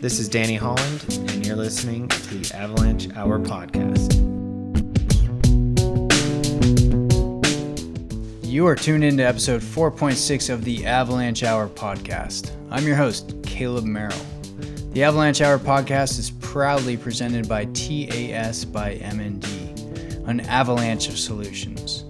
This 0.00 0.20
is 0.20 0.28
Danny 0.28 0.54
Holland, 0.54 1.04
and 1.10 1.44
you're 1.44 1.56
listening 1.56 2.06
to 2.06 2.34
the 2.38 2.56
Avalanche 2.56 3.08
Hour 3.16 3.40
podcast. 3.40 4.14
You 8.44 8.64
are 8.68 8.76
tuned 8.76 9.02
into 9.02 9.26
episode 9.26 9.60
4.6 9.60 10.50
of 10.50 10.62
the 10.62 10.86
Avalanche 10.86 11.42
Hour 11.42 11.68
podcast. 11.68 12.52
I'm 12.70 12.86
your 12.86 12.94
host, 12.94 13.34
Caleb 13.42 13.86
Merrill. 13.86 14.16
The 14.92 15.02
Avalanche 15.02 15.40
Hour 15.40 15.58
podcast 15.58 16.20
is 16.20 16.30
proudly 16.30 16.96
presented 16.96 17.48
by 17.48 17.64
TAS 17.64 18.64
by 18.64 18.98
MND, 18.98 20.28
an 20.28 20.42
avalanche 20.42 21.08
of 21.08 21.18
solutions, 21.18 22.04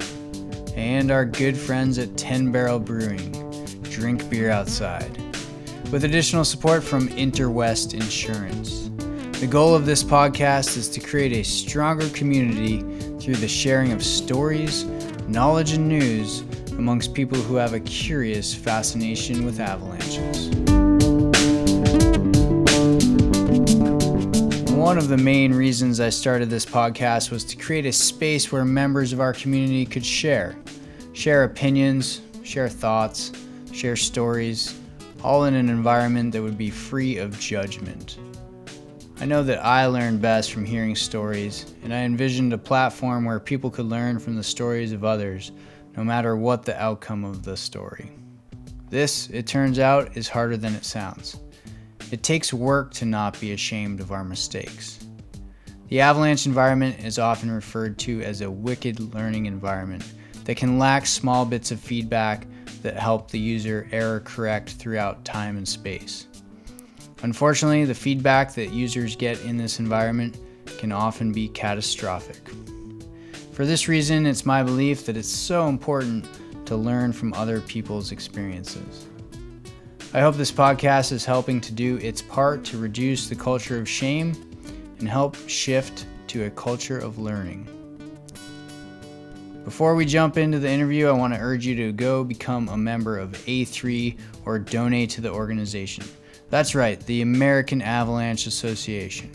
and 0.77 1.11
our 1.11 1.25
good 1.25 1.57
friends 1.57 1.97
at 1.97 2.19
10 2.19 2.53
Barrel 2.53 2.81
Brewing, 2.81 3.33
drink 3.85 4.29
beer 4.29 4.51
outside, 4.51 5.23
with 5.91 6.05
additional 6.05 6.45
support 6.45 6.85
from 6.85 7.09
Interwest 7.17 7.95
Insurance. 7.95 8.91
The 9.41 9.47
goal 9.47 9.75
of 9.75 9.87
this 9.87 10.05
podcast 10.05 10.77
is 10.77 10.87
to 10.91 11.01
create 11.01 11.33
a 11.33 11.43
stronger 11.43 12.09
community 12.11 12.81
through 13.19 13.37
the 13.37 13.49
sharing 13.49 13.93
of 13.93 14.05
stories, 14.05 14.85
knowledge, 15.29 15.73
and 15.73 15.89
news 15.89 16.41
amongst 16.73 17.15
people 17.15 17.39
who 17.39 17.57
have 17.57 17.73
a 17.73 17.81
curious 17.81 18.55
fascination 18.55 19.47
with 19.47 19.61
avalanches. 19.61 20.49
One 24.73 24.99
of 24.99 25.09
the 25.09 25.17
main 25.17 25.55
reasons 25.55 26.01
I 26.01 26.11
started 26.11 26.51
this 26.51 26.67
podcast 26.67 27.31
was 27.31 27.45
to 27.45 27.57
create 27.57 27.87
a 27.87 27.93
space 27.93 28.53
where 28.53 28.65
members 28.65 29.15
of 29.15 29.21
our 29.21 29.33
community 29.33 29.87
could 29.87 30.05
share. 30.05 30.55
Share 31.15 31.45
opinions, 31.45 32.21
share 32.43 32.69
thoughts, 32.69 33.33
share 33.73 33.97
stories, 33.97 34.75
all 35.23 35.45
in 35.45 35.55
an 35.55 35.69
environment 35.69 36.33
that 36.33 36.43
would 36.43 36.59
be 36.59 36.71
free 36.71 37.19
of 37.19 37.39
judgment. 37.41 38.19
I 39.21 39.25
know 39.25 39.43
that 39.43 39.65
I 39.65 39.87
learn 39.87 40.19
best 40.19 40.53
from 40.53 40.65
hearing 40.65 40.95
stories, 40.95 41.75
and 41.83 41.93
I 41.93 41.99
envisioned 41.99 42.53
a 42.53 42.59
platform 42.59 43.25
where 43.25 43.41
people 43.41 43.69
could 43.69 43.87
learn 43.87 44.21
from 44.21 44.37
the 44.37 44.45
stories 44.45 44.93
of 44.93 45.05
others, 45.05 45.51
no 45.97 46.05
matter 46.05 46.37
what 46.37 46.65
the 46.65 46.81
outcome 46.81 47.25
of 47.25 47.45
the 47.45 47.57
story. 47.57 48.13
This, 48.91 49.29
it 49.31 49.47
turns 49.47 49.81
out, 49.81 50.17
is 50.17 50.29
harder 50.29 50.57
than 50.57 50.75
it 50.75 50.85
sounds. 50.85 51.41
It 52.13 52.23
takes 52.23 52.53
work 52.53 52.93
to 52.95 53.05
not 53.05 53.39
be 53.41 53.53
ashamed 53.53 54.01
of 54.01 54.13
our 54.13 54.25
mistakes. 54.25 55.01
The 55.89 56.01
avalanche 56.01 56.47
environment 56.47 57.05
is 57.05 57.19
often 57.19 57.51
referred 57.51 57.99
to 58.01 58.23
as 58.23 58.41
a 58.41 58.51
wicked 58.51 59.15
learning 59.15 59.47
environment 59.47 60.05
that 60.45 60.57
can 60.57 60.79
lack 60.79 61.07
small 61.07 61.45
bits 61.45 61.71
of 61.71 61.81
feedback 61.81 62.47
that 62.83 62.97
help 62.97 63.31
the 63.31 63.39
user 63.39 63.89
error 63.93 64.21
correct 64.21 64.71
throughout 64.71 65.25
time 65.25 65.57
and 65.57 65.69
space. 65.69 66.27
Unfortunately, 67.23 67.85
the 67.85 67.95
feedback 67.95 68.55
that 68.55 68.73
users 68.73 69.17
get 69.17 69.43
in 69.45 69.57
this 69.57 69.81
environment 69.81 70.39
can 70.79 70.93
often 70.93 71.33
be 71.33 71.49
catastrophic. 71.49 72.41
For 73.53 73.67
this 73.67 73.89
reason, 73.89 74.25
it's 74.27 74.47
my 74.47 74.63
belief 74.63 75.05
that 75.07 75.17
it's 75.17 75.29
so 75.29 75.69
important 75.69 76.29
to 76.67 76.77
learn 76.77 77.13
from 77.13 77.33
other 77.35 77.61
people's 77.61 78.13
experiences. 78.13 79.07
I 80.15 80.21
hope 80.21 80.37
this 80.37 80.53
podcast 80.53 81.13
is 81.13 81.25
helping 81.25 81.61
to 81.63 81.73
do 81.73 81.97
its 81.97 82.23
part 82.23 82.65
to 82.67 82.79
reduce 82.79 83.29
the 83.29 83.35
culture 83.35 83.79
of 83.79 83.89
shame 83.89 84.33
and 85.01 85.09
help 85.09 85.37
shift 85.49 86.07
to 86.29 86.45
a 86.45 86.51
culture 86.51 86.99
of 86.99 87.19
learning. 87.19 87.78
Before 89.69 89.95
we 89.95 90.07
jump 90.07 90.39
into 90.39 90.59
the 90.59 90.71
interview, 90.71 91.09
I 91.09 91.13
want 91.13 91.35
to 91.35 91.41
urge 91.41 91.67
you 91.67 91.75
to 91.75 91.93
go 91.93 92.25
become 92.25 92.71
a 92.71 92.77
member 92.79 93.19
of 93.19 93.33
A3 93.33 94.19
or 94.47 94.59
donate 94.59 95.11
to 95.11 95.21
the 95.21 95.31
organization. 95.31 96.05
That's 96.49 96.75
right, 96.75 96.99
the 97.05 97.21
American 97.21 97.83
Avalanche 97.83 98.47
Association. 98.47 99.31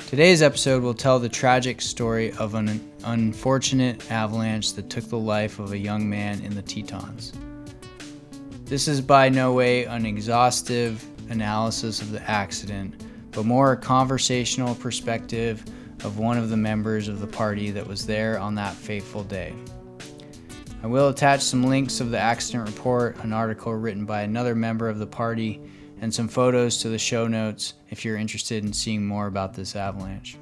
Today's 0.00 0.42
episode 0.42 0.82
will 0.82 0.92
tell 0.92 1.18
the 1.18 1.30
tragic 1.30 1.80
story 1.80 2.32
of 2.32 2.54
an 2.54 2.86
unfortunate 3.04 4.10
avalanche 4.10 4.74
that 4.74 4.90
took 4.90 5.04
the 5.04 5.16
life 5.16 5.58
of 5.58 5.72
a 5.72 5.78
young 5.78 6.06
man 6.06 6.42
in 6.42 6.54
the 6.54 6.60
Tetons. 6.60 7.32
This 8.66 8.86
is 8.86 9.00
by 9.00 9.30
no 9.30 9.54
way 9.54 9.86
an 9.86 10.04
exhaustive 10.04 11.02
analysis 11.30 12.02
of 12.02 12.12
the 12.12 12.22
accident, 12.30 13.02
but 13.32 13.46
more 13.46 13.72
a 13.72 13.76
conversational 13.78 14.74
perspective 14.74 15.64
of 16.04 16.18
one 16.18 16.38
of 16.38 16.50
the 16.50 16.56
members 16.56 17.08
of 17.08 17.20
the 17.20 17.26
party 17.26 17.70
that 17.70 17.86
was 17.86 18.06
there 18.06 18.38
on 18.38 18.54
that 18.54 18.74
fateful 18.74 19.24
day. 19.24 19.54
I 20.82 20.86
will 20.86 21.08
attach 21.08 21.40
some 21.40 21.64
links 21.64 22.00
of 22.00 22.10
the 22.10 22.18
accident 22.18 22.68
report, 22.68 23.16
an 23.24 23.32
article 23.32 23.74
written 23.74 24.04
by 24.04 24.22
another 24.22 24.54
member 24.54 24.88
of 24.88 24.98
the 24.98 25.06
party, 25.06 25.60
and 26.00 26.14
some 26.14 26.28
photos 26.28 26.78
to 26.78 26.88
the 26.88 26.98
show 26.98 27.26
notes 27.26 27.74
if 27.90 28.04
you're 28.04 28.16
interested 28.16 28.64
in 28.64 28.72
seeing 28.72 29.04
more 29.04 29.26
about 29.26 29.54
this 29.54 29.74
avalanche. 29.74 30.38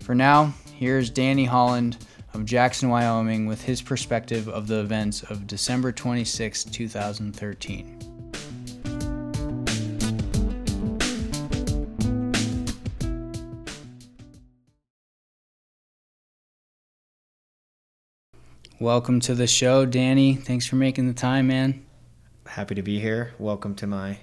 For 0.00 0.14
now, 0.14 0.54
here's 0.74 1.10
Danny 1.10 1.44
Holland 1.44 1.98
of 2.32 2.46
Jackson, 2.46 2.88
Wyoming, 2.88 3.46
with 3.46 3.62
his 3.62 3.82
perspective 3.82 4.48
of 4.48 4.66
the 4.66 4.80
events 4.80 5.22
of 5.24 5.46
December 5.46 5.92
26, 5.92 6.64
2013. 6.64 8.11
Welcome 18.82 19.20
to 19.20 19.36
the 19.36 19.46
show, 19.46 19.86
Danny. 19.86 20.34
Thanks 20.34 20.66
for 20.66 20.74
making 20.74 21.06
the 21.06 21.14
time, 21.14 21.46
man 21.46 21.84
happy 22.52 22.74
to 22.74 22.82
be 22.82 22.98
here. 22.98 23.32
Welcome 23.38 23.74
to 23.76 23.86
my 23.86 24.18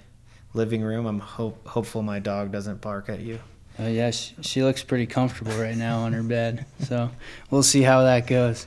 living 0.54 0.82
room. 0.82 1.06
I'm 1.06 1.18
hope, 1.18 1.66
hopeful 1.66 2.02
my 2.02 2.18
dog 2.18 2.52
doesn't 2.52 2.80
bark 2.80 3.08
at 3.08 3.20
you. 3.20 3.40
Uh, 3.78 3.84
yeah, 3.84 4.10
she, 4.10 4.34
she 4.42 4.62
looks 4.62 4.84
pretty 4.84 5.06
comfortable 5.06 5.52
right 5.52 5.76
now 5.76 6.00
on 6.00 6.12
her 6.12 6.22
bed. 6.22 6.66
So 6.84 7.10
we'll 7.50 7.62
see 7.62 7.82
how 7.82 8.02
that 8.02 8.26
goes. 8.26 8.66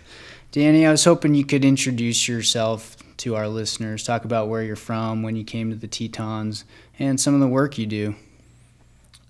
Danny, 0.52 0.86
I 0.86 0.92
was 0.92 1.04
hoping 1.04 1.36
you 1.36 1.46
could 1.46 1.64
introduce 1.64 2.28
yourself 2.28 2.98
to 3.18 3.36
our 3.36 3.48
listeners, 3.48 4.04
talk 4.04 4.26
about 4.26 4.50
where 4.50 4.64
you're 4.64 4.76
from, 4.76 5.22
when 5.22 5.36
you 5.36 5.44
came 5.44 5.70
to 5.70 5.76
the 5.76 5.88
Tetons, 5.88 6.66
and 6.98 7.22
some 7.22 7.36
of 7.36 7.40
the 7.40 7.48
work 7.48 7.78
you 7.78 7.86
do. 7.86 8.16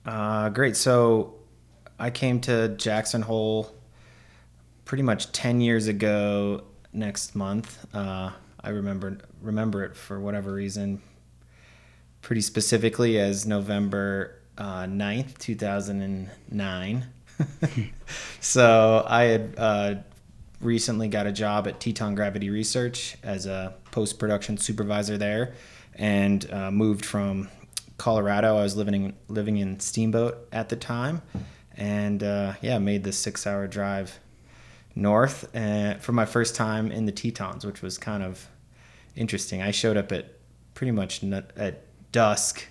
Uh, 0.06 0.50
great. 0.50 0.78
So 0.78 1.36
I 2.00 2.10
came 2.10 2.40
to 2.42 2.70
Jackson 2.70 3.22
Hole 3.22 3.76
pretty 4.86 5.04
much 5.04 5.32
10 5.32 5.62
years 5.62 5.88
ago 5.88 6.64
next 6.92 7.36
month. 7.36 7.86
Uh, 7.94 8.32
I 8.62 8.70
remember 8.70 9.18
remember 9.42 9.84
it 9.84 9.96
for 9.96 10.20
whatever 10.20 10.54
reason 10.54 11.02
pretty 12.22 12.42
specifically 12.42 13.20
as 13.20 13.46
November 13.46 14.40
uh, 14.58 14.84
9th, 14.84 15.38
2009. 15.38 17.06
so 18.40 19.06
I 19.08 19.24
had 19.24 19.56
uh, 19.58 19.96
recently 20.62 21.10
got 21.10 21.28
a 21.28 21.32
job 21.32 21.68
at 21.68 21.80
Teton 21.80 22.16
Gravity 22.16 22.50
Research 22.50 23.18
as 23.24 23.46
a 23.46 23.76
post 23.92 24.18
production 24.20 24.58
supervisor 24.58 25.18
there 25.18 25.54
and 25.96 26.50
uh, 26.52 26.72
moved 26.72 27.06
from 27.06 27.50
Colorado. 27.98 28.58
I 28.58 28.64
was 28.64 28.76
living 28.76 28.94
in, 28.94 29.14
living 29.28 29.58
in 29.58 29.80
Steamboat 29.80 30.48
at 30.52 30.70
the 30.70 30.76
time. 30.76 31.22
And 31.76 32.24
uh, 32.24 32.54
yeah, 32.62 32.78
made 32.80 33.04
the 33.04 33.12
six 33.12 33.46
hour 33.46 33.68
drive 33.68 34.20
north 34.96 35.56
uh, 35.56 35.96
for 35.96 36.12
my 36.12 36.26
first 36.26 36.56
time 36.56 36.92
in 36.92 37.06
the 37.06 37.12
Tetons, 37.12 37.66
which 37.66 37.82
was 37.82 37.98
kind 37.98 38.24
of 38.24 38.48
interesting. 39.16 39.62
I 39.62 39.72
showed 39.72 39.98
up 39.98 40.12
at 40.12 40.34
pretty 40.74 40.92
much 40.92 41.24
at 41.24 41.84
dusk 42.12 42.68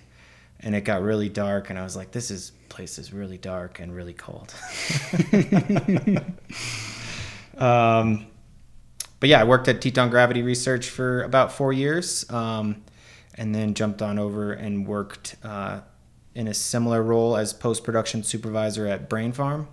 and 0.63 0.75
it 0.75 0.81
got 0.81 1.01
really 1.01 1.29
dark, 1.29 1.69
and 1.69 1.77
I 1.77 1.83
was 1.83 1.95
like, 1.95 2.11
this 2.11 2.31
is 2.31 2.51
place 2.69 2.97
is 2.97 3.13
really 3.13 3.37
dark 3.37 3.79
and 3.79 3.93
really 3.93 4.13
cold. 4.13 4.53
um, 7.57 8.25
but 9.19 9.29
yeah, 9.29 9.41
I 9.41 9.43
worked 9.43 9.67
at 9.67 9.81
Teton 9.81 10.09
Gravity 10.09 10.41
Research 10.41 10.89
for 10.89 11.21
about 11.23 11.51
four 11.51 11.71
years, 11.73 12.29
um, 12.31 12.83
and 13.35 13.53
then 13.53 13.73
jumped 13.73 14.01
on 14.01 14.17
over 14.17 14.53
and 14.53 14.87
worked 14.87 15.35
uh, 15.43 15.81
in 16.33 16.47
a 16.47 16.53
similar 16.53 17.03
role 17.03 17.35
as 17.35 17.53
post 17.53 17.83
production 17.83 18.23
supervisor 18.23 18.87
at 18.87 19.09
Brain 19.09 19.33
Farm. 19.33 19.67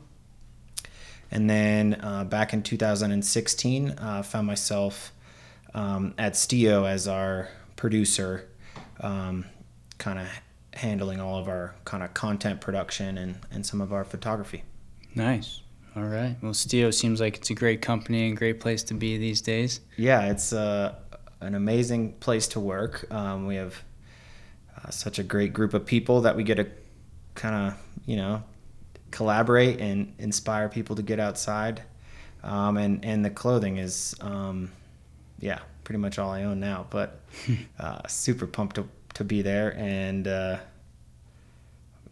And 1.30 1.48
then 1.48 2.00
uh, 2.02 2.24
back 2.24 2.52
in 2.52 2.62
2016, 2.62 3.90
uh, 3.90 4.22
found 4.22 4.46
myself 4.46 5.12
um, 5.74 6.14
at 6.18 6.32
Stio 6.34 6.88
as 6.88 7.06
our 7.06 7.48
producer, 7.76 8.48
um, 9.00 9.44
kind 9.98 10.18
of 10.18 10.28
handling 10.74 11.20
all 11.20 11.38
of 11.38 11.48
our 11.48 11.74
kind 11.84 12.02
of 12.02 12.14
content 12.14 12.60
production 12.60 13.18
and, 13.18 13.38
and 13.50 13.64
some 13.64 13.80
of 13.80 13.92
our 13.92 14.04
photography. 14.04 14.64
Nice. 15.14 15.60
All 15.96 16.04
right. 16.04 16.36
Well, 16.40 16.52
Stio 16.52 16.94
seems 16.94 17.20
like 17.20 17.36
it's 17.36 17.50
a 17.50 17.54
great 17.54 17.82
company 17.82 18.28
and 18.28 18.36
great 18.36 18.60
place 18.60 18.82
to 18.84 18.94
be 18.94 19.18
these 19.18 19.40
days. 19.40 19.80
Yeah, 19.96 20.30
it's 20.30 20.52
uh, 20.52 20.94
an 21.40 21.54
amazing 21.54 22.12
place 22.14 22.46
to 22.48 22.60
work. 22.60 23.06
Um, 23.10 23.46
we 23.46 23.56
have 23.56 23.82
uh, 24.76 24.90
such 24.90 25.18
a 25.18 25.22
great 25.22 25.52
group 25.52 25.74
of 25.74 25.84
people 25.84 26.20
that 26.22 26.36
we 26.36 26.44
get 26.44 26.56
to 26.56 26.66
kind 27.34 27.54
of, 27.54 27.78
you 28.06 28.16
know, 28.16 28.42
collaborate 29.10 29.80
and 29.80 30.14
inspire 30.18 30.68
people 30.68 30.96
to 30.96 31.02
get 31.02 31.20
outside. 31.20 31.82
Um, 32.42 32.76
and, 32.76 33.04
and 33.04 33.24
the 33.24 33.30
clothing 33.30 33.78
is, 33.78 34.14
um, 34.20 34.70
yeah, 35.38 35.60
pretty 35.84 35.98
much 35.98 36.18
all 36.18 36.30
I 36.30 36.44
own 36.44 36.60
now, 36.60 36.86
but 36.90 37.20
uh, 37.78 38.06
super 38.06 38.46
pumped 38.46 38.76
to, 38.76 38.88
to 39.14 39.24
be 39.24 39.42
there. 39.42 39.76
And 39.76 40.26
uh, 40.26 40.58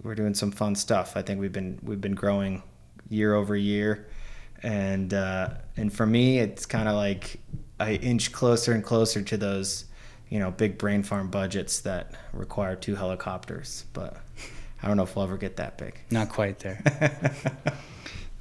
we're 0.03 0.15
doing 0.15 0.35
some 0.35 0.51
fun 0.51 0.75
stuff. 0.75 1.17
I 1.17 1.23
think 1.23 1.41
we've 1.41 1.53
been, 1.53 1.79
we've 1.83 2.01
been 2.01 2.15
growing 2.15 2.63
year 3.09 3.35
over 3.35 3.57
year. 3.57 4.07
And, 4.63 5.15
uh, 5.15 5.51
and 5.77 5.93
for 5.93 6.07
me, 6.07 6.41
it's 6.41 6.67
kind 6.67 6.89
of 6.89 6.95
like 6.95 7.41
I 7.81 7.93
inch 7.95 8.33
closer 8.33 8.73
and 8.73 8.83
closer 8.83 9.23
to 9.23 9.37
those, 9.37 9.85
you 10.29 10.39
know, 10.41 10.51
big 10.51 10.79
brain 10.79 11.03
farm 11.03 11.31
budgets 11.31 11.81
that 11.81 12.13
require 12.33 12.75
two 12.75 12.97
helicopters. 12.97 13.85
But 13.93 14.17
I 14.83 14.87
don't 14.87 14.97
know 14.97 15.03
if 15.03 15.17
we'll 15.17 15.25
ever 15.25 15.37
get 15.37 15.57
that 15.57 15.77
big. 15.79 15.95
Not 16.11 16.29
quite 16.29 16.61
there. 16.61 16.81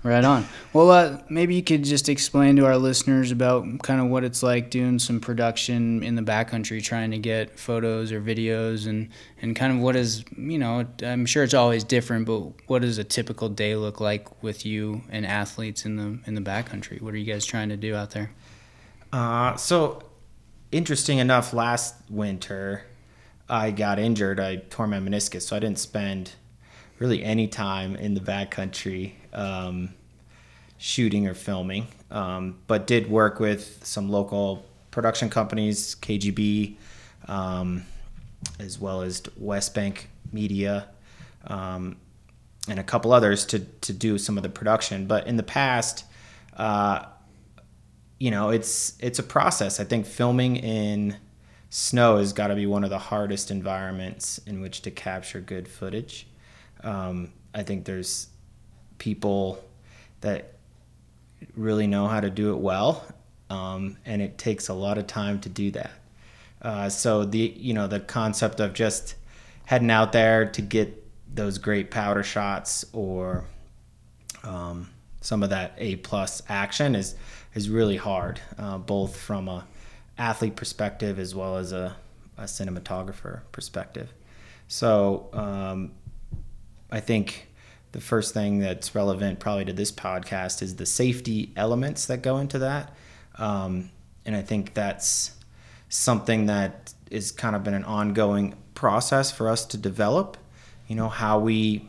right 0.03 0.23
on. 0.23 0.45
Well, 0.71 0.91
uh, 0.91 1.19
maybe 1.29 1.55
you 1.55 1.63
could 1.63 1.83
just 1.83 2.09
explain 2.09 2.55
to 2.57 2.65
our 2.65 2.77
listeners 2.77 3.31
about 3.31 3.65
kind 3.81 3.99
of 3.99 4.07
what 4.07 4.23
it's 4.23 4.43
like 4.43 4.69
doing 4.69 4.99
some 4.99 5.19
production 5.19 6.03
in 6.03 6.15
the 6.15 6.21
backcountry, 6.21 6.83
trying 6.83 7.11
to 7.11 7.17
get 7.17 7.59
photos 7.59 8.11
or 8.11 8.21
videos, 8.21 8.87
and 8.87 9.09
and 9.41 9.55
kind 9.55 9.73
of 9.73 9.79
what 9.79 9.95
is 9.95 10.23
you 10.37 10.57
know 10.57 10.85
I'm 11.03 11.25
sure 11.25 11.43
it's 11.43 11.53
always 11.53 11.83
different, 11.83 12.25
but 12.25 12.39
what 12.67 12.81
does 12.81 12.97
a 12.97 13.03
typical 13.03 13.49
day 13.49 13.75
look 13.75 13.99
like 13.99 14.41
with 14.43 14.65
you 14.65 15.01
and 15.09 15.25
athletes 15.25 15.85
in 15.85 15.95
the 15.97 16.19
in 16.25 16.35
the 16.35 16.41
backcountry? 16.41 17.01
What 17.01 17.13
are 17.13 17.17
you 17.17 17.31
guys 17.31 17.45
trying 17.45 17.69
to 17.69 17.77
do 17.77 17.95
out 17.95 18.11
there? 18.11 18.31
Uh, 19.11 19.55
so 19.55 20.03
interesting 20.71 21.17
enough, 21.17 21.53
last 21.53 21.95
winter 22.09 22.85
I 23.49 23.71
got 23.71 23.99
injured. 23.99 24.39
I 24.39 24.57
tore 24.57 24.87
my 24.87 24.99
meniscus, 24.99 25.43
so 25.43 25.55
I 25.55 25.59
didn't 25.59 25.79
spend 25.79 26.31
really 26.99 27.23
any 27.23 27.47
time 27.47 27.95
in 27.95 28.13
the 28.13 28.19
backcountry 28.19 29.13
um, 29.33 29.93
shooting 30.77 31.27
or 31.27 31.33
filming, 31.33 31.87
um, 32.11 32.57
but 32.67 32.87
did 32.87 33.09
work 33.09 33.39
with 33.39 33.85
some 33.85 34.09
local 34.09 34.65
production 34.91 35.29
companies, 35.29 35.95
KGB, 36.01 36.75
um, 37.27 37.83
as 38.59 38.79
well 38.79 39.01
as 39.01 39.23
West 39.37 39.73
Bank 39.73 40.09
Media, 40.31 40.87
um, 41.45 41.97
and 42.67 42.79
a 42.79 42.83
couple 42.83 43.13
others 43.13 43.45
to 43.45 43.59
to 43.59 43.93
do 43.93 44.17
some 44.17 44.37
of 44.37 44.43
the 44.43 44.49
production. 44.49 45.07
But 45.07 45.27
in 45.27 45.37
the 45.37 45.43
past, 45.43 46.03
uh, 46.57 47.05
you 48.19 48.31
know, 48.31 48.49
it's 48.49 48.93
it's 48.99 49.19
a 49.19 49.23
process. 49.23 49.79
I 49.79 49.85
think 49.85 50.05
filming 50.05 50.57
in 50.57 51.15
snow 51.69 52.17
has 52.17 52.33
got 52.33 52.47
to 52.47 52.55
be 52.55 52.65
one 52.65 52.83
of 52.83 52.89
the 52.89 52.97
hardest 52.97 53.51
environments 53.51 54.37
in 54.39 54.61
which 54.61 54.81
to 54.83 54.91
capture 54.91 55.39
good 55.39 55.67
footage. 55.67 56.27
Um, 56.83 57.33
I 57.53 57.63
think 57.63 57.85
there's 57.85 58.27
people 58.97 59.63
that 60.21 60.53
really 61.55 61.87
know 61.87 62.07
how 62.07 62.19
to 62.19 62.29
do 62.29 62.53
it 62.53 62.59
well, 62.59 63.05
um, 63.49 63.97
and 64.05 64.21
it 64.21 64.37
takes 64.37 64.69
a 64.69 64.73
lot 64.73 64.97
of 64.97 65.07
time 65.07 65.39
to 65.41 65.49
do 65.49 65.71
that. 65.71 65.91
Uh, 66.61 66.89
so 66.89 67.23
the 67.23 67.53
you 67.55 67.73
know 67.73 67.87
the 67.87 67.99
concept 67.99 68.59
of 68.59 68.73
just 68.73 69.15
heading 69.65 69.91
out 69.91 70.11
there 70.11 70.45
to 70.45 70.61
get 70.61 71.03
those 71.33 71.57
great 71.57 71.91
powder 71.91 72.23
shots 72.23 72.85
or 72.93 73.45
um, 74.43 74.89
some 75.21 75.43
of 75.43 75.49
that 75.49 75.73
A 75.77 75.97
plus 75.97 76.41
action 76.49 76.95
is 76.95 77.15
is 77.53 77.69
really 77.69 77.97
hard, 77.97 78.39
uh, 78.57 78.77
both 78.77 79.17
from 79.17 79.47
a 79.47 79.65
athlete 80.17 80.55
perspective 80.55 81.19
as 81.19 81.35
well 81.35 81.57
as 81.57 81.71
a, 81.71 81.95
a 82.37 82.43
cinematographer 82.43 83.41
perspective. 83.51 84.13
So 84.67 85.29
um, 85.33 85.91
I 86.91 86.99
think 86.99 87.47
the 87.91 88.01
first 88.01 88.33
thing 88.33 88.59
that's 88.59 88.93
relevant 88.95 89.39
probably 89.39 89.65
to 89.65 89.73
this 89.73 89.91
podcast 89.91 90.61
is 90.61 90.75
the 90.75 90.85
safety 90.85 91.53
elements 91.55 92.05
that 92.07 92.21
go 92.21 92.37
into 92.37 92.59
that. 92.59 92.95
Um, 93.37 93.91
and 94.25 94.35
I 94.35 94.41
think 94.41 94.73
that's 94.73 95.31
something 95.89 96.47
that 96.47 96.93
is 97.09 97.31
kind 97.31 97.55
of 97.55 97.63
been 97.63 97.73
an 97.73 97.85
ongoing 97.85 98.55
process 98.73 99.31
for 99.31 99.49
us 99.49 99.65
to 99.67 99.77
develop. 99.77 100.37
You 100.87 100.95
know, 100.95 101.09
how 101.09 101.39
we, 101.39 101.87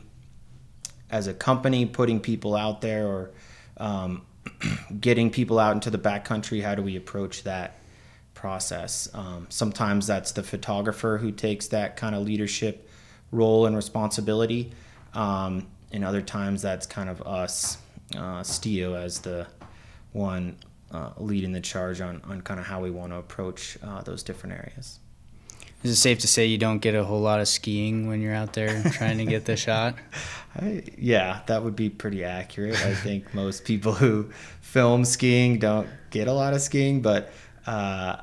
as 1.11 1.27
a 1.27 1.35
company, 1.35 1.85
putting 1.87 2.21
people 2.21 2.55
out 2.55 2.81
there 2.81 3.07
or 3.07 3.31
um, 3.77 4.23
getting 5.01 5.31
people 5.31 5.59
out 5.59 5.75
into 5.75 5.91
the 5.91 5.99
backcountry, 5.99 6.63
how 6.63 6.75
do 6.75 6.83
we 6.83 6.97
approach 6.97 7.43
that 7.43 7.78
process? 8.39 9.09
Um, 9.15 9.47
sometimes 9.51 10.07
that's 10.07 10.31
the 10.33 10.45
photographer 10.45 11.19
who 11.19 11.33
takes 11.33 11.67
that 11.69 11.97
kind 11.97 12.15
of 12.15 12.23
leadership 12.23 12.89
role 13.33 13.67
and 13.67 13.75
responsibility. 13.75 14.71
Um, 15.13 15.67
and 15.91 16.05
other 16.05 16.23
times 16.23 16.63
that's 16.63 16.87
kind 16.87 17.11
of 17.11 17.21
us, 17.23 17.79
uh, 18.15 18.43
Stio, 18.43 18.97
as 18.97 19.19
the 19.19 19.49
one 20.13 20.57
uh, 20.93 21.11
leading 21.17 21.53
the 21.53 21.61
charge 21.61 22.01
on, 22.01 22.23
on 22.25 22.41
kind 22.43 22.61
of 22.61 22.67
how 22.67 22.81
we 22.81 22.91
want 22.91 23.13
to 23.13 23.19
approach 23.19 23.77
uh, 23.83 24.03
those 24.03 24.23
different 24.23 24.55
areas. 24.55 25.01
Is 25.83 25.93
it 25.93 25.97
safe 25.97 26.19
to 26.21 26.29
say 26.29 26.47
you 26.47 26.59
don't 26.59 26.79
get 26.79 26.95
a 26.95 27.05
whole 27.05 27.21
lot 27.21 27.41
of 27.41 27.49
skiing 27.49 28.09
when 28.09 28.21
you're 28.21 28.35
out 28.35 28.53
there 28.53 28.83
trying 28.93 29.19
to 29.19 29.25
get 29.25 29.45
the 29.45 29.57
shot? 29.67 29.97
I, 30.57 30.85
yeah, 30.97 31.41
that 31.47 31.63
would 31.65 31.77
be 31.77 31.89
pretty 31.89 32.25
accurate. 32.25 32.75
I 32.85 32.95
think 32.95 33.35
most 33.35 33.65
people 33.65 33.95
who 33.95 34.31
film 34.61 35.05
skiing 35.05 35.59
don't 35.59 35.89
get 36.11 36.29
a 36.29 36.33
lot 36.33 36.53
of 36.53 36.61
skiing, 36.63 37.01
but 37.01 37.33
uh, 37.67 38.17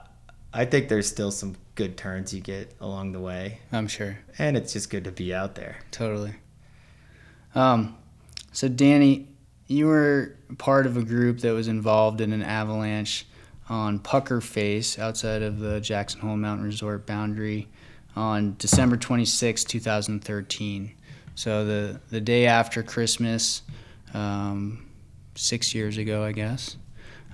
I 0.56 0.64
think 0.64 0.88
there's 0.88 1.08
still 1.08 1.32
some 1.32 1.58
good 1.76 1.98
turns 1.98 2.34
you 2.34 2.40
get 2.40 2.74
along 2.80 3.12
the 3.12 3.20
way. 3.20 3.60
I'm 3.74 3.88
sure. 3.88 4.18
And 4.38 4.56
it's 4.56 4.72
just 4.72 4.90
good 4.90 5.04
to 5.04 5.12
be 5.12 5.34
out 5.34 5.56
there. 5.56 5.76
Totally. 5.92 6.34
Um, 7.54 7.98
so, 8.54 8.70
Danny, 8.70 9.28
you 9.68 9.88
were 9.88 10.38
part 10.58 10.86
of 10.86 10.96
a 10.96 11.04
group 11.04 11.40
that 11.40 11.52
was 11.52 11.68
involved 11.68 12.22
in 12.22 12.32
an 12.32 12.42
avalanche 12.42 13.28
on 13.68 14.00
Pucker 14.00 14.40
Face 14.40 14.98
outside 14.98 15.42
of 15.42 15.60
the 15.60 15.82
Jackson 15.82 16.22
Hole 16.22 16.38
Mountain 16.38 16.66
Resort 16.66 17.06
boundary 17.06 17.68
on 18.16 18.56
December 18.58 18.96
26, 18.96 19.66
2013. 19.66 20.94
So 21.36 21.66
the 21.66 22.00
the 22.12 22.22
day 22.22 22.46
after 22.46 22.82
Christmas, 22.82 23.62
um, 24.14 24.86
six 25.36 25.76
years 25.76 25.98
ago, 25.98 26.24
I 26.24 26.32
guess. 26.32 26.78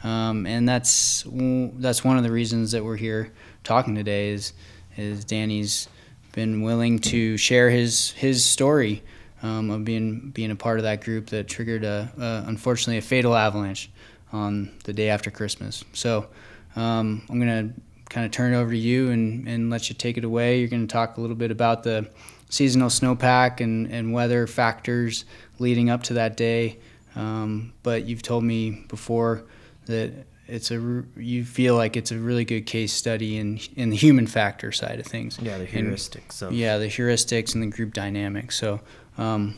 Um, 0.04 0.46
and 0.46 0.68
that's 0.68 1.26
that's 1.28 2.04
one 2.04 2.18
of 2.18 2.24
the 2.24 2.32
reasons 2.32 2.72
that 2.72 2.84
we're 2.84 2.98
here 2.98 3.32
talking 3.64 3.96
today 3.96 4.30
is 4.30 4.54
is 4.98 5.24
Danny's 5.24 5.88
been 6.34 6.62
willing 6.62 7.00
to 7.00 7.38
share 7.38 7.70
his 7.70 8.12
his 8.12 8.44
story 8.44 9.04
um, 9.44 9.70
of 9.70 9.86
being 9.86 10.32
being 10.32 10.52
a 10.52 10.56
part 10.56 10.80
of 10.80 10.84
that 10.84 11.02
group 11.02 11.28
that 11.28 11.48
triggered 11.48 11.84
a, 11.84 12.12
a 12.18 12.48
unfortunately 12.48 12.98
a 12.98 13.02
fatal 13.02 13.36
avalanche 13.36 13.90
on 14.34 14.72
the 14.86 14.94
day 14.94 15.10
after 15.10 15.30
Christmas. 15.30 15.84
So 15.94 16.28
um, 16.76 17.24
I'm 17.30 17.40
to 17.70 17.82
kind 18.10 18.26
of 18.26 18.32
turn 18.32 18.54
it 18.54 18.58
over 18.58 18.72
to 18.72 18.78
you 18.78 19.10
and, 19.12 19.48
and 19.48 19.70
let 19.70 19.90
you 19.90 19.96
take 19.96 20.18
it 20.18 20.24
away. 20.24 20.60
You're 20.60 20.68
to 20.88 20.94
talk 20.94 21.18
a 21.18 21.22
little 21.22 21.36
bit 21.36 21.52
about 21.52 21.84
the 21.84 22.10
seasonal 22.50 22.90
snowpack 22.90 23.62
and, 23.62 23.90
and 23.92 24.14
weather 24.14 24.48
factors 24.48 25.26
leading 25.60 25.90
up 25.90 26.04
to 26.04 26.14
that 26.16 26.36
day. 26.36 26.78
Um, 27.16 27.74
but 27.84 28.06
you've 28.06 28.22
told 28.22 28.44
me 28.44 28.86
before 28.90 29.44
that 29.92 30.26
it's 30.48 30.72
a 30.72 31.04
you 31.16 31.46
feel 31.46 31.76
like 31.76 31.96
it's 31.96 32.12
a 32.12 32.18
really 32.18 32.44
good 32.44 32.66
case 32.66 32.92
study 32.92 33.38
in 33.38 33.60
in 33.76 33.90
the 33.90 33.96
human 33.96 34.28
factor 34.28 34.72
side 34.72 35.00
of 35.00 35.06
things. 35.06 35.40
Yeah, 35.42 35.58
the 35.58 35.68
heuristics. 35.68 36.42
And, 36.42 36.56
yeah, 36.56 36.78
the 36.78 36.88
heuristics 36.88 37.54
and 37.54 37.64
the 37.64 37.68
group 37.68 37.94
dynamics. 37.94 38.58
So 38.58 38.82
um, 39.18 39.58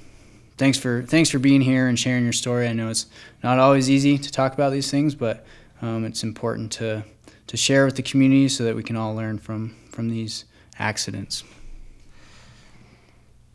thanks 0.58 0.78
for 0.78 1.02
thanks 1.04 1.30
for 1.30 1.40
being 1.40 1.62
here 1.62 1.88
and 1.88 1.98
sharing 1.98 2.24
your 2.24 2.34
story. 2.34 2.68
I 2.68 2.74
know 2.74 2.90
it's 2.90 3.08
not 3.44 3.58
always 3.60 3.90
easy 3.90 4.18
to 4.18 4.32
talk 4.32 4.54
about 4.54 4.72
these 4.72 4.92
things, 4.92 5.16
but 5.16 5.46
um, 5.82 6.06
it's 6.06 6.24
important 6.24 6.72
to 6.74 7.04
to 7.48 7.58
share 7.58 7.86
with 7.86 7.96
the 7.96 8.04
community 8.04 8.48
so 8.50 8.64
that 8.64 8.76
we 8.76 8.84
can 8.84 8.96
all 8.96 9.16
learn 9.16 9.40
from 9.40 9.76
from 9.90 10.10
these 10.10 10.46
accidents. 10.80 11.44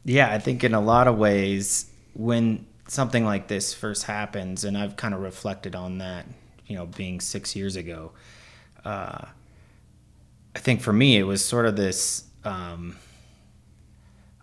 yeah, 0.04 0.32
I 0.32 0.38
think 0.38 0.64
in 0.64 0.74
a 0.74 0.80
lot 0.80 1.08
of 1.08 1.18
ways, 1.18 1.90
when 2.14 2.66
something 2.86 3.24
like 3.24 3.48
this 3.48 3.74
first 3.74 4.04
happens, 4.04 4.64
and 4.64 4.76
I've 4.76 4.96
kind 4.96 5.14
of 5.14 5.20
reflected 5.20 5.74
on 5.74 5.98
that, 5.98 6.26
you 6.68 6.76
know, 6.76 6.86
being 6.86 7.20
six 7.20 7.56
years 7.56 7.74
ago, 7.76 8.12
uh, 8.84 9.26
I 10.54 10.58
think 10.58 10.80
for 10.80 10.92
me, 10.92 11.16
it 11.16 11.24
was 11.24 11.44
sort 11.44 11.66
of 11.66 11.76
this 11.76 12.24
um, 12.44 12.96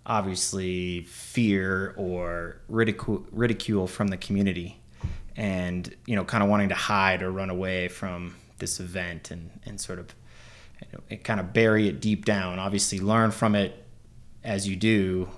obviously 0.05 1.01
fear 1.03 1.93
or 1.97 2.57
ridicule, 2.67 3.25
ridicule 3.31 3.87
from 3.87 4.07
the 4.07 4.17
community 4.17 4.79
and, 5.35 5.93
you 6.05 6.15
know, 6.15 6.23
kind 6.23 6.43
of 6.43 6.49
wanting 6.49 6.69
to 6.69 6.75
hide 6.75 7.21
or 7.21 7.31
run 7.31 7.49
away 7.49 7.87
from 7.87 8.35
this 8.59 8.79
event 8.79 9.31
and, 9.31 9.49
and 9.65 9.79
sort 9.79 9.99
of 9.99 10.13
you 10.81 10.87
know, 10.93 11.17
kind 11.23 11.39
of 11.39 11.53
bury 11.53 11.87
it 11.87 11.99
deep 11.99 12.25
down. 12.25 12.59
Obviously, 12.59 12.99
learn 12.99 13.31
from 13.31 13.55
it 13.55 13.83
as 14.43 14.67
you 14.67 14.75
do 14.75 15.29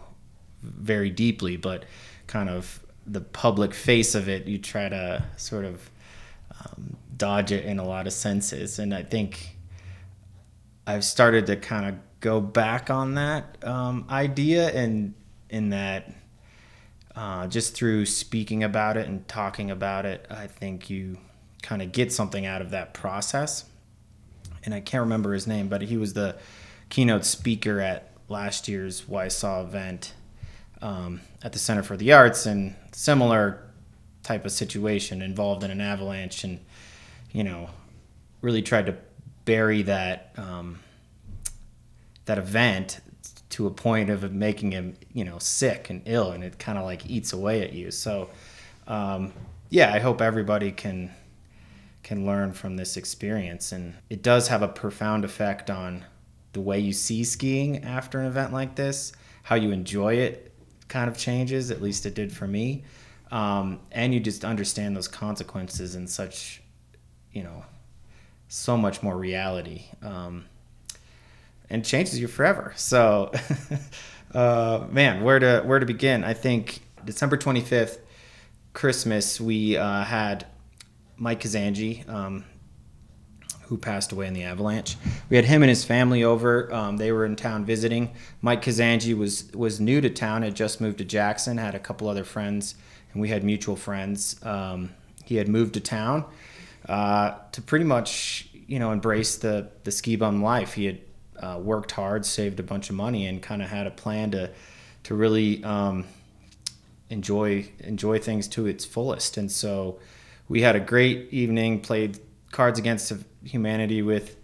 very 0.61 1.09
deeply, 1.09 1.57
but 1.57 1.85
kind 2.27 2.49
of 2.49 2.83
the 3.05 3.21
public 3.21 3.73
face 3.73 4.15
of 4.15 4.27
it, 4.27 4.47
you 4.47 4.57
try 4.57 4.89
to 4.89 5.23
sort 5.37 5.65
of 5.65 5.89
um, 6.51 6.97
dodge 7.15 7.51
it 7.51 7.65
in 7.65 7.79
a 7.79 7.85
lot 7.85 8.07
of 8.07 8.13
senses. 8.13 8.79
And 8.79 8.93
I 8.93 9.03
think 9.03 9.57
I've 10.85 11.03
started 11.03 11.47
to 11.47 11.55
kind 11.55 11.85
of 11.87 11.95
go 12.19 12.41
back 12.41 12.89
on 12.89 13.15
that 13.15 13.63
um, 13.63 14.05
idea 14.09 14.69
and 14.69 15.13
in 15.49 15.69
that 15.69 16.11
uh, 17.15 17.47
just 17.47 17.73
through 17.73 18.05
speaking 18.05 18.63
about 18.63 18.95
it 18.95 19.07
and 19.07 19.27
talking 19.27 19.71
about 19.71 20.05
it, 20.05 20.25
I 20.29 20.47
think 20.47 20.89
you 20.89 21.17
kind 21.63 21.81
of 21.81 21.91
get 21.91 22.13
something 22.13 22.45
out 22.45 22.61
of 22.61 22.71
that 22.71 22.93
process. 22.93 23.65
And 24.63 24.73
I 24.73 24.81
can't 24.81 25.01
remember 25.01 25.33
his 25.33 25.47
name, 25.47 25.67
but 25.67 25.81
he 25.81 25.97
was 25.97 26.13
the 26.13 26.37
keynote 26.89 27.25
speaker 27.25 27.79
at 27.79 28.11
last 28.29 28.67
year's 28.67 29.01
WYSAW 29.03 29.63
event 29.63 30.13
um, 30.81 31.21
at 31.41 31.53
the 31.53 31.59
Center 31.59 31.81
for 31.81 31.97
the 31.97 32.13
Arts, 32.13 32.45
and 32.45 32.75
similar 32.91 33.66
type 34.27 34.43
of 34.43 34.51
situation 34.51 35.21
involved 35.21 35.63
in 35.63 35.71
an 35.71 35.79
avalanche, 35.79 36.43
and 36.43 36.59
you 37.31 37.45
know, 37.45 37.69
really 38.41 38.61
tried 38.61 38.85
to 38.87 38.95
bury 39.45 39.83
that 39.83 40.33
um, 40.37 40.79
that 42.25 42.37
event 42.37 42.99
to 43.49 43.65
a 43.65 43.71
point 43.71 44.09
of 44.09 44.33
making 44.33 44.71
him, 44.73 44.95
you 45.13 45.23
know, 45.23 45.39
sick 45.39 45.89
and 45.89 46.01
ill, 46.05 46.31
and 46.31 46.43
it 46.43 46.59
kind 46.59 46.77
of 46.77 46.83
like 46.83 47.09
eats 47.09 47.31
away 47.31 47.61
at 47.61 47.71
you. 47.71 47.89
So, 47.89 48.29
um, 48.87 49.31
yeah, 49.69 49.93
I 49.93 49.99
hope 49.99 50.21
everybody 50.21 50.73
can 50.73 51.11
can 52.03 52.25
learn 52.25 52.51
from 52.51 52.75
this 52.75 52.97
experience, 52.97 53.71
and 53.71 53.95
it 54.09 54.21
does 54.21 54.49
have 54.49 54.61
a 54.61 54.67
profound 54.67 55.23
effect 55.23 55.69
on 55.69 56.03
the 56.51 56.59
way 56.59 56.79
you 56.79 56.91
see 56.91 57.23
skiing 57.23 57.83
after 57.85 58.19
an 58.19 58.25
event 58.25 58.51
like 58.51 58.75
this, 58.75 59.13
how 59.43 59.55
you 59.55 59.71
enjoy 59.71 60.15
it 60.15 60.51
kind 60.87 61.09
of 61.09 61.17
changes, 61.17 61.71
at 61.71 61.81
least 61.81 62.05
it 62.05 62.13
did 62.13 62.31
for 62.31 62.47
me. 62.47 62.83
Um, 63.31 63.79
and 63.91 64.13
you 64.13 64.19
just 64.19 64.45
understand 64.45 64.95
those 64.95 65.07
consequences 65.07 65.95
in 65.95 66.07
such, 66.07 66.61
you 67.31 67.43
know, 67.43 67.65
so 68.47 68.77
much 68.77 69.03
more 69.03 69.17
reality. 69.17 69.85
Um, 70.01 70.45
and 71.69 71.83
changes 71.83 72.19
you 72.19 72.27
forever. 72.27 72.73
So, 72.75 73.31
uh, 74.33 74.85
man, 74.89 75.23
where 75.23 75.39
to 75.39 75.61
where 75.65 75.79
to 75.79 75.85
begin? 75.85 76.23
I 76.23 76.33
think 76.33 76.79
December 77.05 77.37
25th, 77.37 77.99
Christmas, 78.73 79.39
we 79.39 79.77
uh, 79.77 80.03
had 80.03 80.45
Mike 81.17 81.41
Kazanjy, 81.41 82.07
um, 82.09 82.45
who 83.63 83.77
passed 83.77 84.11
away 84.11 84.27
in 84.27 84.33
the 84.33 84.43
avalanche. 84.43 84.95
We 85.29 85.35
had 85.35 85.45
him 85.45 85.61
and 85.61 85.69
his 85.69 85.83
family 85.83 86.23
over. 86.23 86.73
Um, 86.73 86.97
they 86.97 87.11
were 87.11 87.25
in 87.25 87.35
town 87.35 87.65
visiting. 87.65 88.11
Mike 88.41 88.61
Kazanjy 88.61 89.17
was 89.17 89.51
was 89.53 89.79
new 89.79 89.99
to 90.01 90.09
town, 90.09 90.43
had 90.43 90.55
just 90.55 90.79
moved 90.79 90.99
to 90.99 91.05
Jackson, 91.05 91.57
had 91.57 91.75
a 91.75 91.79
couple 91.79 92.07
other 92.07 92.23
friends, 92.23 92.75
and 93.17 93.21
we 93.23 93.29
had 93.29 93.43
mutual 93.43 93.75
friends. 93.75 94.35
Um, 94.43 94.91
he 95.25 95.37
had 95.37 95.47
moved 95.47 95.73
to 95.73 95.79
town 95.79 96.25
uh, 96.87 97.33
to 97.51 97.63
pretty 97.63 97.85
much 97.85 98.47
you 98.67 98.77
know 98.77 98.91
embrace 98.91 99.37
the 99.37 99.69
the 99.83 99.91
ski 99.91 100.15
bum 100.15 100.43
life. 100.43 100.73
He 100.73 100.85
had 100.85 100.99
uh, 101.41 101.59
worked 101.59 101.91
hard, 101.91 102.27
saved 102.27 102.59
a 102.59 102.63
bunch 102.63 102.91
of 102.91 102.95
money, 102.95 103.25
and 103.25 103.41
kind 103.41 103.63
of 103.63 103.69
had 103.69 103.87
a 103.87 103.91
plan 103.91 104.29
to 104.31 104.51
to 105.05 105.15
really 105.15 105.63
um, 105.63 106.05
enjoy 107.09 107.67
enjoy 107.79 108.19
things 108.19 108.47
to 108.49 108.67
its 108.67 108.85
fullest. 108.85 109.37
And 109.37 109.51
so 109.51 109.97
we 110.47 110.61
had 110.61 110.75
a 110.75 110.79
great 110.79 111.33
evening. 111.33 111.81
Played 111.81 112.19
Cards 112.51 112.77
Against 112.77 113.11
Humanity 113.43 114.03
with, 114.03 114.37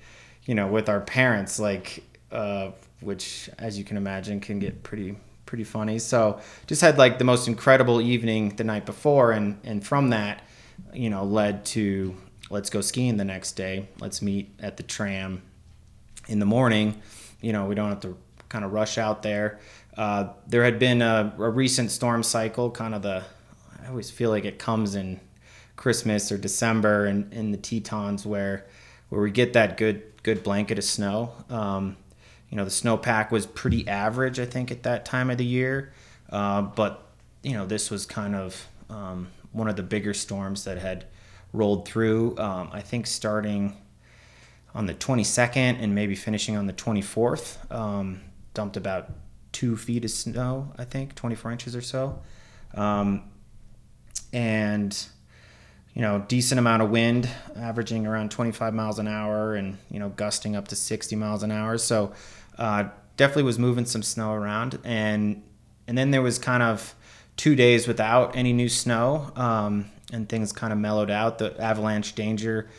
you 0.46 0.56
know, 0.56 0.66
with 0.66 0.90
our 0.90 1.00
parents, 1.00 1.60
like, 1.60 2.04
uh, 2.32 2.72
which, 3.02 3.52
as 3.60 3.78
you 3.78 3.84
can 3.84 3.98
imagine, 3.98 4.40
can 4.40 4.58
get 4.58 4.82
pretty 4.82 5.16
pretty 5.54 5.64
funny. 5.64 6.00
So 6.00 6.40
just 6.66 6.82
had 6.82 6.98
like 6.98 7.20
the 7.20 7.26
most 7.26 7.48
incredible 7.48 8.02
evening 8.02 8.56
the 8.56 8.64
night 8.64 8.88
before, 8.88 9.34
and 9.34 9.60
and 9.64 9.86
from 9.86 10.10
that, 10.10 10.42
you 10.92 11.12
know, 11.12 11.24
led 11.24 11.64
to 11.66 12.16
let's 12.50 12.72
go 12.72 12.82
skiing 12.82 13.18
the 13.18 13.24
next 13.24 13.52
day. 13.52 13.88
Let's 14.00 14.24
meet 14.24 14.50
at 14.60 14.78
the 14.78 14.82
tram 14.82 15.44
in 16.28 16.40
the 16.40 16.48
morning. 16.48 17.04
You 17.40 17.54
know, 17.54 17.68
we 17.68 17.76
don't 17.76 17.90
have 17.90 18.00
to 18.00 18.18
kind 18.50 18.66
of 18.66 18.74
rush 18.74 18.98
out 18.98 19.22
there. 19.22 19.60
Uh, 19.96 20.30
there 20.48 20.64
had 20.64 20.80
been 20.80 21.04
a, 21.04 21.32
a 21.38 21.50
recent 21.52 21.92
storm 21.92 22.24
cycle, 22.24 22.72
kind 22.72 22.96
of 22.96 23.04
the. 23.04 23.24
I 23.80 23.90
always 23.90 24.10
feel 24.10 24.32
like 24.32 24.46
it 24.46 24.58
comes 24.58 24.96
in 24.96 25.20
Christmas 25.76 26.32
or 26.32 26.40
December 26.40 27.06
in, 27.06 27.32
in 27.32 27.52
the 27.52 27.60
Tetons 27.60 28.26
where 28.26 28.66
where 29.10 29.22
we 29.22 29.30
get 29.30 29.54
that 29.54 29.78
good 29.78 30.02
good 30.24 30.42
blanket 30.42 30.80
of 30.80 30.84
snow. 30.84 31.32
Um, 31.48 31.98
you 32.54 32.58
know, 32.58 32.66
the 32.66 32.70
snowpack 32.70 33.32
was 33.32 33.48
pretty 33.48 33.88
average, 33.88 34.40
I 34.40 34.46
think, 34.46 34.70
at 34.70 34.84
that 34.84 35.06
time 35.06 35.32
of 35.32 35.40
the 35.40 35.46
year. 35.46 35.92
Uh, 36.30 36.62
but 36.62 37.04
you 37.42 37.54
know, 37.54 37.66
this 37.66 37.90
was 37.90 38.06
kind 38.06 38.36
of 38.36 38.68
um, 38.92 39.30
one 39.54 39.68
of 39.68 39.76
the 39.76 39.82
bigger 39.82 40.14
storms 40.14 40.64
that 40.66 40.78
had 40.78 41.06
rolled 41.52 41.88
through. 41.88 42.38
Um, 42.38 42.70
I 42.72 42.82
think 42.82 43.08
starting 43.08 43.76
on 44.76 44.86
the 44.86 44.94
22nd 44.94 45.82
and 45.82 45.96
maybe 45.96 46.14
finishing 46.14 46.56
on 46.56 46.68
the 46.68 46.74
24th, 46.74 47.72
um, 47.74 48.22
dumped 48.54 48.78
about 48.78 49.10
two 49.52 49.76
feet 49.76 50.06
of 50.06 50.12
snow. 50.12 50.72
I 50.78 50.86
think 50.86 51.16
24 51.16 51.54
inches 51.54 51.76
or 51.76 51.82
so, 51.82 52.22
um, 52.76 53.32
and 54.32 54.96
you 55.96 56.04
know, 56.04 56.24
decent 56.28 56.60
amount 56.60 56.84
of 56.84 56.92
wind, 56.92 57.28
averaging 57.56 58.06
around 58.06 58.30
25 58.30 58.76
miles 58.76 59.00
an 59.00 59.08
hour, 59.08 59.56
and 59.56 59.80
you 59.90 60.00
know, 60.00 60.10
gusting 60.10 60.56
up 60.56 60.68
to 60.68 60.76
60 60.76 61.16
miles 61.16 61.42
an 61.42 61.52
hour. 61.52 61.80
So 61.80 62.14
uh, 62.58 62.86
definitely 63.18 63.44
was 63.44 63.60
moving 63.60 63.86
some 63.86 64.04
snow 64.04 64.34
around, 64.34 64.80
and 64.84 65.44
and 65.88 65.98
then 65.98 66.12
there 66.12 66.22
was 66.22 66.40
kind 66.40 66.64
of 66.64 66.96
two 67.36 67.56
days 67.56 67.88
without 67.88 68.36
any 68.36 68.54
new 68.54 68.70
snow, 68.70 69.32
um, 69.36 69.90
and 70.12 70.30
things 70.30 70.52
kind 70.52 70.72
of 70.72 70.80
mellowed 70.80 71.12
out. 71.12 71.38
The 71.40 71.60
avalanche 71.62 72.16
danger 72.16 72.70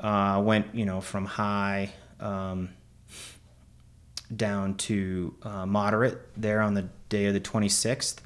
uh, 0.00 0.40
went, 0.44 0.74
you 0.74 0.84
know, 0.84 1.00
from 1.00 1.24
high 1.24 1.90
um, 2.20 2.70
down 4.34 4.76
to 4.76 5.34
uh, 5.42 5.66
moderate 5.66 6.20
there 6.36 6.60
on 6.60 6.74
the 6.74 6.88
day 7.08 7.26
of 7.26 7.34
the 7.34 7.40
26th 7.40 8.18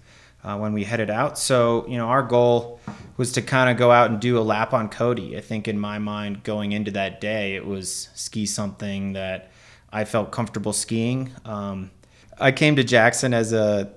uh, 0.45 0.57
when 0.57 0.73
we 0.73 0.85
headed 0.85 1.11
out. 1.11 1.39
So, 1.39 1.87
you 1.89 1.97
know, 1.97 2.07
our 2.07 2.23
goal 2.23 2.81
was 3.17 3.33
to 3.33 3.43
kind 3.43 3.71
of 3.71 3.77
go 3.77 3.91
out 3.91 4.11
and 4.11 4.21
do 4.21 4.39
a 4.39 4.41
lap 4.41 4.73
on 4.73 4.89
Cody. 4.89 5.37
I 5.37 5.41
think 5.41 5.69
in 5.69 5.79
my 5.79 5.99
mind, 5.99 6.45
going 6.45 6.73
into 6.73 6.91
that 6.93 7.21
day, 7.21 7.57
it 7.57 7.67
was 7.67 8.09
ski 8.15 8.47
something 8.47 9.15
that 9.15 9.51
I 9.93 10.05
felt 10.05 10.31
comfortable 10.33 10.73
skiing. 10.73 11.33
Um, 11.45 11.91
I 12.39 12.53
came 12.53 12.77
to 12.77 12.85
Jackson 12.85 13.35
as 13.35 13.53
a 13.53 13.93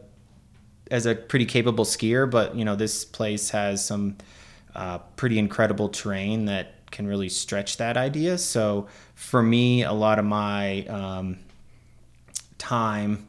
as 0.90 1.06
a 1.06 1.16
pretty 1.16 1.46
capable 1.46 1.86
skier, 1.86 2.30
but 2.30 2.56
you 2.56 2.66
know, 2.66 2.76
this 2.76 3.06
place 3.06 3.50
has 3.52 3.84
some 3.84 4.18
uh, 4.76 4.98
pretty 5.16 5.40
incredible 5.40 5.90
terrain 5.90 6.46
that 6.46 6.76
can 6.92 7.08
really 7.08 7.30
stretch 7.30 7.78
that 7.78 7.96
idea. 7.96 8.38
So 8.38 8.88
for 9.16 9.42
me, 9.42 9.84
a 9.84 9.94
lot 9.94 10.20
of 10.20 10.26
my 10.26 10.86
um, 10.88 11.40
time 12.58 13.28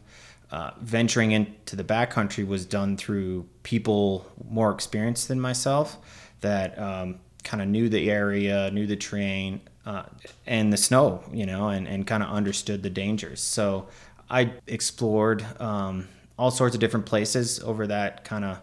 uh, 0.51 0.73
venturing 0.81 1.33
into 1.33 1.77
the 1.77 1.85
backcountry 1.85 2.47
was 2.47 2.67
done 2.67 2.97
through 2.97 3.49
people 3.63 4.27
more 4.51 4.73
experienced 4.73 5.29
than 5.29 5.41
myself 5.41 5.97
that 6.41 6.79
um, 6.79 7.21
kind 7.45 7.63
of 7.63 7.69
knew 7.69 7.89
the 7.89 8.11
area, 8.11 8.71
knew 8.73 8.87
the 8.87 8.97
terrain, 8.97 9.61
uh, 9.85 10.05
and 10.47 10.73
the 10.73 10.77
snow, 10.77 11.23
you 11.33 11.47
know, 11.47 11.69
and, 11.69 11.89
and 11.89 12.07
kind 12.07 12.23
of 12.23 12.29
understood 12.31 12.83
the 12.83 12.91
dangers. 12.91 13.41
So 13.41 13.89
I 14.31 14.53
explored 14.67 15.45
um, 15.61 16.09
all 16.39 16.51
sorts 16.51 16.75
of 16.75 16.81
different 16.81 17.07
places 17.07 17.61
over 17.61 17.87
that 17.89 18.25
kind 18.25 18.45
of, 18.45 18.61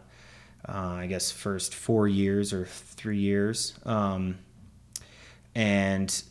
uh, 0.67 0.95
I 0.97 1.07
guess, 1.07 1.31
first 1.31 1.75
four 1.75 2.07
years 2.07 2.53
or 2.53 2.65
three 2.65 3.19
years. 3.19 3.77
Um, 3.85 4.39
and 5.55 6.23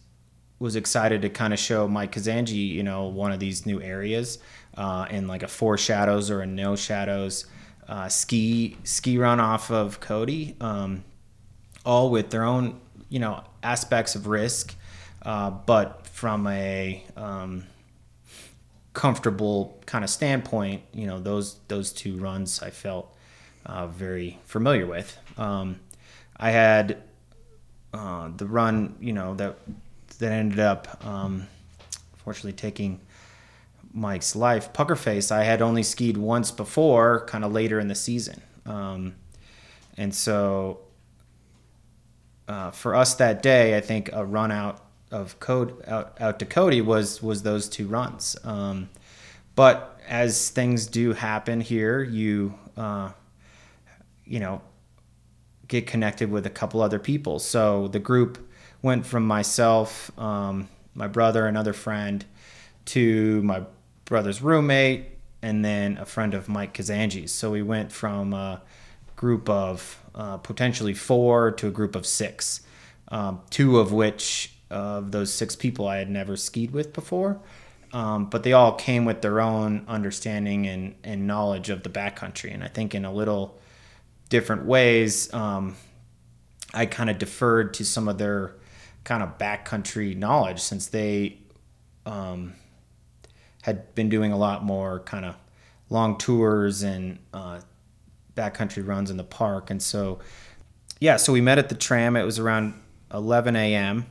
was 0.58 0.74
excited 0.74 1.22
to 1.22 1.28
kind 1.28 1.52
of 1.52 1.58
show 1.58 1.86
Mike 1.86 2.12
Kazanjy, 2.12 2.68
you 2.68 2.82
know, 2.82 3.06
one 3.06 3.30
of 3.30 3.38
these 3.38 3.64
new 3.64 3.80
areas 3.80 4.38
uh, 4.76 5.06
in 5.10 5.28
like 5.28 5.42
a 5.42 5.48
four 5.48 5.78
shadows 5.78 6.30
or 6.30 6.40
a 6.40 6.46
no 6.46 6.74
shadows 6.74 7.46
uh, 7.88 8.08
ski 8.08 8.76
ski 8.84 9.18
run 9.18 9.40
off 9.40 9.70
of 9.70 10.00
Cody, 10.00 10.56
um, 10.60 11.04
all 11.86 12.10
with 12.10 12.30
their 12.30 12.44
own 12.44 12.80
you 13.08 13.18
know 13.18 13.44
aspects 13.62 14.14
of 14.14 14.26
risk, 14.26 14.74
uh, 15.22 15.50
but 15.50 16.06
from 16.06 16.46
a 16.46 17.04
um, 17.16 17.64
comfortable 18.98 19.80
kind 19.86 20.02
of 20.02 20.10
standpoint, 20.10 20.82
you 20.92 21.06
know, 21.06 21.20
those 21.20 21.58
those 21.68 21.92
two 21.92 22.16
runs 22.16 22.62
I 22.62 22.70
felt 22.70 23.14
uh, 23.64 23.86
very 23.86 24.38
familiar 24.44 24.86
with. 24.86 25.16
Um, 25.36 25.78
I 26.36 26.50
had 26.50 27.02
uh, 27.94 28.30
the 28.36 28.46
run, 28.46 28.96
you 29.00 29.12
know, 29.12 29.34
that 29.34 29.56
that 30.18 30.32
ended 30.32 30.58
up 30.58 31.04
um, 31.06 31.46
fortunately 32.16 32.54
taking 32.54 33.00
Mike's 33.92 34.34
life. 34.34 34.72
Pucker 34.72 34.96
Face, 34.96 35.30
I 35.30 35.44
had 35.44 35.62
only 35.62 35.84
skied 35.84 36.16
once 36.16 36.50
before, 36.50 37.24
kind 37.26 37.44
of 37.44 37.52
later 37.52 37.78
in 37.78 37.88
the 37.88 37.94
season, 37.94 38.42
um, 38.66 39.14
and 39.96 40.14
so 40.14 40.80
uh, 42.48 42.70
for 42.70 42.94
us 42.94 43.14
that 43.16 43.42
day, 43.42 43.76
I 43.76 43.80
think 43.80 44.10
a 44.12 44.24
run 44.24 44.50
out 44.50 44.82
of 45.10 45.38
code 45.40 45.82
out, 45.86 46.16
out 46.20 46.38
to 46.38 46.46
Cody 46.46 46.80
was 46.80 47.22
was 47.22 47.42
those 47.42 47.68
two 47.68 47.86
runs. 47.86 48.36
Um, 48.42 48.88
but 49.54 50.00
as 50.08 50.50
things 50.50 50.86
do 50.86 51.12
happen 51.12 51.60
here, 51.60 52.02
you 52.02 52.54
uh, 52.76 53.10
you 54.24 54.40
know 54.40 54.62
get 55.68 55.86
connected 55.86 56.30
with 56.30 56.46
a 56.46 56.50
couple 56.50 56.80
other 56.80 56.98
people. 56.98 57.38
So 57.38 57.88
the 57.88 57.98
group 57.98 58.38
went 58.80 59.04
from 59.04 59.26
myself, 59.26 60.10
um, 60.18 60.68
my 60.94 61.06
brother, 61.06 61.46
another 61.46 61.74
friend, 61.74 62.24
to 62.86 63.42
my 63.42 63.64
brother's 64.06 64.40
roommate, 64.40 65.04
and 65.42 65.62
then 65.62 65.98
a 65.98 66.06
friend 66.06 66.32
of 66.32 66.48
Mike 66.48 66.72
Kazanjy's. 66.72 67.32
So 67.32 67.50
we 67.50 67.62
went 67.62 67.92
from 67.92 68.32
a 68.32 68.62
group 69.16 69.50
of 69.50 70.00
uh, 70.18 70.36
potentially 70.36 70.92
four 70.92 71.52
to 71.52 71.68
a 71.68 71.70
group 71.70 71.94
of 71.94 72.04
six, 72.04 72.60
um, 73.08 73.40
two 73.50 73.78
of 73.78 73.92
which 73.92 74.52
of 74.68 75.12
those 75.12 75.32
six 75.32 75.56
people 75.56 75.86
I 75.86 75.96
had 75.96 76.10
never 76.10 76.36
skied 76.36 76.72
with 76.72 76.92
before. 76.92 77.40
Um, 77.92 78.26
but 78.26 78.42
they 78.42 78.52
all 78.52 78.72
came 78.72 79.06
with 79.06 79.22
their 79.22 79.40
own 79.40 79.84
understanding 79.88 80.66
and, 80.66 80.94
and 81.04 81.26
knowledge 81.26 81.70
of 81.70 81.84
the 81.84 81.88
backcountry. 81.88 82.52
And 82.52 82.62
I 82.62 82.68
think 82.68 82.94
in 82.94 83.04
a 83.04 83.12
little 83.12 83.58
different 84.28 84.66
ways, 84.66 85.32
um, 85.32 85.76
I 86.74 86.84
kind 86.84 87.08
of 87.08 87.18
deferred 87.18 87.72
to 87.74 87.84
some 87.84 88.08
of 88.08 88.18
their 88.18 88.56
kind 89.04 89.22
of 89.22 89.38
backcountry 89.38 90.14
knowledge 90.14 90.60
since 90.60 90.88
they 90.88 91.38
um, 92.04 92.54
had 93.62 93.94
been 93.94 94.08
doing 94.08 94.32
a 94.32 94.36
lot 94.36 94.64
more 94.64 95.00
kind 95.00 95.24
of 95.24 95.36
long 95.88 96.18
tours 96.18 96.82
and 96.82 97.18
uh, 97.32 97.60
backcountry 98.38 98.86
runs 98.86 99.10
in 99.10 99.16
the 99.16 99.24
park. 99.24 99.70
And 99.70 99.82
so, 99.82 100.20
yeah, 101.00 101.16
so 101.16 101.32
we 101.32 101.40
met 101.40 101.58
at 101.58 101.68
the 101.68 101.74
tram. 101.74 102.16
It 102.16 102.24
was 102.24 102.38
around 102.38 102.80
11 103.12 103.56
a.m 103.56 104.06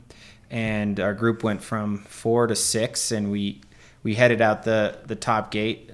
and 0.49 0.99
our 0.99 1.13
group 1.13 1.43
went 1.43 1.61
from 1.61 1.99
four 1.99 2.47
to 2.47 2.55
six, 2.55 3.11
and 3.11 3.31
we 3.31 3.61
we 4.03 4.15
headed 4.15 4.41
out 4.41 4.63
the 4.63 4.99
the 5.05 5.15
top 5.15 5.51
gate 5.51 5.91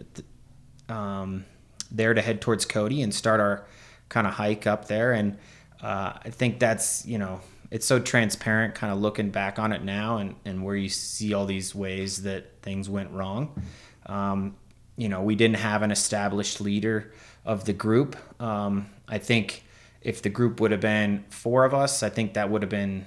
um, 0.89 1.45
there 1.91 2.13
to 2.13 2.21
head 2.21 2.41
towards 2.41 2.65
Cody 2.65 3.01
and 3.01 3.13
start 3.13 3.39
our 3.39 3.65
kind 4.09 4.27
of 4.27 4.33
hike 4.33 4.67
up 4.67 4.87
there. 4.87 5.11
And 5.11 5.37
uh, 5.81 6.13
I 6.23 6.29
think 6.29 6.59
that's 6.59 7.05
you 7.05 7.17
know 7.17 7.41
it's 7.71 7.85
so 7.85 7.99
transparent, 7.99 8.75
kind 8.75 8.93
of 8.93 8.99
looking 8.99 9.31
back 9.31 9.57
on 9.57 9.71
it 9.71 9.83
now, 9.83 10.17
and 10.17 10.35
and 10.45 10.63
where 10.63 10.75
you 10.75 10.89
see 10.89 11.33
all 11.33 11.45
these 11.45 11.73
ways 11.73 12.23
that 12.23 12.61
things 12.61 12.89
went 12.89 13.11
wrong. 13.11 13.59
Um, 14.05 14.55
you 14.95 15.09
know, 15.09 15.21
we 15.21 15.35
didn't 15.35 15.57
have 15.57 15.81
an 15.81 15.91
established 15.91 16.61
leader 16.61 17.11
of 17.45 17.65
the 17.65 17.73
group. 17.73 18.15
Um, 18.41 18.89
I 19.07 19.17
think 19.17 19.63
if 20.01 20.21
the 20.21 20.29
group 20.29 20.59
would 20.59 20.71
have 20.71 20.81
been 20.81 21.25
four 21.29 21.65
of 21.65 21.73
us, 21.73 22.03
I 22.03 22.09
think 22.09 22.33
that 22.33 22.49
would 22.49 22.61
have 22.61 22.69
been 22.69 23.05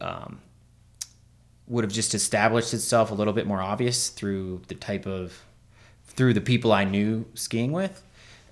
um, 0.00 0.40
would 1.66 1.84
have 1.84 1.92
just 1.92 2.14
established 2.14 2.74
itself 2.74 3.10
a 3.10 3.14
little 3.14 3.32
bit 3.32 3.46
more 3.46 3.62
obvious 3.62 4.08
through 4.10 4.62
the 4.68 4.74
type 4.74 5.06
of 5.06 5.44
through 6.04 6.34
the 6.34 6.40
people 6.40 6.72
I 6.72 6.84
knew 6.84 7.24
skiing 7.34 7.72
with. 7.72 8.02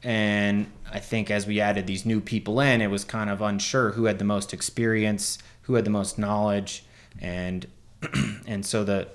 And 0.03 0.67
I 0.91 0.99
think 0.99 1.31
as 1.31 1.47
we 1.47 1.61
added 1.61 1.87
these 1.87 2.05
new 2.05 2.21
people 2.21 2.61
in, 2.61 2.81
it 2.81 2.89
was 2.89 3.05
kind 3.05 3.31
of 3.31 3.41
unsure 3.41 3.93
who 3.93 4.07
had 4.07 4.19
the 4.19 4.25
most 4.25 4.53
experience, 4.53 5.39
who 5.63 5.75
had 5.75 5.85
the 5.85 5.91
most 5.91 6.19
knowledge, 6.19 6.85
and 7.21 7.67
and 8.47 8.65
so 8.67 8.83
the 8.83 9.09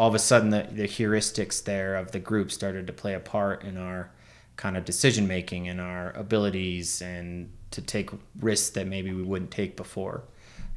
all 0.00 0.08
of 0.08 0.14
a 0.14 0.18
sudden 0.18 0.48
the, 0.48 0.66
the 0.72 0.88
heuristics 0.88 1.62
there 1.62 1.94
of 1.94 2.10
the 2.10 2.18
group 2.18 2.50
started 2.50 2.86
to 2.86 2.92
play 2.92 3.12
a 3.12 3.20
part 3.20 3.62
in 3.64 3.76
our 3.76 4.10
kind 4.56 4.78
of 4.78 4.86
decision 4.86 5.28
making 5.28 5.68
and 5.68 5.78
our 5.78 6.12
abilities 6.12 7.02
and 7.02 7.52
to 7.70 7.82
take 7.82 8.08
risks 8.40 8.70
that 8.70 8.86
maybe 8.86 9.12
we 9.12 9.22
wouldn't 9.22 9.50
take 9.50 9.76
before. 9.76 10.24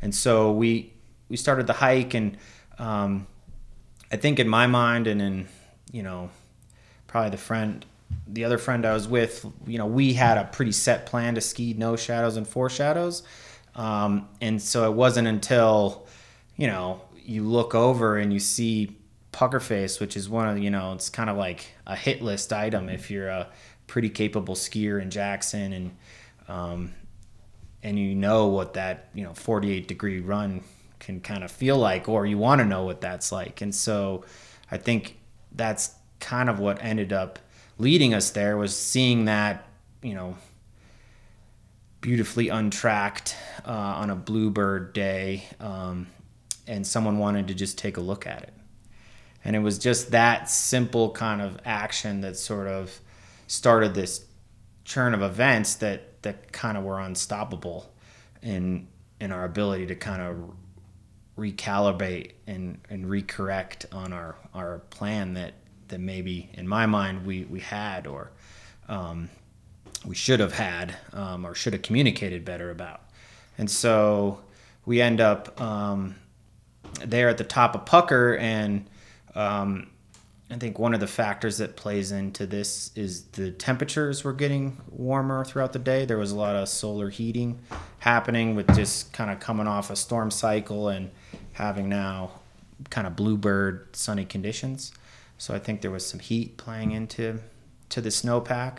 And 0.02 0.14
so 0.14 0.52
we 0.52 0.92
we 1.30 1.38
started 1.38 1.68
the 1.68 1.74
hike, 1.74 2.14
and 2.14 2.38
um, 2.78 3.26
I 4.12 4.18
think 4.18 4.40
in 4.40 4.50
my 4.50 4.68
mind, 4.68 5.08
and 5.08 5.22
in 5.22 5.48
you 5.94 6.04
know, 6.04 6.30
probably 7.08 7.30
the 7.30 7.38
friend, 7.38 7.86
the 8.28 8.44
other 8.44 8.58
friend 8.58 8.86
I 8.86 8.92
was 8.92 9.08
with, 9.08 9.46
you 9.66 9.78
know, 9.78 9.86
we 9.86 10.12
had 10.12 10.38
a 10.38 10.44
pretty 10.44 10.74
set 10.74 11.06
plan 11.06 11.36
to 11.36 11.42
ski 11.42 11.74
no 11.78 11.96
shadows 11.96 12.36
and 12.36 12.46
four 12.46 12.70
shadows, 12.70 13.24
um, 13.74 14.28
and 14.42 14.62
so 14.62 14.92
it 14.92 14.94
wasn't 14.94 15.30
until 15.30 16.08
you 16.58 16.68
know 16.68 17.00
you 17.24 17.44
look 17.44 17.74
over 17.74 18.18
and 18.18 18.34
you 18.34 18.42
see 18.42 18.98
pucker 19.34 19.60
face, 19.60 20.00
which 20.00 20.16
is 20.16 20.30
one 20.30 20.48
of 20.48 20.58
you 20.58 20.72
know 20.72 20.94
it's 20.94 21.10
kind 21.10 21.30
of 21.30 21.36
like 21.36 21.66
a 21.86 21.96
hit 21.96 22.22
list 22.22 22.54
item 22.54 22.88
if 22.88 23.12
you're 23.12 23.28
a 23.28 23.50
pretty 23.88 24.10
capable 24.10 24.56
skier 24.56 25.02
in 25.02 25.10
Jackson 25.10 25.74
and 25.74 25.92
um, 26.48 26.94
and 27.84 28.00
you 28.00 28.16
know 28.16 28.48
what 28.48 28.76
that 28.76 29.10
you 29.14 29.26
know 29.26 29.34
48 29.34 29.88
degree 29.90 30.22
run 30.22 30.64
can 31.00 31.20
kind 31.20 31.44
of 31.44 31.52
feel 31.52 31.78
like 31.78 32.08
or 32.08 32.26
you 32.26 32.38
want 32.38 32.60
to 32.60 32.66
know 32.66 32.86
what 32.86 33.02
that's 33.02 33.32
like. 33.34 33.60
And 33.60 33.76
so 33.76 34.24
i 34.74 34.78
think 34.78 35.18
that's 35.52 35.92
kind 36.20 36.50
of 36.50 36.60
what 36.60 36.84
ended 36.84 37.14
up 37.14 37.40
leading 37.78 38.14
us 38.14 38.32
there 38.32 38.58
was 38.58 38.76
seeing 38.76 39.26
that 39.26 39.68
you 40.02 40.14
know 40.14 40.36
beautifully 42.02 42.50
untracked 42.50 43.36
uh, 43.66 43.72
on 43.72 44.10
a 44.10 44.16
bluebird 44.16 44.92
day 44.94 45.44
um, 45.60 46.08
and 46.68 46.86
someone 46.86 47.18
wanted 47.18 47.48
to 47.48 47.54
just 47.54 47.78
take 47.78 47.98
a 47.98 48.02
look 48.02 48.28
at 48.28 48.44
it 48.44 48.54
and 49.46 49.56
it 49.56 49.60
was 49.60 49.78
just 49.78 50.12
that 50.12 50.50
simple 50.50 51.12
kind 51.12 51.42
of 51.42 51.60
action 51.66 52.22
that 52.22 52.38
sort 52.38 52.68
of 52.68 53.00
started 53.48 53.94
this 53.94 54.26
churn 54.86 55.14
of 55.14 55.22
events 55.22 55.76
that 55.76 56.22
that 56.24 56.52
kind 56.52 56.78
of 56.78 56.84
were 56.84 57.00
unstoppable 57.00 57.92
in 58.42 58.88
in 59.20 59.32
our 59.32 59.46
ability 59.46 59.86
to 59.88 59.96
kind 59.96 60.22
of 60.22 60.38
recalibrate 61.38 62.32
and 62.48 62.80
and 62.90 63.06
recorrect 63.06 63.86
on 63.94 64.14
our 64.14 64.36
our 64.54 64.80
plan 64.90 65.34
that 65.34 65.54
that 65.88 66.00
maybe 66.00 66.50
in 66.54 66.68
my 66.68 66.86
mind 66.86 67.26
we 67.26 67.44
we 67.46 67.60
had 67.60 68.08
or 68.08 68.32
um, 68.90 69.30
we 70.06 70.16
should 70.16 70.40
have 70.40 70.54
had 70.54 70.96
um, 71.14 71.46
or 71.46 71.56
should 71.56 71.74
have 71.74 71.82
communicated 71.82 72.44
better 72.44 72.70
about. 72.72 73.02
And 73.58 73.70
so 73.70 74.42
we 74.86 75.02
end 75.02 75.22
up 75.22 75.60
um, 75.62 76.16
there 77.06 77.30
at 77.30 77.38
the 77.38 77.44
top 77.44 77.76
of 77.76 77.86
pucker 77.86 78.36
and 78.36 78.90
um, 79.36 79.90
I 80.52 80.58
think 80.58 80.78
one 80.78 80.94
of 80.94 81.00
the 81.00 81.08
factors 81.08 81.58
that 81.58 81.76
plays 81.76 82.12
into 82.12 82.46
this 82.46 82.92
is 82.96 83.24
the 83.24 83.50
temperatures 83.52 84.24
were 84.24 84.34
getting 84.34 84.78
warmer 84.90 85.44
throughout 85.44 85.74
the 85.74 85.80
day. 85.80 86.06
There 86.06 86.18
was 86.18 86.32
a 86.32 86.36
lot 86.36 86.56
of 86.56 86.70
solar 86.70 87.10
heating 87.10 87.60
happening 88.00 88.54
with 88.54 88.74
just 88.76 89.14
kind 89.14 89.32
of 89.32 89.40
coming 89.40 89.68
off 89.68 89.90
a 89.90 89.96
storm 89.96 90.30
cycle 90.30 90.90
and 90.90 91.10
having 91.54 91.90
now 91.90 92.32
kind 92.90 93.08
of 93.08 93.16
bluebird 93.16 93.96
sunny 93.96 94.26
conditions. 94.26 94.92
So 95.38 95.56
I 95.56 95.60
think 95.60 95.82
there 95.82 95.92
was 95.92 96.06
some 96.06 96.20
heat 96.20 96.58
playing 96.58 96.92
into 96.92 97.40
to 97.90 98.02
the 98.02 98.10
snowpack. 98.10 98.78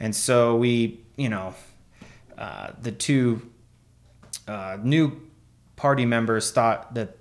And 0.00 0.16
so 0.16 0.56
we, 0.56 1.00
you 1.16 1.28
know, 1.28 1.54
uh, 2.36 2.72
the 2.80 2.90
two 2.90 3.50
uh, 4.48 4.78
new 4.82 5.20
party 5.76 6.04
members 6.04 6.50
thought 6.50 6.94
that 6.94 7.16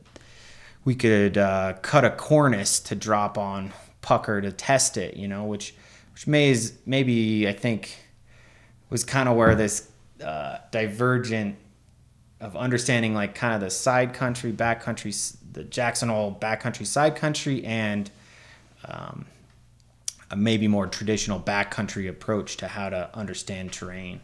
we 0.83 0.95
could 0.95 1.37
uh, 1.37 1.73
cut 1.81 2.03
a 2.03 2.09
cornice 2.09 2.79
to 2.79 2.95
drop 2.95 3.37
on 3.37 3.71
pucker 4.01 4.41
to 4.41 4.51
test 4.51 4.97
it, 4.97 5.15
you 5.15 5.27
know, 5.27 5.45
which 5.45 5.75
which 6.13 6.27
may 6.27 6.49
is 6.49 6.77
maybe 6.85 7.47
I 7.47 7.53
think 7.53 7.97
was 8.89 9.03
kind 9.03 9.29
of 9.29 9.35
where 9.35 9.55
this 9.55 9.89
uh, 10.23 10.57
divergent 10.71 11.55
of 12.39 12.55
understanding 12.55 13.13
like 13.13 13.35
kind 13.35 13.53
of 13.53 13.61
the 13.61 13.69
side 13.69 14.13
country, 14.13 14.51
back 14.51 14.81
country, 14.81 15.13
the 15.51 15.63
Jackson 15.63 16.09
Hole 16.09 16.37
backcountry, 16.39 16.85
side 16.85 17.15
country, 17.15 17.63
and 17.63 18.09
um, 18.85 19.25
a 20.31 20.35
maybe 20.35 20.67
more 20.67 20.87
traditional 20.87 21.39
backcountry 21.39 22.09
approach 22.09 22.57
to 22.57 22.67
how 22.67 22.89
to 22.89 23.09
understand 23.15 23.71
terrain. 23.71 24.21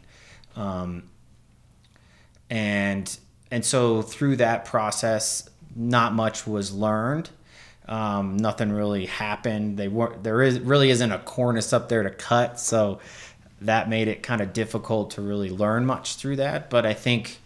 Um, 0.56 1.04
and 2.50 3.18
and 3.52 3.64
so 3.64 4.02
through 4.02 4.38
that 4.38 4.66
process, 4.66 5.50
not 5.78 6.14
much 6.14 6.48
was 6.48 6.74
learned. 6.74 7.30
Um, 7.88 8.36
nothing 8.36 8.72
really 8.72 9.06
happened. 9.06 9.78
They 9.78 9.88
weren't. 9.88 10.24
There 10.24 10.42
is 10.42 10.60
really 10.60 10.90
isn't 10.90 11.12
a 11.12 11.20
cornice 11.20 11.72
up 11.72 11.88
there 11.88 12.04
to 12.04 12.10
cut, 12.10 12.60
so 12.60 13.00
that 13.62 13.90
made 13.90 14.08
it 14.08 14.24
kind 14.24 14.42
of 14.42 14.52
difficult 14.52 15.12
to 15.12 15.22
really 15.22 15.50
learn 15.50 15.86
much 15.86 16.16
through 16.16 16.38
that. 16.38 16.70
But 16.70 16.86
I 16.86 16.94
think 16.94 17.40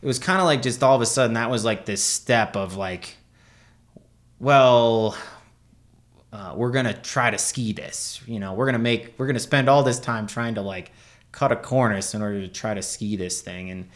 it 0.00 0.06
was 0.06 0.18
kind 0.18 0.38
of 0.38 0.44
like 0.44 0.62
just 0.62 0.82
all 0.82 0.94
of 0.94 1.02
a 1.02 1.06
sudden 1.06 1.34
that 1.34 1.50
was 1.50 1.64
like 1.64 1.84
this 1.84 2.02
step 2.02 2.54
of 2.54 2.76
like, 2.76 3.16
well, 4.38 5.16
uh, 6.32 6.52
we're 6.54 6.70
gonna 6.70 6.94
try 6.94 7.30
to 7.30 7.38
ski 7.38 7.72
this. 7.72 8.20
You 8.26 8.38
know, 8.38 8.52
we're 8.52 8.66
gonna 8.66 8.78
make 8.78 9.14
we're 9.18 9.26
gonna 9.26 9.40
spend 9.40 9.68
all 9.68 9.82
this 9.82 9.98
time 9.98 10.28
trying 10.28 10.54
to 10.54 10.62
like 10.62 10.92
cut 11.32 11.50
a 11.50 11.56
cornice 11.56 12.14
in 12.14 12.22
order 12.22 12.40
to 12.40 12.48
try 12.48 12.74
to 12.74 12.82
ski 12.82 13.16
this 13.16 13.40
thing 13.42 13.70
and 13.70 13.88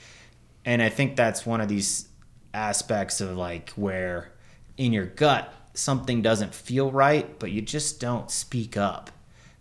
and 0.65 0.83
I 0.83 0.89
think 0.89 1.17
that's 1.17 1.45
one 1.45 1.61
of 1.61 1.69
these 1.69 2.09
aspects 2.55 3.21
of 3.21 3.37
like 3.37 3.71
where 3.71 4.33
in 4.77 4.93
your 4.93 5.07
gut 5.07 5.53
something 5.75 6.23
doesn't 6.23 6.55
feel 6.55 6.91
right, 6.91 7.39
but 7.39 7.51
you 7.51 7.63
just 7.63 8.01
don't 8.01 8.31
speak 8.31 8.77
up. 8.77 9.11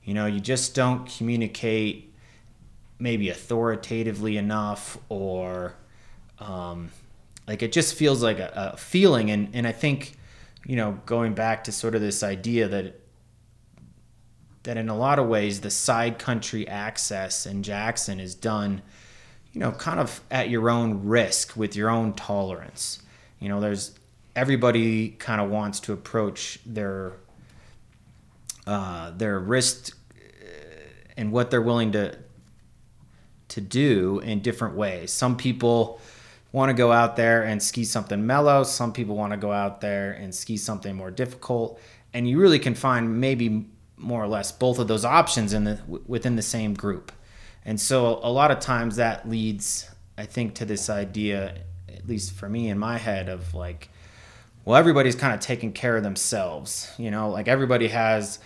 You 0.04 0.14
know, 0.14 0.26
you 0.26 0.40
just 0.40 0.76
don't 0.76 1.06
communicate 1.06 2.14
maybe 3.00 3.30
authoritatively 3.30 4.38
enough 4.38 4.98
or 5.10 5.76
um, 6.40 6.92
like 7.48 7.64
it 7.64 7.72
just 7.72 7.96
feels 7.96 8.22
like 8.22 8.40
a, 8.40 8.74
a 8.74 8.78
feeling 8.78 9.32
and, 9.32 9.50
and 9.54 9.66
I 9.66 9.72
think 9.72 10.14
you 10.66 10.76
know 10.76 11.00
going 11.08 11.34
back 11.34 11.64
to 11.64 11.72
sort 11.72 11.96
of 11.96 12.02
this 12.02 12.22
idea 12.22 12.68
that 12.68 13.00
that 14.64 14.78
in 14.78 14.90
a 14.90 14.96
lot 14.96 15.18
of 15.18 15.28
ways 15.28 15.62
the 15.62 15.72
side 15.72 16.20
country 16.20 16.68
access 16.68 17.48
in 17.48 17.64
Jackson 17.64 18.20
is 18.20 18.36
done 18.36 18.84
you 19.54 19.60
know, 19.60 19.72
kind 19.72 20.00
of 20.00 20.22
at 20.32 20.50
your 20.50 20.70
own 20.70 21.06
risk 21.06 21.58
with 21.58 21.76
your 21.76 21.90
own 21.90 22.14
tolerance. 22.14 23.02
You 23.40 23.50
know, 23.50 23.60
there's 23.60 23.92
everybody 24.36 25.10
kind 25.10 25.42
of 25.42 25.50
wants 25.50 25.80
to 25.82 25.94
approach 25.94 26.60
their 26.66 27.14
uh, 28.66 29.12
their 29.12 29.40
risk 29.40 29.98
uh, 30.16 30.24
and 31.18 31.32
what 31.32 31.52
they're 31.52 31.62
willing 31.62 31.92
to 31.94 32.18
to 33.50 33.62
do 33.62 34.20
in 34.20 34.40
different 34.40 34.76
ways. 34.76 35.12
Some 35.12 35.36
people 35.36 36.00
want 36.54 36.70
to 36.70 36.74
go 36.74 36.92
out 36.92 37.16
there 37.16 37.44
and 37.44 37.62
ski 37.62 37.84
something 37.84 38.26
mellow. 38.26 38.64
Some 38.64 38.94
people 38.94 39.16
want 39.16 39.32
to 39.32 39.38
go 39.38 39.52
out 39.52 39.82
there 39.82 40.14
and 40.14 40.34
ski 40.34 40.58
something 40.58 40.96
more 40.96 41.12
difficult. 41.12 41.80
And 42.14 42.30
you 42.30 42.40
really 42.40 42.60
can 42.60 42.76
find 42.76 43.20
maybe 43.20 43.68
more 43.98 44.24
or 44.24 44.28
less 44.28 44.52
both 44.52 44.80
of 44.80 44.88
those 44.88 45.06
options 45.06 45.54
in 45.54 45.64
the 45.66 45.80
within 46.08 46.36
the 46.36 46.42
same 46.42 46.74
group. 46.74 47.12
And 47.66 47.80
so 47.80 48.20
a 48.24 48.32
lot 48.32 48.52
of 48.52 48.60
times 48.60 48.96
that 48.96 49.30
leads, 49.30 49.90
I 50.18 50.26
think, 50.26 50.56
to 50.56 50.66
this 50.66 50.90
idea, 50.90 51.56
at 51.88 52.08
least 52.08 52.34
for 52.34 52.50
me 52.50 52.70
in 52.70 52.78
my 52.78 52.98
head, 52.98 53.30
of 53.30 53.54
like, 53.54 53.90
well, 54.66 54.76
everybody's 54.78 55.16
kind 55.16 55.34
of 55.34 55.40
taking 55.40 55.72
care 55.72 55.98
of 55.98 56.04
themselves. 56.04 56.92
You 56.98 57.12
know, 57.12 57.30
like 57.30 57.48
everybody 57.48 57.88
has 57.90 58.40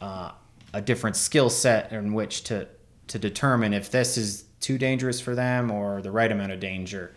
uh, 0.00 0.32
a 0.72 0.80
different 0.80 1.16
skill 1.16 1.50
set 1.50 1.92
in 1.92 2.12
which 2.12 2.44
to 2.44 2.68
to 3.08 3.18
determine 3.18 3.74
if 3.74 3.90
this 3.90 4.16
is 4.16 4.44
too 4.60 4.78
dangerous 4.78 5.20
for 5.20 5.34
them 5.34 5.70
or 5.70 6.00
the 6.00 6.10
right 6.10 6.30
amount 6.30 6.52
of 6.52 6.60
danger. 6.60 7.12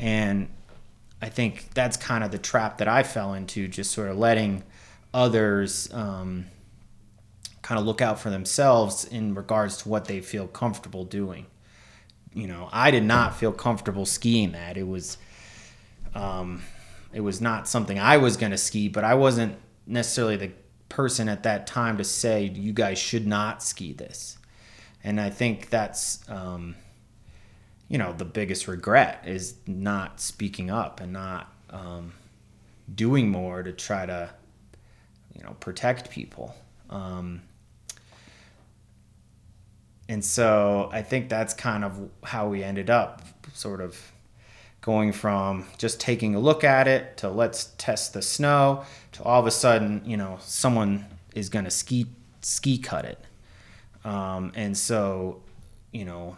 And 0.00 0.48
I 1.22 1.28
think 1.28 1.72
that's 1.72 1.96
kind 1.96 2.24
of 2.24 2.32
the 2.32 2.38
trap 2.38 2.78
that 2.78 2.88
I 2.88 3.04
fell 3.04 3.34
into, 3.34 3.68
just 3.68 3.92
sort 3.92 4.10
of 4.10 4.18
letting 4.18 4.64
others. 5.14 5.92
Um, 5.94 6.46
kind 7.68 7.78
of 7.78 7.84
look 7.84 8.00
out 8.00 8.18
for 8.18 8.30
themselves 8.30 9.04
in 9.04 9.34
regards 9.34 9.76
to 9.76 9.90
what 9.90 10.06
they 10.06 10.22
feel 10.22 10.46
comfortable 10.46 11.04
doing. 11.04 11.44
You 12.32 12.46
know, 12.46 12.70
I 12.72 12.90
did 12.90 13.04
not 13.04 13.36
feel 13.36 13.52
comfortable 13.52 14.06
skiing 14.06 14.52
that. 14.52 14.78
It 14.78 14.88
was, 14.88 15.18
um, 16.14 16.62
it 17.12 17.20
was 17.20 17.42
not 17.42 17.68
something 17.68 17.98
I 17.98 18.16
was 18.16 18.38
going 18.38 18.52
to 18.52 18.56
ski, 18.56 18.88
but 18.88 19.04
I 19.04 19.16
wasn't 19.16 19.56
necessarily 19.86 20.36
the 20.36 20.52
person 20.88 21.28
at 21.28 21.42
that 21.42 21.66
time 21.66 21.98
to 21.98 22.04
say 22.04 22.44
you 22.44 22.72
guys 22.72 22.98
should 22.98 23.26
not 23.26 23.62
ski 23.62 23.92
this. 23.92 24.38
And 25.04 25.20
I 25.20 25.28
think 25.28 25.68
that's, 25.68 26.26
um, 26.30 26.74
you 27.86 27.98
know, 27.98 28.14
the 28.14 28.24
biggest 28.24 28.66
regret 28.66 29.24
is 29.26 29.56
not 29.66 30.22
speaking 30.22 30.70
up 30.70 31.00
and 31.00 31.12
not 31.12 31.52
um, 31.68 32.14
doing 32.94 33.28
more 33.28 33.62
to 33.62 33.72
try 33.72 34.06
to, 34.06 34.30
you 35.34 35.42
know, 35.42 35.54
protect 35.60 36.08
people. 36.08 36.54
Um, 36.88 37.42
and 40.08 40.24
so 40.24 40.88
I 40.92 41.02
think 41.02 41.28
that's 41.28 41.52
kind 41.52 41.84
of 41.84 42.08
how 42.24 42.48
we 42.48 42.64
ended 42.64 42.88
up 42.88 43.22
sort 43.52 43.80
of 43.80 44.12
going 44.80 45.12
from 45.12 45.66
just 45.76 46.00
taking 46.00 46.34
a 46.34 46.38
look 46.38 46.64
at 46.64 46.88
it 46.88 47.18
to 47.18 47.28
let's 47.28 47.72
test 47.76 48.14
the 48.14 48.22
snow 48.22 48.84
to 49.12 49.22
all 49.22 49.40
of 49.40 49.46
a 49.46 49.50
sudden, 49.50 50.02
you 50.06 50.16
know, 50.16 50.38
someone 50.40 51.04
is 51.34 51.48
going 51.48 51.64
to 51.66 51.70
ski 51.70 52.06
ski 52.40 52.78
cut 52.78 53.04
it. 53.04 53.18
Um, 54.04 54.52
and 54.54 54.76
so, 54.76 55.42
you 55.92 56.04
know, 56.04 56.36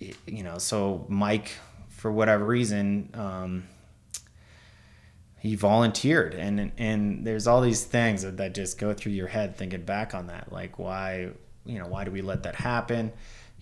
it, 0.00 0.16
you 0.26 0.42
know, 0.42 0.56
so 0.56 1.04
Mike, 1.08 1.52
for 1.88 2.10
whatever 2.10 2.44
reason, 2.44 3.10
um, 3.14 3.68
he 5.46 5.54
volunteered. 5.54 6.34
And 6.34 6.72
and 6.76 7.26
there's 7.26 7.46
all 7.46 7.60
these 7.60 7.84
things 7.84 8.22
that, 8.22 8.36
that 8.38 8.54
just 8.54 8.78
go 8.78 8.92
through 8.92 9.12
your 9.12 9.28
head 9.28 9.56
thinking 9.56 9.82
back 9.82 10.14
on 10.14 10.26
that. 10.26 10.52
Like 10.52 10.78
why 10.78 11.30
you 11.64 11.78
know 11.78 11.86
why 11.86 12.04
do 12.04 12.10
we 12.10 12.22
let 12.22 12.42
that 12.42 12.56
happen? 12.56 13.12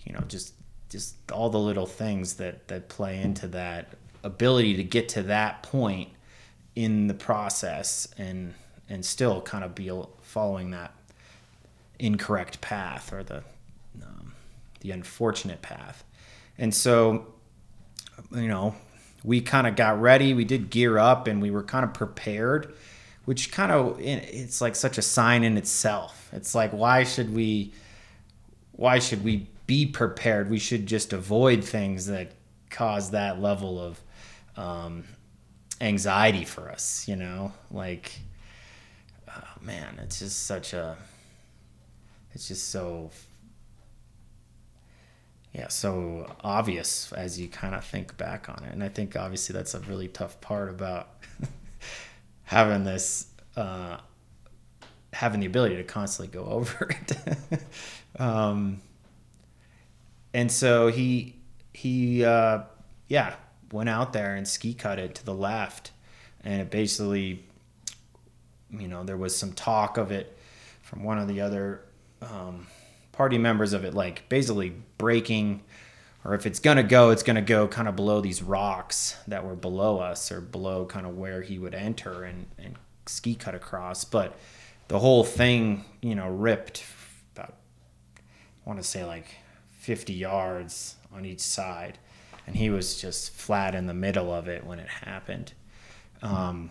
You 0.04 0.14
know 0.14 0.20
just 0.26 0.54
just 0.88 1.16
all 1.30 1.50
the 1.50 1.58
little 1.58 1.86
things 1.86 2.34
that 2.34 2.68
that 2.68 2.88
play 2.88 3.20
into 3.20 3.46
that 3.48 3.90
ability 4.22 4.76
to 4.76 4.84
get 4.84 5.08
to 5.10 5.22
that 5.24 5.62
point 5.62 6.08
in 6.74 7.06
the 7.06 7.14
process 7.14 8.08
and 8.18 8.54
and 8.88 9.04
still 9.04 9.40
kind 9.40 9.64
of 9.64 9.74
be 9.74 9.90
following 10.22 10.70
that 10.70 10.92
incorrect 11.98 12.60
path 12.60 13.12
or 13.12 13.22
the 13.22 13.42
um, 14.02 14.32
the 14.80 14.90
unfortunate 14.90 15.62
path. 15.62 16.04
And 16.56 16.74
so 16.74 17.26
you 18.30 18.48
know 18.48 18.74
we 19.24 19.40
kind 19.40 19.66
of 19.66 19.74
got 19.74 20.00
ready. 20.00 20.34
We 20.34 20.44
did 20.44 20.70
gear 20.70 20.98
up 20.98 21.26
and 21.26 21.40
we 21.40 21.50
were 21.50 21.62
kind 21.62 21.84
of 21.84 21.94
prepared, 21.94 22.74
which 23.24 23.50
kind 23.50 23.72
of 23.72 23.98
it's 23.98 24.60
like 24.60 24.76
such 24.76 24.98
a 24.98 25.02
sign 25.02 25.42
in 25.42 25.56
itself. 25.56 26.28
It's 26.32 26.54
like 26.54 26.70
why 26.72 27.04
should 27.04 27.34
we 27.34 27.72
why 28.72 28.98
should 28.98 29.24
we 29.24 29.48
be 29.66 29.86
prepared? 29.86 30.50
We 30.50 30.58
should 30.58 30.86
just 30.86 31.12
avoid 31.12 31.64
things 31.64 32.06
that 32.06 32.32
cause 32.68 33.12
that 33.12 33.40
level 33.40 33.80
of 33.80 34.00
um, 34.56 35.04
anxiety 35.80 36.44
for 36.44 36.70
us. 36.70 37.08
You 37.08 37.16
know, 37.16 37.52
like 37.70 38.12
oh 39.28 39.54
man, 39.62 39.98
it's 40.02 40.18
just 40.18 40.46
such 40.46 40.74
a 40.74 40.98
it's 42.34 42.46
just 42.46 42.68
so 42.68 43.10
yeah, 45.54 45.68
so 45.68 46.34
obvious 46.40 47.12
as 47.12 47.40
you 47.40 47.46
kind 47.46 47.76
of 47.76 47.84
think 47.84 48.16
back 48.16 48.48
on 48.48 48.64
it. 48.64 48.72
And 48.72 48.82
I 48.82 48.88
think 48.88 49.14
obviously 49.14 49.52
that's 49.52 49.74
a 49.74 49.80
really 49.80 50.08
tough 50.08 50.40
part 50.40 50.68
about 50.68 51.10
having 52.42 52.82
this, 52.82 53.28
uh, 53.56 53.98
having 55.12 55.38
the 55.38 55.46
ability 55.46 55.76
to 55.76 55.84
constantly 55.84 56.36
go 56.36 56.44
over 56.50 56.90
it. 56.90 57.62
um, 58.18 58.80
and 60.32 60.50
so 60.50 60.88
he, 60.88 61.36
he, 61.72 62.24
uh, 62.24 62.62
yeah, 63.08 63.34
went 63.70 63.88
out 63.88 64.12
there 64.12 64.34
and 64.34 64.48
ski 64.48 64.74
cut 64.74 64.98
it 64.98 65.14
to 65.14 65.24
the 65.24 65.34
left. 65.34 65.92
And 66.42 66.62
it 66.62 66.70
basically, 66.70 67.44
you 68.70 68.88
know, 68.88 69.04
there 69.04 69.16
was 69.16 69.36
some 69.36 69.52
talk 69.52 69.98
of 69.98 70.10
it 70.10 70.36
from 70.82 71.04
one 71.04 71.18
of 71.18 71.28
the 71.28 71.40
other, 71.40 71.84
um, 72.22 72.66
party 73.16 73.38
members 73.38 73.72
of 73.72 73.84
it 73.84 73.94
like 73.94 74.28
basically 74.28 74.74
breaking 74.98 75.62
or 76.24 76.34
if 76.34 76.46
it's 76.46 76.58
going 76.58 76.76
to 76.76 76.82
go 76.82 77.10
it's 77.10 77.22
going 77.22 77.36
to 77.36 77.42
go 77.42 77.68
kind 77.68 77.88
of 77.88 77.96
below 77.96 78.20
these 78.20 78.42
rocks 78.42 79.16
that 79.28 79.44
were 79.44 79.56
below 79.56 79.98
us 79.98 80.30
or 80.32 80.40
below 80.40 80.84
kind 80.84 81.06
of 81.06 81.16
where 81.16 81.42
he 81.42 81.58
would 81.58 81.74
enter 81.74 82.24
and, 82.24 82.46
and 82.58 82.76
ski 83.06 83.34
cut 83.34 83.54
across. 83.54 84.04
But 84.04 84.36
the 84.88 84.98
whole 84.98 85.24
thing 85.24 85.84
you 86.02 86.14
know 86.14 86.28
ripped 86.28 86.84
about 87.34 87.54
i 88.14 88.68
want 88.68 88.78
to 88.78 88.86
say 88.86 89.04
like 89.04 89.26
50 89.84 90.14
yards 90.14 90.96
on 91.12 91.26
each 91.26 91.40
side. 91.40 91.98
And 92.46 92.56
he 92.56 92.70
was 92.70 93.00
just 93.00 93.32
flat 93.32 93.74
in 93.74 93.86
the 93.86 93.94
middle 93.94 94.32
of 94.32 94.48
it 94.48 94.64
when 94.64 94.78
it 94.78 94.88
happened. 94.88 95.52
Um, 96.22 96.70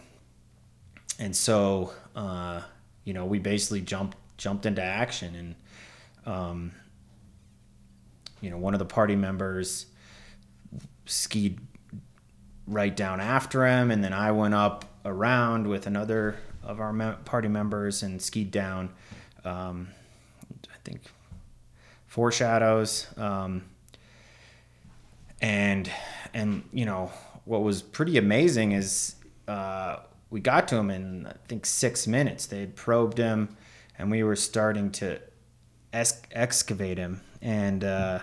and 1.19 1.35
so 1.35 1.93
uh, 2.15 2.61
you 3.03 3.13
know 3.13 3.25
we 3.25 3.39
basically 3.39 3.81
jumped 3.81 4.17
jumped 4.37 4.65
into 4.65 4.81
action 4.81 5.35
and 5.35 5.55
um, 6.25 6.71
you 8.41 8.49
know, 8.49 8.57
one 8.57 8.73
of 8.73 8.79
the 8.79 8.85
party 8.85 9.15
members 9.15 9.85
skied 11.05 11.59
right 12.67 12.95
down 12.95 13.19
after 13.19 13.65
him, 13.65 13.91
and 13.91 14.03
then 14.03 14.13
I 14.13 14.31
went 14.31 14.53
up 14.53 14.85
around 15.05 15.67
with 15.67 15.87
another 15.87 16.35
of 16.63 16.79
our 16.79 16.93
party 17.25 17.47
members 17.47 18.03
and 18.03 18.21
skied 18.21 18.51
down. 18.51 18.89
Um, 19.43 19.89
I 20.51 20.77
think 20.83 21.01
four 22.07 22.31
shadows, 22.31 23.07
um, 23.17 23.63
and 25.41 25.91
and 26.33 26.63
you 26.71 26.85
know 26.85 27.11
what 27.45 27.63
was 27.63 27.81
pretty 27.81 28.17
amazing 28.17 28.71
is 28.71 29.15
uh, 29.47 29.97
we 30.29 30.39
got 30.39 30.67
to 30.69 30.75
him 30.77 30.89
in 30.89 31.27
I 31.27 31.33
think 31.47 31.65
six 31.65 32.07
minutes. 32.07 32.45
They 32.45 32.61
had 32.61 32.75
probed 32.75 33.17
him, 33.17 33.55
and 33.97 34.09
we 34.09 34.23
were 34.23 34.35
starting 34.35 34.91
to 34.91 35.19
excavate 35.93 36.97
him. 36.97 37.21
And 37.41 37.83
uh, 37.83 38.19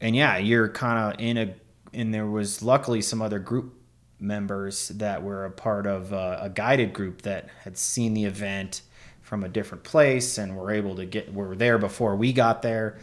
and 0.00 0.16
yeah 0.16 0.38
you're 0.38 0.68
kind 0.68 1.14
of 1.14 1.20
in 1.20 1.36
a 1.36 1.54
and 1.92 2.14
there 2.14 2.26
was 2.26 2.62
luckily 2.62 3.02
some 3.02 3.20
other 3.20 3.38
group 3.38 3.74
members 4.18 4.88
that 4.88 5.22
were 5.22 5.44
a 5.44 5.50
part 5.50 5.86
of 5.86 6.12
uh, 6.12 6.38
a 6.40 6.50
guided 6.50 6.92
group 6.92 7.22
that 7.22 7.48
had 7.64 7.76
seen 7.76 8.14
the 8.14 8.24
event 8.24 8.82
from 9.22 9.44
a 9.44 9.48
different 9.48 9.82
place 9.84 10.38
and 10.38 10.56
were 10.56 10.70
able 10.70 10.96
to 10.96 11.06
get 11.06 11.32
were 11.32 11.56
there 11.56 11.78
before 11.78 12.16
we 12.16 12.32
got 12.32 12.62
there. 12.62 12.98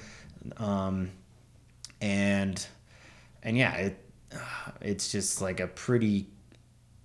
Um, 0.58 1.12
and 2.02 2.66
and 3.44 3.58
yeah 3.58 3.74
it 3.76 4.04
it's 4.82 5.12
just 5.12 5.42
like 5.42 5.60
a 5.60 5.68
pretty 5.68 6.28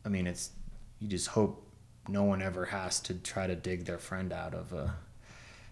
i 0.04 0.08
mean 0.08 0.26
it's 0.26 0.50
you 0.98 1.08
just 1.08 1.28
hope 1.28 1.66
no 2.08 2.24
one 2.24 2.42
ever 2.42 2.66
has 2.66 3.00
to 3.00 3.14
try 3.14 3.46
to 3.46 3.54
dig 3.54 3.84
their 3.84 3.98
friend 3.98 4.32
out 4.32 4.54
of 4.54 4.72
a 4.72 4.94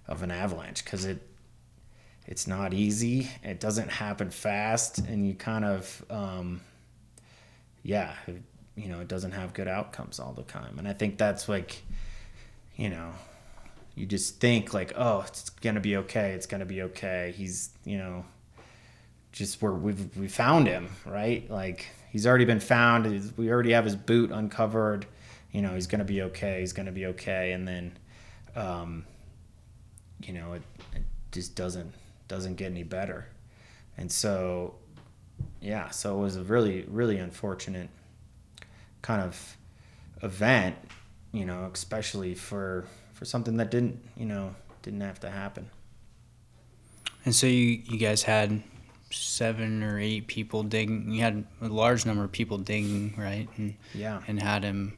of 0.07 0.23
an 0.23 0.31
avalanche 0.31 0.85
because 0.85 1.05
it 1.05 1.27
it's 2.27 2.47
not 2.47 2.73
easy. 2.73 3.29
It 3.43 3.59
doesn't 3.59 3.90
happen 3.90 4.31
fast 4.31 4.99
and 4.99 5.27
you 5.27 5.35
kind 5.35 5.64
of 5.64 6.05
um, 6.11 6.61
yeah 7.83 8.14
it, 8.27 8.43
you 8.77 8.88
know 8.88 9.01
it 9.01 9.09
doesn't 9.09 9.33
have 9.33 9.55
good 9.55 9.69
outcomes 9.69 10.21
all 10.21 10.33
the 10.33 10.43
time. 10.43 10.79
And 10.79 10.87
i 10.87 10.93
think 10.93 11.19
that's 11.19 11.49
like 11.49 11.83
you 12.77 12.88
know 12.88 13.11
you 13.95 14.07
just 14.07 14.40
think 14.40 14.73
like 14.73 14.93
oh 14.97 15.25
it's 15.27 15.51
gonna 15.51 15.81
be 15.81 15.97
okay 15.97 16.33
it's 16.33 16.47
gonna 16.47 16.66
be 16.66 16.83
okay. 16.83 17.35
He's 17.37 17.71
you 17.85 17.99
know 17.99 18.25
just 19.33 19.62
where 19.62 19.73
we've 19.73 20.16
we 20.16 20.29
found 20.29 20.66
him 20.66 20.90
right? 21.05 21.51
Like 21.51 21.87
he's 22.11 22.27
already 22.27 22.45
been 22.45 22.61
found. 22.61 23.33
We 23.37 23.51
already 23.51 23.73
have 23.73 23.85
his 23.85 23.97
boot 23.97 24.31
uncovered 24.31 25.07
you 25.52 25.62
know 25.62 25.74
he's 25.74 25.86
gonna 25.86 26.04
be 26.04 26.22
okay 26.22 26.60
he's 26.60 26.72
gonna 26.72 26.92
be 26.92 27.06
okay 27.06 27.52
and 27.52 27.66
then 27.66 27.96
um, 28.56 29.04
you 30.20 30.32
know 30.32 30.52
it, 30.52 30.62
it 30.94 31.02
just 31.32 31.54
doesn't 31.54 31.92
doesn't 32.28 32.56
get 32.56 32.70
any 32.70 32.82
better. 32.84 33.26
And 33.96 34.10
so 34.10 34.74
yeah 35.60 35.90
so 35.90 36.18
it 36.18 36.22
was 36.22 36.36
a 36.36 36.42
really 36.42 36.84
really 36.88 37.18
unfortunate 37.18 37.88
kind 39.02 39.22
of 39.22 39.56
event 40.22 40.76
you 41.32 41.46
know 41.46 41.70
especially 41.72 42.34
for 42.34 42.86
for 43.14 43.24
something 43.24 43.56
that 43.56 43.70
didn't 43.70 43.98
you 44.16 44.26
know 44.26 44.54
didn't 44.82 45.00
have 45.00 45.20
to 45.20 45.30
happen. 45.30 45.70
And 47.24 47.34
so 47.34 47.46
you 47.46 47.82
you 47.84 47.98
guys 47.98 48.22
had 48.22 48.62
seven 49.10 49.82
or 49.82 49.98
eight 49.98 50.26
people 50.28 50.62
digging 50.62 51.10
you 51.10 51.20
had 51.20 51.44
a 51.60 51.68
large 51.68 52.06
number 52.06 52.24
of 52.24 52.32
people 52.32 52.58
digging 52.58 53.14
right? 53.16 53.48
And 53.56 53.74
yeah. 53.94 54.22
and 54.28 54.40
had 54.40 54.62
him 54.62 54.96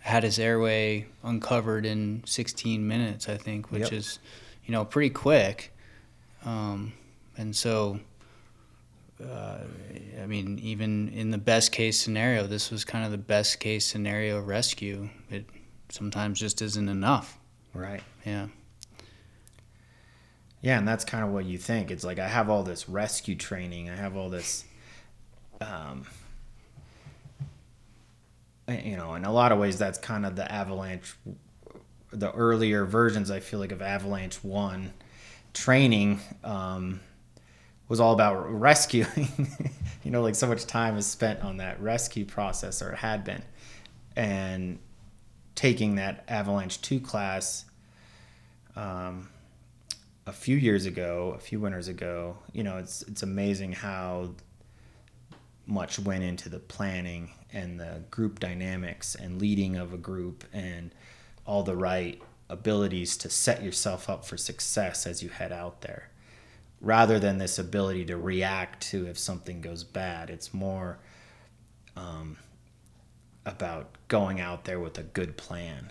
had 0.00 0.22
his 0.22 0.38
airway 0.38 1.06
uncovered 1.22 1.84
in 1.84 2.22
16 2.26 2.86
minutes 2.86 3.28
i 3.28 3.36
think 3.36 3.70
which 3.70 3.82
yep. 3.82 3.92
is 3.92 4.18
you 4.64 4.72
know 4.72 4.84
pretty 4.84 5.10
quick 5.10 5.72
um, 6.44 6.92
and 7.36 7.54
so 7.54 7.98
uh, 9.22 9.58
I 10.22 10.26
mean, 10.26 10.58
even 10.60 11.08
in 11.08 11.30
the 11.30 11.38
best 11.38 11.72
case 11.72 11.98
scenario, 11.98 12.46
this 12.46 12.70
was 12.70 12.84
kind 12.84 13.04
of 13.04 13.10
the 13.10 13.18
best 13.18 13.58
case 13.58 13.84
scenario 13.84 14.40
rescue. 14.40 15.08
It 15.30 15.46
sometimes 15.88 16.38
just 16.38 16.62
isn't 16.62 16.88
enough. 16.88 17.38
Right. 17.74 18.02
Yeah. 18.24 18.48
Yeah, 20.60 20.78
and 20.78 20.86
that's 20.86 21.04
kind 21.04 21.24
of 21.24 21.30
what 21.30 21.44
you 21.44 21.58
think. 21.58 21.90
It's 21.90 22.04
like 22.04 22.18
I 22.18 22.28
have 22.28 22.50
all 22.50 22.62
this 22.62 22.88
rescue 22.88 23.36
training. 23.36 23.90
I 23.90 23.96
have 23.96 24.16
all 24.16 24.28
this, 24.28 24.64
um, 25.60 26.04
you 28.68 28.96
know, 28.96 29.14
in 29.14 29.24
a 29.24 29.32
lot 29.32 29.52
of 29.52 29.58
ways, 29.58 29.78
that's 29.78 29.98
kind 29.98 30.26
of 30.26 30.36
the 30.36 30.50
Avalanche, 30.50 31.14
the 32.10 32.32
earlier 32.32 32.84
versions. 32.84 33.30
I 33.30 33.40
feel 33.40 33.60
like 33.60 33.72
of 33.72 33.82
Avalanche 33.82 34.42
One 34.44 34.92
training. 35.52 36.20
Um, 36.44 37.00
was 37.88 38.00
all 38.00 38.12
about 38.12 38.34
rescuing. 38.52 39.48
you 40.04 40.10
know, 40.10 40.22
like 40.22 40.34
so 40.34 40.46
much 40.46 40.66
time 40.66 40.96
is 40.96 41.06
spent 41.06 41.42
on 41.42 41.56
that 41.58 41.80
rescue 41.80 42.24
process, 42.24 42.82
or 42.82 42.92
it 42.92 42.98
had 42.98 43.24
been, 43.24 43.42
and 44.14 44.78
taking 45.54 45.96
that 45.96 46.24
Avalanche 46.28 46.80
two 46.80 47.00
class. 47.00 47.64
Um, 48.76 49.28
a 50.26 50.32
few 50.32 50.56
years 50.56 50.84
ago, 50.84 51.34
a 51.34 51.40
few 51.40 51.58
winters 51.58 51.88
ago, 51.88 52.36
you 52.52 52.62
know, 52.62 52.76
it's 52.76 53.02
it's 53.02 53.22
amazing 53.22 53.72
how 53.72 54.34
much 55.68 55.98
went 55.98 56.24
into 56.24 56.48
the 56.48 56.58
planning 56.58 57.30
and 57.52 57.78
the 57.78 58.02
group 58.10 58.40
dynamics 58.40 59.14
and 59.14 59.40
leading 59.40 59.76
of 59.76 59.92
a 59.92 59.98
group 59.98 60.44
and 60.52 60.90
all 61.46 61.62
the 61.62 61.76
right 61.76 62.20
abilities 62.48 63.16
to 63.18 63.28
set 63.28 63.62
yourself 63.62 64.08
up 64.08 64.24
for 64.24 64.36
success 64.36 65.06
as 65.06 65.22
you 65.22 65.28
head 65.28 65.52
out 65.52 65.82
there 65.82 66.08
rather 66.80 67.18
than 67.18 67.38
this 67.38 67.58
ability 67.58 68.04
to 68.06 68.16
react 68.16 68.82
to 68.82 69.06
if 69.06 69.18
something 69.18 69.60
goes 69.60 69.84
bad. 69.84 70.30
It's 70.30 70.54
more 70.54 70.98
um, 71.96 72.38
about 73.44 73.90
going 74.08 74.40
out 74.40 74.64
there 74.64 74.80
with 74.80 74.96
a 74.98 75.02
good 75.02 75.36
plan 75.36 75.90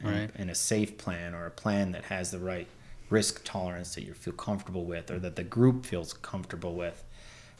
and, 0.00 0.32
and, 0.36 0.50
a 0.50 0.54
safe 0.54 0.96
plan 0.96 1.34
or 1.34 1.46
a 1.46 1.50
plan 1.50 1.92
that 1.92 2.04
has 2.04 2.30
the 2.30 2.38
right 2.38 2.68
risk 3.10 3.44
tolerance 3.44 3.94
that 3.96 4.04
you 4.04 4.14
feel 4.14 4.32
comfortable 4.32 4.84
with 4.84 5.10
or 5.10 5.18
that 5.18 5.36
the 5.36 5.42
group 5.42 5.84
feels 5.84 6.12
comfortable 6.12 6.74
with 6.74 7.04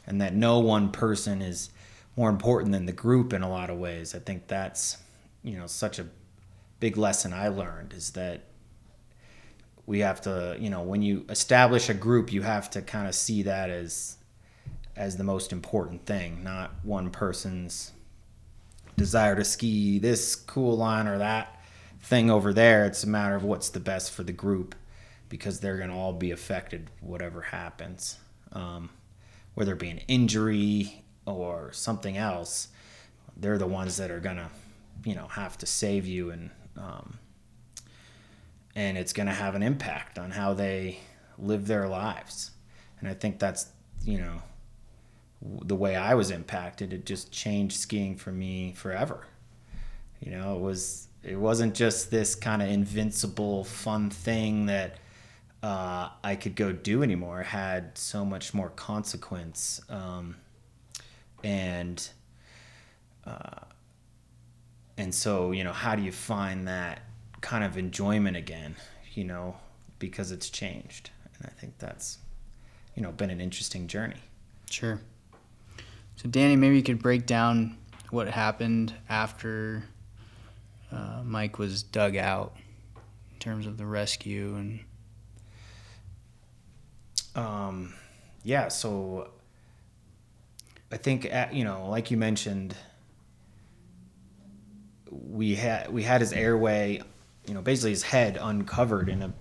and 0.07 0.21
that 0.21 0.33
no 0.33 0.59
one 0.59 0.91
person 0.91 1.41
is 1.41 1.69
more 2.15 2.29
important 2.29 2.71
than 2.71 2.85
the 2.85 2.91
group 2.91 3.33
in 3.33 3.41
a 3.41 3.49
lot 3.49 3.69
of 3.69 3.77
ways. 3.77 4.13
I 4.13 4.19
think 4.19 4.47
that's, 4.47 4.97
you 5.43 5.57
know, 5.57 5.67
such 5.67 5.99
a 5.99 6.05
big 6.79 6.97
lesson 6.97 7.31
I 7.31 7.47
learned 7.47 7.93
is 7.93 8.11
that 8.11 8.41
we 9.85 9.99
have 9.99 10.21
to 10.21 10.55
you 10.59 10.69
know 10.69 10.81
when 10.81 11.01
you 11.01 11.25
establish 11.29 11.89
a 11.89 11.93
group 11.93 12.31
you 12.31 12.41
have 12.41 12.69
to 12.69 12.81
kind 12.81 13.07
of 13.07 13.15
see 13.15 13.43
that 13.43 13.69
as 13.69 14.17
as 14.95 15.17
the 15.17 15.23
most 15.23 15.51
important 15.51 16.05
thing 16.05 16.43
not 16.43 16.71
one 16.83 17.09
person's 17.09 17.91
desire 18.97 19.35
to 19.35 19.43
ski 19.43 19.99
this 19.99 20.35
cool 20.35 20.77
line 20.77 21.07
or 21.07 21.17
that 21.17 21.61
thing 22.01 22.29
over 22.29 22.53
there 22.53 22.85
it's 22.85 23.03
a 23.03 23.07
matter 23.07 23.35
of 23.35 23.43
what's 23.43 23.69
the 23.69 23.79
best 23.79 24.11
for 24.11 24.23
the 24.23 24.31
group 24.31 24.75
because 25.29 25.59
they're 25.59 25.77
going 25.77 25.89
to 25.89 25.95
all 25.95 26.13
be 26.13 26.31
affected 26.31 26.89
whatever 27.01 27.41
happens 27.41 28.17
um, 28.53 28.89
whether 29.53 29.73
it 29.73 29.79
be 29.79 29.89
an 29.89 30.01
injury 30.07 31.03
or 31.25 31.71
something 31.71 32.17
else 32.17 32.69
they're 33.37 33.57
the 33.57 33.67
ones 33.67 33.97
that 33.97 34.11
are 34.11 34.19
to 34.37 34.49
you 35.05 35.15
know 35.15 35.27
have 35.27 35.57
to 35.57 35.65
save 35.65 36.05
you 36.05 36.31
and 36.31 36.49
um, 36.77 37.17
and 38.75 38.97
it's 38.97 39.13
to 39.27 39.33
have 39.33 39.55
an 39.55 39.63
impact 39.63 40.17
on 40.17 40.31
how 40.31 40.53
they 40.53 40.99
live 41.37 41.67
their 41.67 41.87
lives. 41.87 42.51
And 42.99 43.09
I 43.09 43.13
think 43.13 43.39
that's, 43.39 43.67
you 44.03 44.19
know, 44.19 44.41
the 45.41 45.75
way 45.75 45.95
I 45.95 46.13
was 46.13 46.31
impacted. 46.31 46.93
It 46.93 47.05
just 47.05 47.31
changed 47.31 47.75
skiing 47.77 48.15
for 48.15 48.31
me 48.31 48.73
forever. 48.73 49.25
You 50.19 50.31
know, 50.31 50.55
it 50.55 50.61
was 50.61 51.07
it 51.23 51.35
wasn't 51.35 51.75
just 51.75 52.09
this 52.09 52.35
kind 52.35 52.61
of 52.61 52.69
invincible 52.69 53.63
fun 53.63 54.09
thing 54.09 54.67
that 54.67 54.97
uh, 55.63 56.09
I 56.23 56.35
could 56.35 56.55
go 56.55 56.71
do 56.71 57.03
anymore. 57.03 57.43
Had 57.43 57.97
so 57.97 58.25
much 58.25 58.53
more 58.53 58.69
consequence, 58.69 59.81
um, 59.89 60.35
and 61.43 62.07
uh, 63.25 63.65
and 64.97 65.13
so 65.13 65.51
you 65.51 65.63
know, 65.63 65.73
how 65.73 65.95
do 65.95 66.03
you 66.03 66.11
find 66.11 66.67
that 66.67 67.01
kind 67.41 67.63
of 67.63 67.77
enjoyment 67.77 68.37
again, 68.37 68.75
you 69.13 69.23
know, 69.23 69.55
because 69.99 70.31
it's 70.31 70.49
changed. 70.49 71.09
And 71.37 71.47
I 71.47 71.49
think 71.59 71.77
that's, 71.79 72.19
you 72.95 73.03
know, 73.03 73.11
been 73.11 73.29
an 73.29 73.41
interesting 73.41 73.87
journey. 73.87 74.21
Sure. 74.69 75.01
So, 76.15 76.29
Danny, 76.29 76.55
maybe 76.55 76.75
you 76.75 76.83
could 76.83 77.01
break 77.01 77.25
down 77.25 77.77
what 78.11 78.27
happened 78.27 78.93
after 79.09 79.83
uh, 80.91 81.21
Mike 81.23 81.57
was 81.57 81.83
dug 81.83 82.15
out 82.15 82.55
in 83.33 83.39
terms 83.39 83.65
of 83.65 83.77
the 83.77 83.85
rescue 83.85 84.55
and. 84.55 84.79
Um, 87.35 87.93
yeah, 88.43 88.67
so 88.67 89.29
I 90.91 90.97
think 90.97 91.31
uh, 91.33 91.47
you 91.51 91.63
know, 91.63 91.89
like 91.89 92.11
you 92.11 92.17
mentioned, 92.17 92.75
we 95.09 95.55
had 95.55 95.91
we 95.91 96.03
had 96.03 96.21
his 96.21 96.33
airway 96.33 97.01
you 97.45 97.53
know, 97.53 97.61
basically 97.61 97.91
his 97.91 98.03
head 98.03 98.37
uncovered 98.39 99.09
in 99.09 99.21
a 99.21 99.33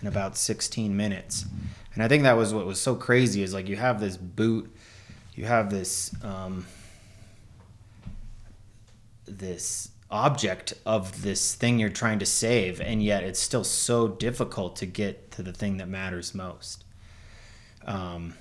in 0.00 0.08
about 0.08 0.36
16 0.36 0.96
minutes. 0.96 1.46
And 1.94 2.02
I 2.02 2.08
think 2.08 2.24
that 2.24 2.36
was 2.36 2.52
what 2.52 2.66
was 2.66 2.80
so 2.80 2.94
crazy 2.94 3.42
is 3.42 3.54
like 3.54 3.68
you 3.68 3.76
have 3.76 4.00
this 4.00 4.16
boot, 4.16 4.74
you 5.34 5.44
have 5.44 5.70
this 5.70 6.14
um, 6.22 6.66
this 9.26 9.90
object 10.10 10.74
of 10.84 11.22
this 11.22 11.54
thing 11.54 11.78
you're 11.78 11.88
trying 11.88 12.18
to 12.18 12.26
save, 12.26 12.80
and 12.80 13.02
yet 13.02 13.22
it's 13.22 13.40
still 13.40 13.64
so 13.64 14.08
difficult 14.08 14.76
to 14.76 14.86
get 14.86 15.30
to 15.32 15.42
the 15.42 15.52
thing 15.52 15.76
that 15.78 15.88
matters 15.88 16.34
most. 16.34 16.83
Um, 17.84 18.34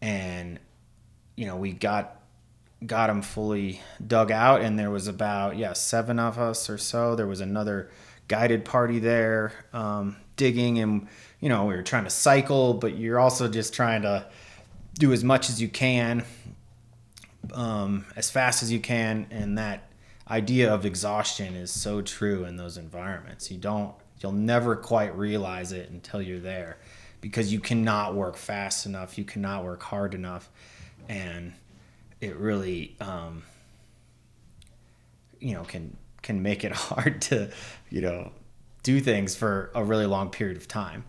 and 0.00 0.58
you 1.36 1.46
know, 1.46 1.56
we 1.56 1.72
got 1.72 2.16
got 2.84 3.06
them 3.06 3.22
fully 3.22 3.80
dug 4.04 4.30
out, 4.30 4.60
and 4.60 4.78
there 4.78 4.90
was 4.90 5.08
about 5.08 5.56
yeah 5.56 5.72
seven 5.72 6.18
of 6.18 6.38
us 6.38 6.68
or 6.68 6.78
so. 6.78 7.14
There 7.14 7.26
was 7.26 7.40
another 7.40 7.90
guided 8.28 8.64
party 8.64 8.98
there 8.98 9.52
um, 9.72 10.16
digging, 10.36 10.78
and 10.78 11.08
you 11.40 11.48
know 11.48 11.66
we 11.66 11.74
were 11.74 11.82
trying 11.82 12.04
to 12.04 12.10
cycle, 12.10 12.74
but 12.74 12.96
you're 12.96 13.20
also 13.20 13.48
just 13.48 13.74
trying 13.74 14.02
to 14.02 14.26
do 14.98 15.12
as 15.12 15.24
much 15.24 15.48
as 15.48 15.60
you 15.60 15.68
can 15.68 16.24
um, 17.52 18.06
as 18.16 18.30
fast 18.30 18.62
as 18.62 18.72
you 18.72 18.80
can, 18.80 19.26
and 19.30 19.58
that 19.58 19.88
idea 20.28 20.72
of 20.72 20.86
exhaustion 20.86 21.54
is 21.54 21.70
so 21.70 22.00
true 22.00 22.44
in 22.44 22.56
those 22.56 22.76
environments. 22.76 23.50
You 23.50 23.58
don't, 23.58 23.94
you'll 24.20 24.32
never 24.32 24.76
quite 24.76 25.16
realize 25.16 25.72
it 25.72 25.90
until 25.90 26.22
you're 26.22 26.40
there, 26.40 26.78
because 27.22 27.50
you 27.50 27.60
cannot 27.60 28.14
work 28.14 28.36
fast 28.36 28.84
enough, 28.84 29.16
you 29.16 29.24
cannot 29.24 29.64
work 29.64 29.82
hard 29.82 30.12
enough, 30.12 30.50
and 31.08 31.54
it 32.20 32.36
really, 32.36 32.94
um, 33.00 33.42
you 35.40 35.54
know, 35.54 35.62
can 35.62 35.96
can 36.20 36.42
make 36.42 36.64
it 36.64 36.72
hard 36.90 37.22
to, 37.22 37.50
you 37.88 38.02
know, 38.02 38.30
do 38.82 39.00
things 39.00 39.34
for 39.34 39.70
a 39.74 39.82
really 39.82 40.06
long 40.06 40.28
period 40.28 40.58
of 40.58 40.68
time. 40.68 41.04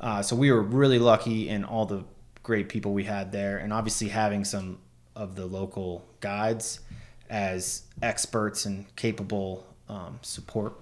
Uh, 0.00 0.22
so 0.22 0.34
we 0.34 0.50
were 0.50 0.62
really 0.62 0.98
lucky 0.98 1.48
in 1.48 1.64
all 1.64 1.86
the 1.86 2.02
great 2.42 2.68
people 2.68 2.92
we 2.92 3.04
had 3.04 3.30
there, 3.30 3.58
and 3.58 3.72
obviously 3.72 4.08
having 4.08 4.44
some 4.44 4.78
of 5.14 5.36
the 5.36 5.44
local 5.44 6.04
guides 6.20 6.80
as 7.28 7.82
experts 8.00 8.64
and 8.64 8.94
capable 8.96 9.66
um, 9.88 10.18
support 10.22 10.74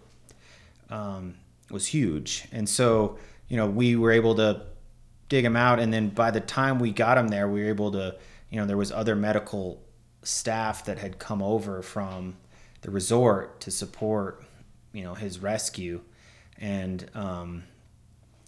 um, 0.91 1.35
was 1.71 1.89
huge. 1.89 2.47
And 2.53 2.69
so, 2.69 3.19
you 3.49 3.57
know, 3.57 3.67
we 3.67 3.97
were 3.97 4.13
able 4.13 4.37
to 4.37 4.63
dig 5.29 5.45
him 5.45 5.57
out, 5.57 5.79
and 5.81 5.93
then 5.93 6.09
by 6.11 6.31
the 6.31 6.41
time 6.41 6.79
we 6.79 6.93
got 6.93 7.19
him 7.19 7.29
there, 7.29 7.49
we 7.49 7.63
were 7.63 7.69
able 7.69 7.93
to, 7.93 8.17
you 8.51 8.61
know, 8.61 8.67
there 8.67 8.77
was 8.77 8.93
other 8.93 9.17
medical 9.17 9.83
staff 10.23 10.85
that 10.85 10.99
had 10.99 11.19
come 11.19 11.43
over 11.43 11.83
from 11.83 12.37
the 12.83 12.91
resort 12.91 13.61
to 13.61 13.71
support, 13.71 14.43
you 14.93 15.03
know, 15.03 15.15
his 15.15 15.39
rescue, 15.39 16.01
and 16.59 17.11
um, 17.15 17.65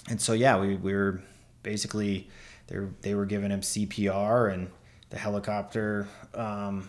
and 0.09 0.21
so 0.21 0.33
yeah, 0.33 0.59
we, 0.59 0.77
we 0.77 0.95
were 0.95 1.23
basically 1.63 2.29
they 2.69 2.79
were, 2.79 2.91
they 3.01 3.15
were 3.15 3.27
giving 3.27 3.51
him 3.51 3.61
CPR 3.61 4.53
and 4.53 4.71
the 5.11 5.19
helicopter 5.19 6.07
um, 6.35 6.89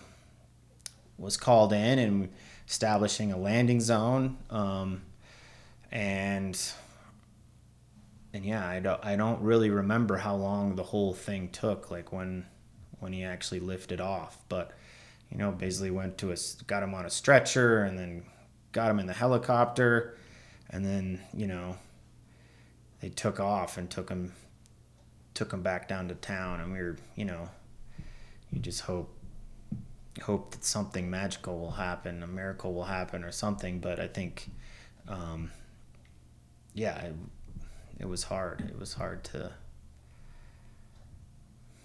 was 1.18 1.38
called 1.38 1.74
in 1.74 2.00
and 2.00 2.30
establishing 2.68 3.32
a 3.32 3.38
landing 3.38 3.82
zone. 3.82 4.38
Um, 4.50 5.02
and 5.92 6.60
and 8.34 8.46
yeah, 8.46 8.68
I 8.68 8.80
don't 8.80 9.04
I 9.04 9.16
don't 9.16 9.42
really 9.42 9.70
remember 9.70 10.18
how 10.18 10.36
long 10.36 10.76
the 10.76 10.84
whole 10.84 11.14
thing 11.14 11.50
took, 11.50 11.90
like 11.90 12.12
when 12.12 12.46
when 13.00 13.14
he 13.14 13.24
actually 13.24 13.60
lifted 13.60 14.00
off. 14.00 14.38
But 14.50 14.72
you 15.32 15.38
know, 15.38 15.52
basically 15.52 15.92
went 15.92 16.18
to 16.20 16.32
a 16.32 16.38
got 16.68 16.84
him 16.84 16.94
on 16.94 17.06
a 17.06 17.10
stretcher 17.10 17.84
and 17.84 17.98
then 17.98 18.24
got 18.72 18.92
him 18.92 19.00
in 19.00 19.08
the 19.08 19.14
helicopter, 19.14 20.18
and 20.70 20.86
then 20.86 21.22
you 21.34 21.48
know 21.48 21.78
they 23.02 23.10
took 23.10 23.40
off 23.40 23.78
and 23.78 23.90
took 23.90 24.10
him 24.10 24.34
took 25.34 25.54
him 25.54 25.62
back 25.62 25.88
down 25.88 26.08
to 26.10 26.16
town, 26.16 26.60
and 26.60 26.72
we 26.72 26.80
were 26.80 26.98
you 27.16 27.26
know 27.26 27.50
you 28.52 28.60
just 28.60 28.82
hope 28.82 29.16
hope 30.22 30.52
that 30.52 30.64
something 30.64 31.10
magical 31.10 31.60
will 31.60 31.72
happen, 31.72 32.22
a 32.24 32.28
miracle 32.28 32.74
will 32.74 32.84
happen, 32.84 33.24
or 33.24 33.32
something. 33.32 33.80
But 33.80 34.00
I 34.00 34.08
think, 34.08 34.50
um, 35.08 35.52
yeah, 36.74 37.10
it, 38.00 38.08
was 38.08 38.24
hard. 38.24 38.70
It 38.70 38.80
was 38.80 38.94
hard 38.94 39.24
to 39.26 39.52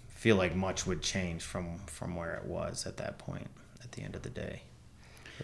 feel 0.07 0.35
like 0.35 0.55
much 0.55 0.87
would 0.87 1.01
change 1.01 1.43
from 1.43 1.77
from 1.85 2.15
where 2.15 2.35
it 2.35 2.45
was 2.45 2.85
at 2.85 2.97
that 2.97 3.17
point. 3.17 3.47
At 3.83 3.91
the 3.91 4.01
end 4.01 4.15
of 4.15 4.23
the 4.23 4.31
day, 4.31 4.63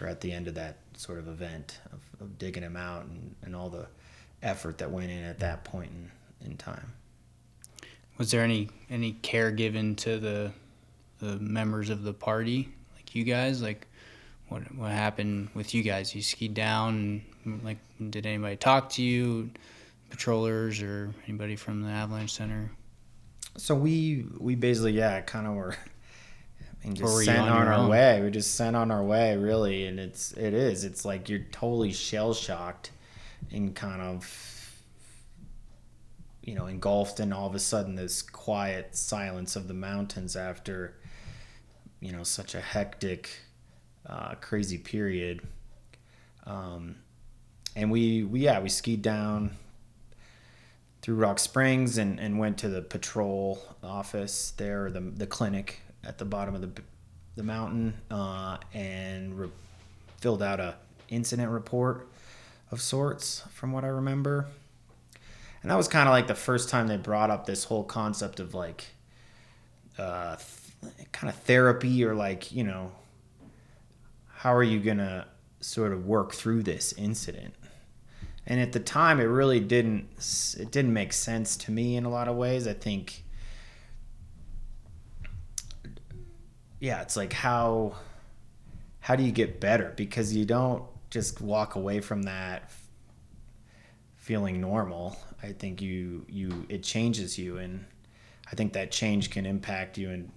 or 0.00 0.08
at 0.08 0.20
the 0.20 0.32
end 0.32 0.48
of 0.48 0.54
that 0.56 0.78
sort 0.96 1.18
of 1.18 1.28
event 1.28 1.78
of, 1.92 2.00
of 2.20 2.38
digging 2.38 2.64
him 2.64 2.76
out 2.76 3.04
and, 3.04 3.34
and 3.42 3.54
all 3.54 3.70
the 3.70 3.86
effort 4.42 4.78
that 4.78 4.90
went 4.90 5.10
in 5.10 5.22
at 5.22 5.38
that 5.38 5.64
point 5.64 5.90
in, 6.40 6.50
in 6.50 6.56
time. 6.56 6.92
Was 8.18 8.30
there 8.30 8.42
any 8.42 8.68
any 8.90 9.12
care 9.12 9.50
given 9.50 9.94
to 9.96 10.18
the 10.18 10.52
the 11.20 11.38
members 11.38 11.88
of 11.88 12.02
the 12.02 12.12
party, 12.12 12.68
like 12.96 13.14
you 13.14 13.24
guys? 13.24 13.62
Like, 13.62 13.86
what 14.48 14.74
what 14.74 14.90
happened 14.90 15.48
with 15.54 15.72
you 15.72 15.82
guys? 15.82 16.14
You 16.14 16.22
skied 16.22 16.54
down, 16.54 17.22
and, 17.44 17.62
like, 17.64 17.78
did 18.10 18.26
anybody 18.26 18.56
talk 18.56 18.90
to 18.90 19.02
you, 19.02 19.50
patrollers 20.12 20.82
or 20.82 21.10
anybody 21.26 21.56
from 21.56 21.80
the 21.80 21.88
Avalanche 21.88 22.34
Center? 22.34 22.70
So 23.56 23.74
we 23.74 24.26
we 24.38 24.54
basically 24.54 24.92
yeah 24.92 25.20
kind 25.22 25.46
of 25.46 25.54
were. 25.54 25.74
I 26.84 26.88
mean, 26.88 26.96
just 26.96 27.24
sent 27.24 27.38
on, 27.38 27.48
on 27.48 27.68
our 27.68 27.74
own? 27.74 27.88
way. 27.88 28.20
We 28.22 28.30
just 28.30 28.56
sent 28.56 28.74
on 28.74 28.90
our 28.90 29.04
way, 29.04 29.36
really, 29.36 29.86
and 29.86 30.00
it's 30.00 30.32
it 30.32 30.52
is. 30.52 30.84
It's 30.84 31.04
like 31.04 31.28
you're 31.28 31.46
totally 31.50 31.92
shell 31.92 32.34
shocked, 32.34 32.90
and 33.52 33.74
kind 33.74 34.02
of 34.02 34.82
you 36.42 36.56
know 36.56 36.66
engulfed 36.66 37.20
in 37.20 37.32
all 37.32 37.46
of 37.46 37.54
a 37.54 37.60
sudden 37.60 37.94
this 37.94 38.20
quiet 38.20 38.96
silence 38.96 39.54
of 39.54 39.68
the 39.68 39.74
mountains 39.74 40.34
after 40.36 40.96
you 42.00 42.12
know 42.12 42.24
such 42.24 42.54
a 42.54 42.60
hectic, 42.60 43.30
uh, 44.06 44.34
crazy 44.40 44.78
period. 44.78 45.40
Um, 46.44 46.96
and 47.76 47.90
we, 47.90 48.24
we 48.24 48.40
yeah 48.40 48.60
we 48.60 48.68
skied 48.68 49.02
down 49.02 49.56
through 51.02 51.16
Rock 51.16 51.40
Springs 51.40 51.98
and, 51.98 52.18
and 52.20 52.38
went 52.38 52.58
to 52.58 52.68
the 52.68 52.80
patrol 52.80 53.60
office 53.82 54.52
there, 54.56 54.90
the 54.90 55.00
the 55.00 55.26
clinic 55.26 55.80
at 56.04 56.18
the 56.18 56.24
bottom 56.24 56.54
of 56.54 56.60
the 56.60 56.82
the 57.34 57.42
mountain, 57.42 57.94
uh, 58.10 58.58
and 58.72 59.38
re- 59.38 59.50
filled 60.18 60.42
out 60.42 60.60
a 60.60 60.76
incident 61.08 61.50
report 61.50 62.08
of 62.70 62.80
sorts, 62.80 63.42
from 63.50 63.72
what 63.72 63.84
I 63.84 63.88
remember. 63.88 64.46
And 65.62 65.70
that 65.70 65.76
was 65.76 65.88
kind 65.88 66.08
of 66.08 66.12
like 66.12 66.26
the 66.26 66.34
first 66.34 66.68
time 66.68 66.88
they 66.88 66.96
brought 66.96 67.30
up 67.30 67.46
this 67.46 67.64
whole 67.64 67.84
concept 67.84 68.40
of 68.40 68.54
like 68.54 68.84
uh, 69.98 70.36
kind 71.12 71.32
of 71.32 71.36
therapy 71.40 72.04
or 72.04 72.14
like 72.14 72.52
you 72.52 72.64
know 72.64 72.92
how 74.28 74.54
are 74.54 74.62
you 74.62 74.80
gonna 74.80 75.26
sort 75.60 75.92
of 75.92 76.06
work 76.06 76.32
through 76.32 76.62
this 76.62 76.92
incident 76.94 77.54
and 78.46 78.60
at 78.60 78.72
the 78.72 78.80
time 78.80 79.20
it 79.20 79.24
really 79.24 79.60
didn't 79.60 80.08
it 80.58 80.70
didn't 80.70 80.92
make 80.92 81.12
sense 81.12 81.56
to 81.56 81.70
me 81.70 81.96
in 81.96 82.04
a 82.04 82.10
lot 82.10 82.28
of 82.28 82.36
ways. 82.36 82.66
I 82.66 82.72
think 82.74 83.24
yeah 86.80 87.02
it's 87.02 87.16
like 87.16 87.32
how 87.32 87.96
how 89.00 89.16
do 89.16 89.22
you 89.22 89.32
get 89.32 89.60
better? 89.60 89.92
Because 89.96 90.34
you 90.34 90.44
don't 90.44 90.84
just 91.10 91.40
walk 91.40 91.74
away 91.74 92.00
from 92.00 92.22
that 92.22 92.70
feeling 94.16 94.60
normal. 94.60 95.16
I 95.42 95.52
think 95.52 95.82
you 95.82 96.24
you 96.28 96.66
it 96.68 96.82
changes 96.82 97.38
you. 97.38 97.58
And 97.58 97.84
i 98.50 98.54
think 98.54 98.74
that 98.74 98.90
change 98.90 99.30
can 99.30 99.46
impact 99.46 99.96
you 99.96 100.10
in 100.10 100.30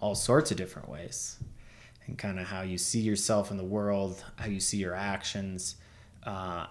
all 0.00 0.14
sorts 0.14 0.50
of 0.50 0.56
different 0.56 0.88
ways. 0.88 1.38
And 2.06 2.18
kind 2.18 2.40
of 2.40 2.46
how 2.46 2.62
you 2.62 2.78
see 2.78 3.00
yourself 3.00 3.50
in 3.50 3.56
the 3.56 3.64
world, 3.64 4.24
how 4.36 4.46
you 4.46 4.58
see 4.58 4.78
your 4.78 4.94
actions. 4.94 5.76
Uh, 6.24 6.66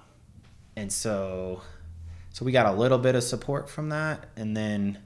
and 0.75 0.91
so, 0.91 1.61
so 2.31 2.45
we 2.45 2.51
got 2.51 2.65
a 2.65 2.71
little 2.71 2.97
bit 2.97 3.15
of 3.15 3.23
support 3.23 3.69
from 3.69 3.89
that. 3.89 4.29
And 4.35 4.55
then, 4.55 4.99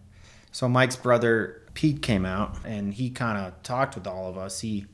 so 0.51 0.69
Mike's 0.69 0.95
brother 0.95 1.62
Pete 1.73 2.01
came 2.01 2.25
out 2.25 2.58
and 2.65 2.93
he 2.93 3.10
kind 3.10 3.38
of 3.38 3.62
talked 3.63 3.95
with 3.95 4.08
all 4.08 4.30
of 4.30 4.38
us. 4.38 4.62
He, 4.62 4.86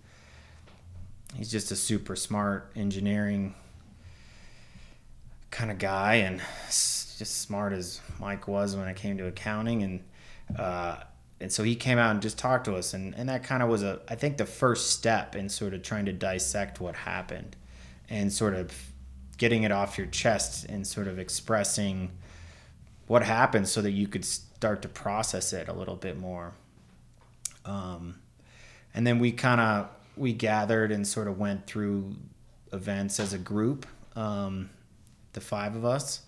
he's 1.36 1.52
just 1.52 1.72
a 1.72 1.76
super 1.76 2.16
smart 2.16 2.72
engineering 2.76 3.54
kind 5.52 5.70
of 5.70 5.78
guy 5.78 6.16
and 6.16 6.42
just 6.68 7.42
smart 7.42 7.74
as 7.74 8.02
Mike 8.20 8.48
was 8.48 8.76
when 8.76 8.88
it 8.88 8.96
came 8.96 9.18
to 9.18 9.28
accounting. 9.28 9.84
And, 9.84 10.04
uh, 10.58 10.98
and 11.42 11.52
so 11.52 11.64
he 11.64 11.76
came 11.76 11.98
out 11.98 12.12
and 12.12 12.22
just 12.22 12.38
talked 12.38 12.66
to 12.66 12.76
us 12.76 12.94
and, 12.94 13.14
and 13.16 13.28
that 13.28 13.44
kind 13.44 13.64
of 13.64 13.70
was 13.70 13.82
a 13.82 14.00
i 14.08 14.16
think 14.16 14.38
the 14.38 14.46
first 14.46 14.92
step 14.92 15.36
in 15.36 15.50
sort 15.50 15.74
of 15.74 15.82
trying 15.82 16.06
to 16.06 16.14
dissect 16.14 16.80
what 16.80 16.96
happened 16.96 17.56
and 18.10 18.32
sort 18.32 18.54
of 18.54 18.91
getting 19.42 19.64
it 19.64 19.72
off 19.72 19.98
your 19.98 20.06
chest 20.06 20.66
and 20.66 20.86
sort 20.86 21.08
of 21.08 21.18
expressing 21.18 22.12
what 23.08 23.24
happened 23.24 23.68
so 23.68 23.82
that 23.82 23.90
you 23.90 24.08
could 24.08 24.24
start 24.24 24.84
to 24.84 24.88
process 24.88 25.52
it 25.52 25.68
a 25.68 25.74
little 25.74 25.96
bit 25.96 26.16
more. 26.16 26.54
Um, 27.66 28.20
and 28.94 29.08
then 29.08 29.18
we 29.18 29.32
kind 29.32 29.60
of 29.60 29.90
we 30.16 30.32
gathered 30.32 30.92
and 30.92 31.08
sort 31.08 31.28
of 31.28 31.40
went 31.40 31.66
through 31.66 32.16
events 32.72 33.20
as 33.20 33.34
a 33.34 33.40
group 33.40 33.88
um, 34.16 34.70
the 35.34 35.42
five 35.42 35.76
of 35.76 35.86
us 35.86 36.22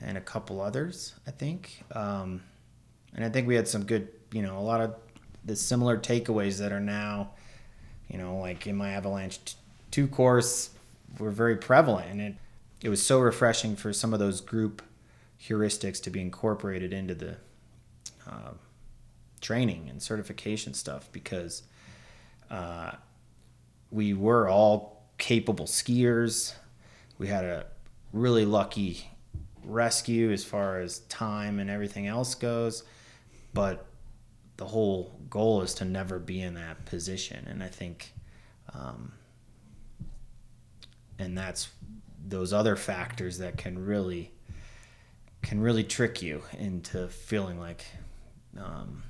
and 0.00 0.16
a 0.16 0.20
couple 0.20 0.60
others 0.60 1.14
i 1.26 1.30
think. 1.30 1.82
Um, 1.92 2.42
and 3.14 3.24
i 3.24 3.28
think 3.28 3.48
we 3.48 3.56
had 3.56 3.66
some 3.66 3.84
good 3.84 4.08
you 4.32 4.42
know 4.42 4.58
a 4.58 4.60
lot 4.60 4.80
of 4.80 4.94
the 5.44 5.56
similar 5.56 5.98
takeaways 5.98 6.58
that 6.58 6.72
are 6.72 6.80
now, 6.80 7.30
you 8.08 8.18
know, 8.18 8.38
like 8.38 8.66
in 8.66 8.76
my 8.76 8.90
Avalanche 8.90 9.56
two 9.90 10.08
course, 10.08 10.70
were 11.18 11.30
very 11.30 11.56
prevalent, 11.56 12.10
and 12.10 12.20
it 12.20 12.34
it 12.82 12.88
was 12.88 13.02
so 13.02 13.20
refreshing 13.20 13.74
for 13.74 13.92
some 13.92 14.12
of 14.12 14.20
those 14.20 14.40
group 14.40 14.82
heuristics 15.40 16.02
to 16.02 16.10
be 16.10 16.20
incorporated 16.20 16.92
into 16.92 17.14
the 17.14 17.36
uh, 18.28 18.52
training 19.40 19.88
and 19.88 20.02
certification 20.02 20.74
stuff 20.74 21.10
because 21.12 21.62
uh, 22.50 22.92
we 23.90 24.12
were 24.12 24.48
all 24.48 25.04
capable 25.18 25.66
skiers. 25.66 26.54
We 27.18 27.28
had 27.28 27.44
a 27.44 27.66
really 28.12 28.44
lucky 28.44 29.08
rescue 29.64 30.30
as 30.30 30.44
far 30.44 30.80
as 30.80 31.00
time 31.00 31.58
and 31.58 31.70
everything 31.70 32.06
else 32.06 32.34
goes, 32.34 32.84
but 33.52 33.86
the 34.58 34.66
whole 34.66 35.18
goal 35.28 35.62
is 35.62 35.74
to 35.74 35.84
never 35.84 36.18
be 36.18 36.40
in 36.40 36.54
that 36.54 36.84
position. 36.86 37.46
And 37.48 37.62
I 37.62 37.68
think, 37.68 38.12
um, 38.74 39.12
and 41.18 41.36
that's 41.36 41.68
those 42.26 42.52
other 42.52 42.76
factors 42.76 43.38
that 43.38 43.56
can 43.56 43.84
really 43.84 44.32
can 45.42 45.60
really 45.60 45.84
trick 45.84 46.22
you 46.22 46.42
into 46.58 47.06
feeling 47.08 47.60
like 47.60 47.84
um, 48.58 49.02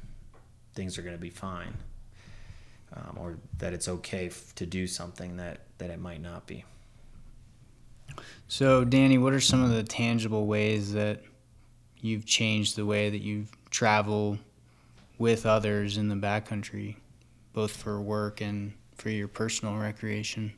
things 0.75 0.99
are 0.99 1.03
going 1.03 1.15
to 1.15 1.21
be 1.21 1.31
fine 1.31 1.75
um, 2.95 3.17
or 3.19 3.39
that 3.59 3.73
it's 3.73 3.89
okay 3.89 4.27
f- 4.27 4.55
to 4.55 4.67
do 4.67 4.87
something 4.87 5.37
that, 5.37 5.61
that 5.79 5.91
it 5.91 5.99
might 5.99 6.21
not 6.21 6.47
be. 6.47 6.65
So, 8.49 8.85
Danny, 8.85 9.19
what 9.19 9.33
are 9.33 9.41
some 9.41 9.63
of 9.63 9.71
the 9.71 9.83
tangible 9.83 10.47
ways 10.47 10.93
that 10.93 11.23
you've 12.01 12.27
changed 12.27 12.77
the 12.77 12.87
way 12.87 13.11
that 13.11 13.23
you 13.23 13.47
travel 13.71 14.39
with 15.19 15.47
others 15.47 15.97
in 15.97 16.09
the 16.09 16.15
backcountry, 16.15 16.97
both 17.53 17.75
for 17.75 18.01
work 18.01 18.41
and 18.41 18.73
for 18.95 19.11
your 19.11 19.29
personal 19.29 19.77
recreation? 19.77 20.53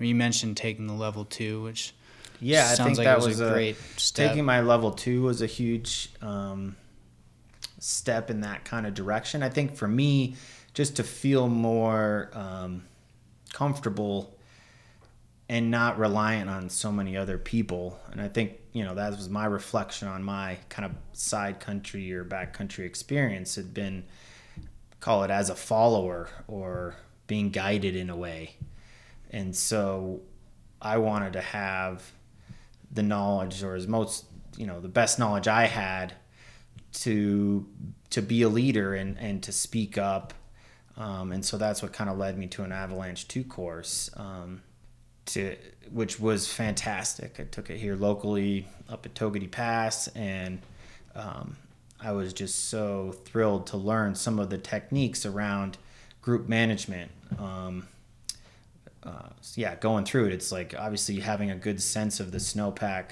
You 0.00 0.14
mentioned 0.14 0.56
taking 0.56 0.86
the 0.86 0.94
level 0.94 1.24
two, 1.24 1.62
which 1.62 1.94
yeah, 2.40 2.70
I 2.72 2.74
think 2.76 2.98
like 2.98 3.04
that 3.04 3.18
was, 3.18 3.26
was, 3.26 3.40
a 3.40 3.48
a, 3.48 3.52
great 3.52 3.76
step. 3.96 4.30
taking 4.30 4.44
my 4.44 4.62
level 4.62 4.92
two 4.92 5.22
was 5.22 5.42
a 5.42 5.46
huge 5.46 6.10
um, 6.22 6.74
step 7.78 8.30
in 8.30 8.40
that 8.40 8.64
kind 8.64 8.86
of 8.86 8.94
direction. 8.94 9.42
I 9.42 9.50
think 9.50 9.76
for 9.76 9.86
me, 9.86 10.36
just 10.72 10.96
to 10.96 11.04
feel 11.04 11.48
more 11.48 12.30
um, 12.32 12.84
comfortable 13.52 14.36
and 15.48 15.70
not 15.70 15.98
reliant 15.98 16.48
on 16.48 16.70
so 16.70 16.92
many 16.92 17.16
other 17.16 17.36
people. 17.36 17.98
And 18.12 18.20
I 18.20 18.28
think, 18.28 18.52
you 18.72 18.84
know, 18.84 18.94
that 18.94 19.10
was 19.10 19.28
my 19.28 19.46
reflection 19.46 20.06
on 20.06 20.22
my 20.22 20.58
kind 20.68 20.86
of 20.86 20.92
side 21.12 21.58
country 21.58 22.12
or 22.12 22.22
back 22.22 22.52
country 22.52 22.86
experience 22.86 23.56
had 23.56 23.74
been, 23.74 24.04
call 25.00 25.24
it 25.24 25.30
as 25.30 25.50
a 25.50 25.56
follower 25.56 26.28
or 26.46 26.94
being 27.26 27.50
guided 27.50 27.96
in 27.96 28.10
a 28.10 28.16
way. 28.16 28.54
And 29.30 29.54
so 29.54 30.20
I 30.80 30.98
wanted 30.98 31.34
to 31.34 31.40
have 31.40 32.10
the 32.92 33.02
knowledge 33.02 33.62
or 33.62 33.74
as 33.74 33.86
most, 33.86 34.24
you 34.56 34.66
know, 34.66 34.80
the 34.80 34.88
best 34.88 35.18
knowledge 35.18 35.48
I 35.48 35.66
had 35.66 36.14
to 36.92 37.66
to 38.10 38.20
be 38.20 38.42
a 38.42 38.48
leader 38.48 38.94
and, 38.94 39.16
and 39.18 39.42
to 39.44 39.52
speak 39.52 39.96
up. 39.96 40.34
Um, 40.96 41.30
and 41.30 41.44
so 41.44 41.56
that's 41.56 41.80
what 41.80 41.92
kind 41.92 42.10
of 42.10 42.18
led 42.18 42.36
me 42.36 42.48
to 42.48 42.64
an 42.64 42.72
Avalanche 42.72 43.28
2 43.28 43.44
course. 43.44 44.10
Um, 44.16 44.62
to 45.26 45.56
which 45.90 46.20
was 46.20 46.52
fantastic. 46.52 47.38
I 47.38 47.44
took 47.44 47.70
it 47.70 47.78
here 47.78 47.96
locally 47.96 48.66
up 48.88 49.06
at 49.06 49.14
Togwotee 49.14 49.50
Pass, 49.50 50.08
and 50.08 50.60
um, 51.14 51.56
I 52.00 52.12
was 52.12 52.32
just 52.32 52.68
so 52.68 53.12
thrilled 53.24 53.66
to 53.68 53.76
learn 53.76 54.14
some 54.14 54.38
of 54.38 54.50
the 54.50 54.58
techniques 54.58 55.26
around 55.26 55.78
group 56.22 56.48
management. 56.48 57.10
Um, 57.38 57.88
yeah, 59.54 59.74
going 59.76 60.04
through 60.04 60.26
it, 60.26 60.32
it's 60.32 60.52
like 60.52 60.74
obviously 60.76 61.20
having 61.20 61.50
a 61.50 61.56
good 61.56 61.82
sense 61.82 62.20
of 62.20 62.32
the 62.32 62.38
snowpack 62.38 63.10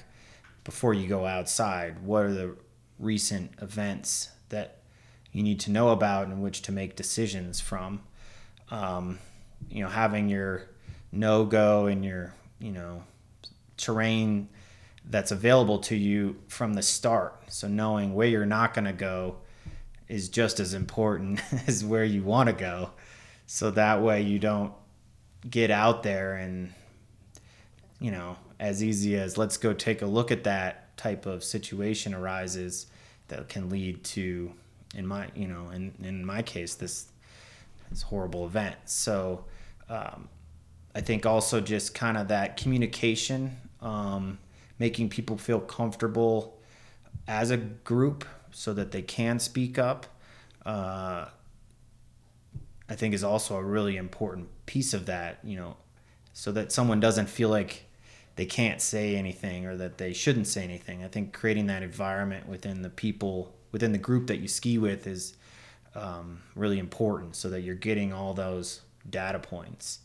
before 0.63 0.93
you 0.93 1.07
go 1.07 1.25
outside. 1.25 2.03
What 2.03 2.25
are 2.25 2.33
the 2.33 2.55
recent 2.99 3.51
events 3.61 4.29
that 4.49 4.77
you 5.31 5.43
need 5.43 5.59
to 5.61 5.71
know 5.71 5.89
about 5.89 6.27
and 6.27 6.41
which 6.41 6.61
to 6.63 6.71
make 6.71 6.95
decisions 6.95 7.59
from? 7.59 8.01
Um, 8.69 9.19
you 9.69 9.83
know, 9.83 9.89
having 9.89 10.29
your 10.29 10.69
no 11.11 11.45
go 11.45 11.87
and 11.87 12.05
your 12.05 12.33
you 12.59 12.71
know 12.71 13.03
terrain 13.77 14.49
that's 15.05 15.31
available 15.31 15.79
to 15.79 15.95
you 15.95 16.35
from 16.47 16.73
the 16.73 16.81
start. 16.81 17.35
So 17.47 17.67
knowing 17.67 18.13
where 18.13 18.27
you're 18.27 18.45
not 18.45 18.73
going 18.73 18.85
to 18.85 18.93
go 18.93 19.37
is 20.07 20.29
just 20.29 20.59
as 20.59 20.73
important 20.73 21.41
as 21.67 21.83
where 21.83 22.03
you 22.03 22.23
want 22.23 22.47
to 22.47 22.53
go. 22.53 22.91
So 23.47 23.71
that 23.71 24.01
way 24.01 24.21
you 24.21 24.37
don't 24.37 24.73
get 25.47 25.71
out 25.71 26.03
there 26.03 26.35
and 26.35 26.73
you 27.99 28.11
know 28.11 28.35
as 28.59 28.83
easy 28.83 29.15
as 29.15 29.37
let's 29.37 29.57
go 29.57 29.73
take 29.73 30.01
a 30.01 30.05
look 30.05 30.31
at 30.31 30.43
that 30.43 30.97
type 30.97 31.25
of 31.25 31.43
situation 31.43 32.13
arises 32.13 32.87
that 33.29 33.47
can 33.47 33.69
lead 33.69 34.03
to 34.03 34.51
in 34.95 35.05
my 35.05 35.27
you 35.35 35.47
know 35.47 35.69
in 35.69 35.93
in 36.03 36.25
my 36.25 36.41
case 36.41 36.75
this 36.75 37.07
this 37.89 38.03
horrible 38.03 38.45
event. 38.45 38.75
So 38.85 39.45
um, 39.89 40.29
I 40.95 41.01
think 41.01 41.25
also 41.25 41.59
just 41.59 41.93
kind 41.93 42.17
of 42.17 42.27
that 42.29 42.57
communication, 42.57 43.57
um, 43.81 44.39
making 44.77 45.09
people 45.09 45.37
feel 45.37 45.59
comfortable 45.59 46.59
as 47.27 47.51
a 47.51 47.57
group 47.57 48.25
so 48.51 48.73
that 48.73 48.91
they 48.91 49.01
can 49.01 49.39
speak 49.39 49.77
up. 49.77 50.05
Uh, 50.65 51.25
I 52.87 52.95
think 52.95 53.13
is 53.13 53.23
also 53.23 53.55
a 53.55 53.63
really 53.63 53.97
important 53.97 54.49
piece 54.69 54.93
of 54.93 55.05
that, 55.05 55.39
you 55.43 55.57
know, 55.57 55.75
so 56.33 56.51
that 56.51 56.71
someone 56.71 56.99
doesn't 56.99 57.27
feel 57.27 57.49
like 57.49 57.73
they 58.35 58.45
can't 58.45 58.81
say 58.81 59.15
anything 59.15 59.65
or 59.65 59.75
that 59.75 59.97
they 59.97 60.13
shouldn't 60.13 60.47
say 60.47 60.63
anything. 60.63 61.03
I 61.03 61.07
think 61.07 61.33
creating 61.33 61.67
that 61.67 61.81
environment 61.81 62.47
within 62.47 62.83
the 62.83 62.89
people 62.89 63.51
within 63.71 63.91
the 63.91 64.03
group 64.09 64.27
that 64.27 64.39
you 64.39 64.47
ski 64.47 64.77
with 64.77 65.07
is 65.07 65.35
um, 65.95 66.41
really 66.55 66.79
important, 66.79 67.35
so 67.35 67.49
that 67.49 67.61
you're 67.61 67.75
getting 67.89 68.13
all 68.13 68.33
those 68.35 68.81
data 69.09 69.39
points 69.39 69.99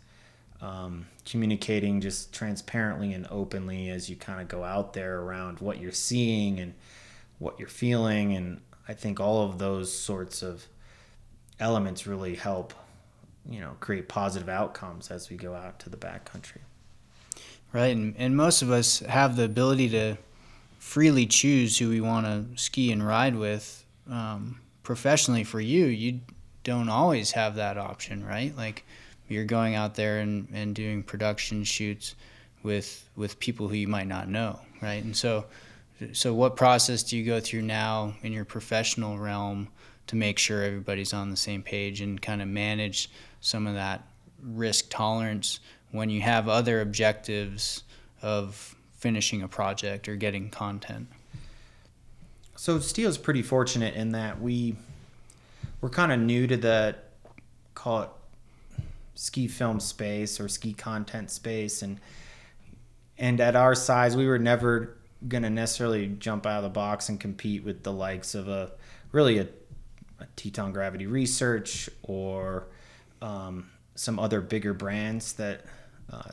um, 0.61 1.07
communicating 1.27 2.01
just 2.01 2.33
transparently 2.33 3.13
and 3.13 3.27
openly 3.31 3.91
as 3.91 4.09
you 4.09 4.17
kind 4.17 4.41
of 4.41 4.49
go 4.49 4.65
out 4.65 4.95
there 4.95 5.21
around 5.21 5.61
what 5.61 5.79
you're 5.79 5.93
seeing 5.93 6.59
and 6.59 6.73
what 7.39 7.59
you're 7.59 7.69
feeling. 7.69 8.35
And 8.35 8.61
I 8.89 8.95
think 8.95 9.21
all 9.21 9.43
of 9.45 9.59
those 9.59 9.93
sorts 9.93 10.43
of 10.43 10.67
elements 11.61 12.07
really 12.07 12.35
help, 12.37 12.73
you 13.49 13.61
know, 13.61 13.77
create 13.81 14.09
positive 14.09 14.49
outcomes 14.49 15.11
as 15.11 15.31
we 15.31 15.37
go 15.37 15.55
out 15.55 15.79
to 15.81 15.91
the 15.91 15.97
backcountry. 15.97 16.61
Right. 17.73 17.95
And, 17.97 18.15
and 18.17 18.37
most 18.37 18.63
of 18.63 18.71
us 18.71 19.01
have 19.01 19.37
the 19.37 19.45
ability 19.45 19.89
to 19.91 20.17
freely 20.79 21.27
choose 21.27 21.79
who 21.79 21.89
we 21.89 22.01
want 22.01 22.27
to 22.27 22.61
ski 22.61 22.93
and 22.93 23.05
ride 23.05 23.37
with. 23.37 23.85
Um, 24.09 24.61
professionally, 24.83 25.45
for 25.45 25.61
you, 25.61 25.87
you 25.87 26.21
don't 26.63 26.89
always 26.89 27.33
have 27.33 27.57
that 27.57 27.77
option, 27.77 28.25
right? 28.25 28.57
Like, 28.57 28.85
you're 29.29 29.45
going 29.45 29.75
out 29.75 29.95
there 29.95 30.19
and, 30.19 30.49
and 30.53 30.75
doing 30.75 31.03
production 31.03 31.65
shoots 31.65 32.15
with 32.63 33.09
with 33.17 33.39
people 33.39 33.69
who 33.69 33.75
you 33.75 33.89
might 33.89 34.07
not 34.07 34.29
know, 34.29 34.59
right? 34.83 35.03
And 35.03 35.17
so 35.17 35.47
so 36.13 36.35
what 36.35 36.57
process 36.57 37.03
do 37.03 37.17
you 37.17 37.25
go 37.25 37.41
through 37.41 37.63
now 37.63 38.15
in 38.23 38.33
your 38.33 38.45
professional 38.45 39.19
realm 39.19 39.69
to 40.07 40.17
make 40.17 40.39
sure 40.39 40.63
everybody's 40.63 41.13
on 41.13 41.31
the 41.31 41.37
same 41.37 41.63
page 41.63 42.01
and 42.01 42.21
kind 42.21 42.43
of 42.43 42.49
manage 42.49 43.11
some 43.41 43.67
of 43.67 43.75
that 43.75 44.07
risk 44.43 44.91
tolerance 44.91 45.61
when 45.91 46.11
you 46.11 46.21
have 46.21 46.49
other 46.49 46.81
objectives 46.81 47.85
of 48.21 48.75
finishing 48.97 49.43
a 49.43 49.49
project 49.49 50.09
or 50.09 50.17
getting 50.17 50.51
content? 50.51 51.09
So 52.57 52.79
Stio's 52.79 53.19
pretty 53.19 53.43
fortunate 53.43 53.95
in 53.95 54.13
that 54.13 54.41
we 54.41 54.77
we're 55.81 55.91
kind 55.91 56.13
of 56.13 56.19
new 56.19 56.47
to 56.47 56.57
the 56.57 56.97
call 57.75 58.03
it 58.03 58.09
ski 59.15 59.47
film 59.47 59.81
space 59.81 60.41
or 60.41 60.49
ski 60.49 60.73
content 60.73 61.31
space 61.31 61.83
and 61.83 62.01
and 63.19 63.41
at 63.41 63.55
our 63.55 63.75
size 63.75 64.17
we 64.17 64.27
were 64.27 64.39
never 64.39 64.97
going 65.29 65.43
to 65.43 65.51
necessarily 65.51 66.07
jump 66.07 66.47
out 66.47 66.59
of 66.59 66.63
the 66.63 66.69
box 66.69 67.09
and 67.09 67.21
compete 67.21 67.65
with 67.65 67.83
the 67.83 67.93
likes 67.93 68.35
of 68.35 68.49
a 68.49 68.73
really 69.13 69.39
a 69.39 69.47
Teton 70.37 70.73
Gravity 70.73 71.07
Research 71.07 71.89
or 72.03 72.67
um, 73.23 73.71
some 73.95 74.19
other 74.19 74.41
bigger 74.41 74.75
brands 74.75 75.35
that 75.35 75.65
uh, 76.13 76.31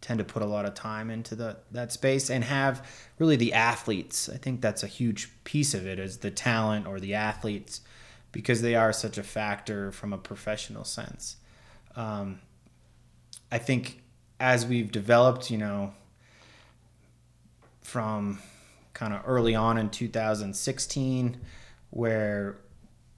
tend 0.00 0.18
to 0.18 0.24
put 0.24 0.42
a 0.42 0.46
lot 0.46 0.64
of 0.64 0.74
time 0.74 1.10
into 1.10 1.34
the 1.34 1.56
that 1.72 1.92
space 1.92 2.30
and 2.30 2.44
have 2.44 2.86
really 3.18 3.36
the 3.36 3.52
athletes. 3.52 4.28
I 4.28 4.36
think 4.36 4.60
that's 4.60 4.82
a 4.82 4.88
huge 4.88 5.30
piece 5.44 5.74
of 5.74 5.86
it 5.86 5.98
is 5.98 6.18
the 6.18 6.30
talent 6.30 6.86
or 6.86 7.00
the 7.00 7.14
athletes 7.14 7.80
because 8.32 8.62
they 8.62 8.74
are 8.74 8.92
such 8.92 9.18
a 9.18 9.22
factor 9.22 9.90
from 9.90 10.12
a 10.12 10.18
professional 10.18 10.84
sense 10.84 11.36
um, 11.96 12.40
I 13.50 13.58
think 13.58 14.02
as 14.38 14.66
we've 14.66 14.92
developed, 14.92 15.50
you 15.50 15.58
know, 15.58 15.94
from 17.80 18.38
kind 18.92 19.14
of 19.14 19.22
early 19.26 19.54
on 19.54 19.78
in 19.78 19.88
2016, 19.88 21.40
where 21.90 22.58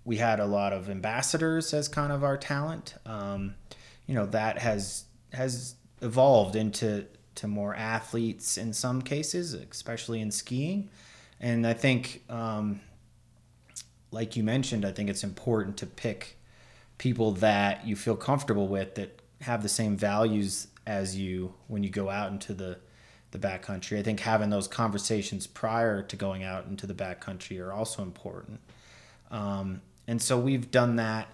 we 0.09 0.17
had 0.17 0.41
a 0.41 0.47
lot 0.47 0.73
of 0.73 0.89
ambassadors 0.89 1.75
as 1.75 1.87
kind 1.87 2.11
of 2.11 2.25
our 2.25 2.39
talent, 2.39 2.95
um, 3.05 3.55
you 4.07 4.15
know, 4.15 4.25
that 4.25 4.59
has 4.59 5.05
has 5.35 5.75
evolved 6.01 6.57
into 6.57 7.05
to 7.35 7.47
more 7.47 7.75
athletes 7.75 8.57
in 8.57 8.73
some 8.73 9.03
cases, 9.03 9.53
especially 9.53 10.23
in 10.23 10.31
skiing. 10.31 10.89
And 11.41 11.67
I 11.67 11.75
think, 11.75 12.25
um, 12.31 12.81
like 14.11 14.35
you 14.35 14.43
mentioned, 14.43 14.87
I 14.87 14.93
think 14.93 15.11
it's 15.11 15.25
important 15.25 15.77
to 15.77 15.87
pick 15.87 16.39
people 16.97 17.33
that 17.33 17.87
you 17.87 17.95
feel 17.95 18.17
comfortable 18.17 18.67
with 18.67 18.95
that 18.95 19.21
have 19.43 19.63
the 19.63 19.69
same 19.69 19.95
values 19.95 20.69
as 20.87 21.19
you 21.19 21.53
when 21.67 21.83
you 21.83 21.91
go 21.91 22.09
out 22.09 22.33
into 22.33 22.55
the 22.55 22.79
the 23.33 23.39
backcountry. 23.39 23.99
I 23.99 24.03
think 24.03 24.21
having 24.21 24.49
those 24.49 24.69
conversations 24.69 25.47
prior 25.47 26.01
to 26.01 26.17
going 26.17 26.45
out 26.45 26.65
into 26.65 26.87
the 26.87 26.95
backcountry 26.95 27.61
are 27.63 27.75
also 27.75 28.03
important. 28.03 28.61
Um, 29.31 29.83
and 30.09 30.21
so 30.21 30.39
we've 30.39 30.71
done 30.71 30.97
that 30.97 31.29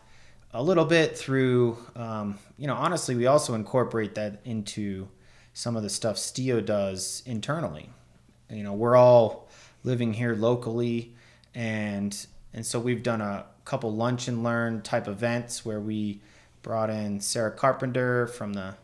a 0.52 0.62
little 0.62 0.84
bit 0.84 1.16
through, 1.16 1.78
um, 1.94 2.38
you 2.58 2.66
know, 2.66 2.74
honestly, 2.74 3.14
we 3.14 3.26
also 3.26 3.54
incorporate 3.54 4.16
that 4.16 4.40
into 4.44 5.08
some 5.52 5.76
of 5.76 5.84
the 5.84 5.88
stuff 5.88 6.16
Stio 6.16 6.62
does 6.64 7.22
internally. 7.24 7.88
You 8.50 8.64
know, 8.64 8.72
we're 8.72 8.96
all 8.96 9.48
living 9.84 10.12
here 10.12 10.34
locally, 10.34 11.14
and 11.54 12.14
and 12.52 12.66
so 12.66 12.80
we've 12.80 13.02
done 13.02 13.20
a 13.20 13.46
couple 13.64 13.92
lunch 13.94 14.26
and 14.28 14.42
learn 14.42 14.82
type 14.82 15.08
events 15.08 15.64
where 15.64 15.80
we 15.80 16.20
brought 16.62 16.90
in 16.90 17.20
Sarah 17.20 17.52
Carpenter 17.52 18.26
from 18.26 18.54
the 18.54 18.74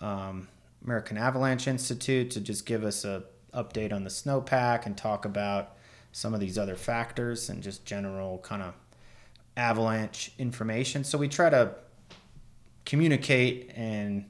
um, 0.00 0.48
American 0.82 1.18
Avalanche 1.18 1.68
Institute 1.68 2.30
to 2.30 2.40
just 2.40 2.64
give 2.64 2.84
us 2.84 3.04
a 3.04 3.24
update 3.52 3.92
on 3.92 4.04
the 4.04 4.10
snowpack 4.10 4.86
and 4.86 4.96
talk 4.96 5.24
about 5.24 5.76
some 6.12 6.32
of 6.32 6.40
these 6.40 6.56
other 6.56 6.76
factors 6.76 7.50
and 7.50 7.62
just 7.62 7.84
general 7.84 8.38
kind 8.38 8.62
of 8.62 8.74
avalanche 9.56 10.32
information. 10.38 11.04
So 11.04 11.18
we 11.18 11.28
try 11.28 11.50
to 11.50 11.74
communicate 12.84 13.72
and 13.74 14.24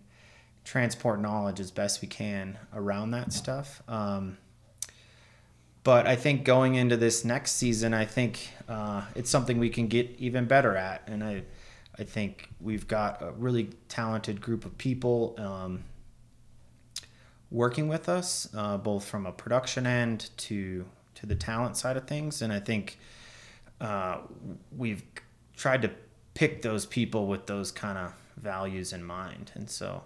transport 0.65 1.21
knowledge 1.21 1.61
as 1.61 1.71
best 1.71 2.03
we 2.03 2.09
can 2.09 2.59
around 2.75 3.13
that 3.13 3.33
stuff. 3.33 3.83
Um, 3.89 4.39
but 5.85 6.09
I 6.09 6.17
think 6.17 6.45
going 6.45 6.75
into 6.75 6.97
this 6.97 7.25
next 7.25 7.53
season, 7.53 7.95
I 7.95 8.05
think 8.05 8.51
uh, 8.69 9.03
it's 9.15 9.31
something 9.31 9.61
we 9.61 9.71
can 9.71 9.87
get 9.87 10.17
even 10.19 10.47
better 10.47 10.77
at, 10.77 11.03
and 11.07 11.23
I, 11.23 11.45
I 11.97 12.03
think 12.03 12.49
we've 12.61 12.89
got 12.89 13.23
a 13.23 13.31
really 13.31 13.71
talented 13.89 14.41
group 14.41 14.65
of 14.65 14.77
people 14.79 15.37
um, 15.39 15.85
working 17.53 17.87
with 17.87 18.09
us, 18.09 18.49
uh, 18.53 18.79
both 18.79 19.05
from 19.05 19.27
a 19.27 19.33
production 19.33 19.87
end 19.87 20.31
to 20.39 20.87
to 21.15 21.25
the 21.25 21.37
talent 21.37 21.77
side 21.77 21.97
of 21.97 22.09
things, 22.09 22.43
and 22.43 22.53
I 22.53 22.59
think 22.59 22.99
uh, 23.81 24.19
we've 24.77 25.03
tried 25.57 25.83
to 25.83 25.91
pick 26.35 26.63
those 26.63 26.87
people 26.87 27.27
with 27.27 27.47
those 27.47 27.71
kind 27.71 27.99
of 27.99 28.13
values 28.37 28.93
in 28.93 29.03
mind, 29.05 29.53
and 29.55 29.69
so 29.69 30.03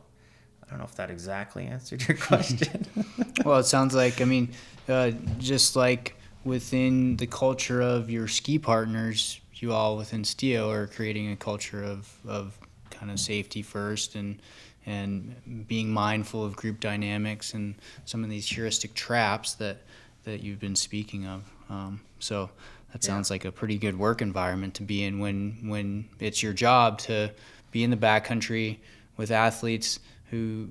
I 0.65 0.71
don't 0.71 0.79
know 0.79 0.85
if 0.85 0.95
that 0.97 1.11
exactly 1.11 1.67
answered 1.67 2.07
your 2.07 2.17
question. 2.21 2.87
well, 3.45 3.59
it 3.59 3.65
sounds 3.65 3.95
like, 3.95 4.21
I 4.21 4.25
mean, 4.25 4.53
uh, 4.89 5.11
just 5.39 5.77
like 5.77 6.17
within 6.45 7.17
the 7.17 7.27
culture 7.27 7.81
of 7.81 8.11
your 8.11 8.29
ski 8.29 8.59
partners, 8.59 9.41
you 9.55 9.73
all 9.73 9.97
within 9.97 10.23
Stio 10.23 10.73
are 10.73 10.87
creating 10.87 11.33
a 11.33 11.37
culture 11.37 11.83
of, 11.83 12.11
of 12.27 12.59
kind 12.91 13.11
of 13.11 13.21
safety 13.21 13.63
first 13.63 14.15
and 14.15 14.41
and 14.87 15.67
being 15.69 15.91
mindful 15.91 16.43
of 16.43 16.57
group 16.57 16.81
dynamics 16.81 17.53
and 17.53 17.75
some 18.07 18.25
of 18.25 18.31
these 18.31 18.47
heuristic 18.47 18.95
traps 18.95 19.55
that 19.55 19.79
that 20.25 20.43
you've 20.43 20.61
been 20.61 20.77
speaking 20.77 21.27
of. 21.27 21.43
Um, 21.69 22.01
so 22.19 22.51
that 22.93 23.05
sounds 23.05 23.31
yeah. 23.31 23.35
like 23.35 23.45
a 23.45 23.53
pretty 23.53 23.79
good 23.79 23.99
work 23.99 24.23
environment 24.23 24.75
to 24.75 24.83
be 24.83 25.05
in 25.05 25.19
when 25.19 25.59
when 25.69 26.09
it's 26.19 26.43
your 26.43 26.53
job 26.53 26.99
to 26.99 27.31
be 27.71 27.85
in 27.85 27.91
the 27.91 27.97
backcountry 27.97 28.79
with 29.17 29.31
athletes 29.31 30.01
who 30.31 30.69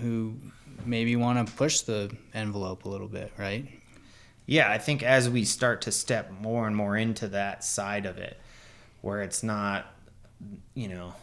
who 0.00 0.34
maybe 0.84 1.16
want 1.16 1.46
to 1.46 1.52
push 1.54 1.80
the 1.80 2.14
envelope 2.34 2.84
a 2.84 2.88
little 2.88 3.08
bit, 3.08 3.32
right? 3.38 3.66
Yeah, 4.46 4.70
I 4.70 4.78
think 4.78 5.02
as 5.02 5.30
we 5.30 5.44
start 5.44 5.82
to 5.82 5.92
step 5.92 6.30
more 6.40 6.66
and 6.66 6.74
more 6.74 6.96
into 6.96 7.28
that 7.28 7.64
side 7.64 8.06
of 8.06 8.18
it, 8.18 8.38
where 9.00 9.22
it's 9.22 9.42
not, 9.42 9.86
you 10.74 10.88
know, 10.88 11.14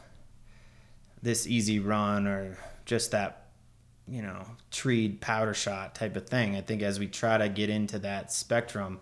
this 1.21 1.45
easy 1.47 1.79
run 1.79 2.27
or 2.27 2.57
just 2.85 3.11
that, 3.11 3.47
you 4.07 4.21
know, 4.21 4.45
treed 4.71 5.19
powder 5.19 5.53
shot 5.53 5.95
type 5.95 6.15
of 6.15 6.27
thing. 6.27 6.55
I 6.55 6.61
think 6.61 6.81
as 6.81 6.99
we 6.99 7.07
try 7.07 7.37
to 7.37 7.49
get 7.49 7.69
into 7.69 7.99
that 7.99 8.31
spectrum, 8.31 8.99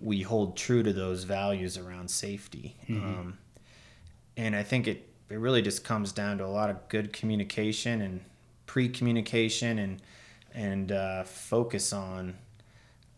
we 0.00 0.22
hold 0.22 0.56
true 0.56 0.82
to 0.82 0.92
those 0.92 1.24
values 1.24 1.78
around 1.78 2.10
safety. 2.10 2.76
Mm-hmm. 2.88 3.04
Um, 3.04 3.38
and 4.36 4.54
I 4.54 4.62
think 4.62 4.86
it 4.86 5.08
it 5.28 5.38
really 5.38 5.62
just 5.62 5.82
comes 5.84 6.12
down 6.12 6.38
to 6.38 6.44
a 6.44 6.46
lot 6.46 6.70
of 6.70 6.88
good 6.88 7.12
communication 7.12 8.00
and 8.02 8.20
pre-communication 8.66 9.78
and 9.78 10.02
and 10.54 10.92
uh, 10.92 11.24
focus 11.24 11.92
on 11.92 12.36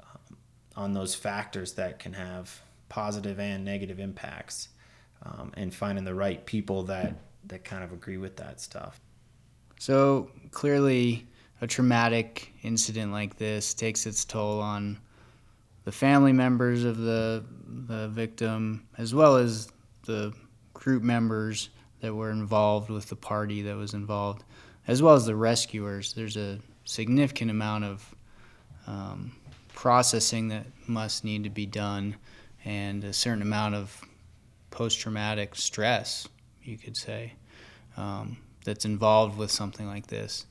um, 0.01 0.37
on 0.77 0.93
those 0.93 1.15
factors 1.15 1.73
that 1.75 1.99
can 1.99 2.13
have 2.13 2.63
positive 2.89 3.39
and 3.39 3.65
negative 3.65 4.01
impacts 4.01 4.69
um, 5.25 5.53
and 5.57 5.75
finding 5.75 6.05
the 6.05 6.15
right 6.15 6.45
people 6.47 6.83
that 6.85 7.15
that 7.47 7.65
kind 7.65 7.85
of 7.85 7.93
agree 7.93 8.17
with 8.17 8.37
that 8.37 8.61
stuff 8.61 9.01
so 9.79 10.31
clearly 10.51 11.27
a 11.61 11.67
traumatic 11.67 12.53
incident 12.63 13.13
like 13.13 13.37
this 13.37 13.75
takes 13.75 14.07
its 14.07 14.25
toll 14.25 14.61
on 14.61 14.99
the 15.89 15.93
family 15.93 16.35
members 16.35 16.85
of 16.85 16.99
the 16.99 17.43
the 17.87 18.09
victim 18.09 18.87
as 18.99 19.15
well 19.15 19.39
as 19.39 19.73
the 20.05 20.35
group 20.75 21.03
members 21.03 21.71
that 22.03 22.15
were 22.15 22.31
involved 22.31 22.91
with 22.91 23.09
the 23.09 23.17
party 23.17 23.63
that 23.63 23.75
was 23.75 23.95
involved, 23.95 24.45
as 24.87 25.01
well 25.01 25.15
as 25.15 25.25
the 25.25 25.35
rescuers. 25.35 26.13
There's 26.13 26.37
a 26.37 26.59
significant 26.85 27.51
amount 27.51 27.85
of 27.85 28.15
um, 28.87 29.33
processing 29.73 30.49
that 30.49 30.67
must 30.87 31.25
need 31.25 31.45
to 31.45 31.51
be 31.51 31.65
done, 31.65 32.17
and 32.67 33.03
a 33.03 33.15
certain 33.15 33.41
amount 33.41 33.75
of 33.75 33.99
post-traumatic 34.71 35.55
stress, 35.55 36.29
you 36.63 36.77
could 36.77 36.99
say, 36.99 37.33
um, 37.97 38.37
that's 38.63 38.85
involved 38.85 39.39
with 39.39 39.51
something 39.51 39.87
like 39.87 40.09
this. 40.09 40.45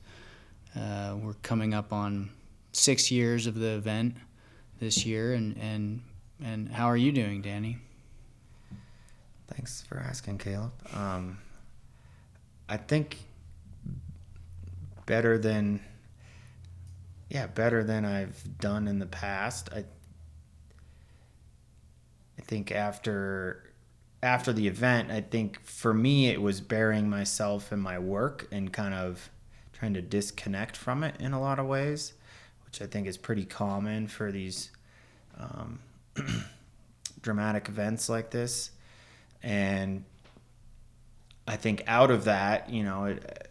Uh, 0.74 1.14
we're 1.22 1.34
coming 1.44 1.74
up 1.74 1.92
on 1.92 2.30
six 2.72 3.12
years 3.12 3.46
of 3.46 3.54
the 3.54 3.68
event 3.68 4.16
this 4.78 5.04
year, 5.04 5.34
and 5.34 5.56
and 5.58 6.02
and 6.42 6.68
how 6.70 6.86
are 6.86 6.96
you 6.96 7.12
doing, 7.12 7.42
Danny? 7.42 7.78
Thanks 9.48 9.82
for 9.82 9.98
asking, 9.98 10.38
Caleb. 10.38 10.72
Um, 10.94 11.38
I 12.68 12.76
think 12.76 13.18
better 15.06 15.38
than 15.38 15.80
yeah, 17.28 17.46
better 17.46 17.82
than 17.82 18.04
I've 18.04 18.58
done 18.58 18.88
in 18.88 18.98
the 18.98 19.06
past. 19.06 19.68
I 19.72 19.84
I 22.38 22.42
think 22.42 22.70
after 22.70 23.64
after 24.22 24.52
the 24.52 24.66
event, 24.66 25.10
I 25.10 25.20
think 25.20 25.64
for 25.64 25.94
me 25.94 26.28
it 26.28 26.42
was 26.42 26.60
burying 26.60 27.08
myself 27.08 27.72
in 27.72 27.80
my 27.80 27.98
work 27.98 28.48
and 28.50 28.72
kind 28.72 28.94
of 28.94 29.30
trying 29.72 29.94
to 29.94 30.02
disconnect 30.02 30.76
from 30.76 31.04
it 31.04 31.14
in 31.20 31.32
a 31.32 31.40
lot 31.40 31.58
of 31.58 31.66
ways, 31.66 32.14
which 32.68 32.80
I 32.80 32.86
think 32.86 33.06
is 33.06 33.16
pretty 33.16 33.44
common 33.44 34.06
for 34.06 34.30
these 34.30 34.70
um, 35.38 35.80
dramatic 37.22 37.68
events 37.68 38.08
like 38.08 38.30
this 38.30 38.70
and 39.42 40.04
I 41.46 41.56
think 41.56 41.82
out 41.86 42.10
of 42.10 42.24
that, 42.24 42.70
you 42.70 42.82
know, 42.82 43.06
it, 43.06 43.48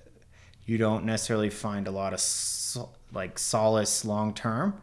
you 0.65 0.78
don't 0.78 1.05
necessarily 1.05 1.49
find 1.49 1.88
a 1.88 1.91
lot 1.91 2.13
of 2.13 2.20
so, 2.20 2.89
like 3.13 3.39
solace 3.39 4.05
long 4.05 4.34
term. 4.34 4.82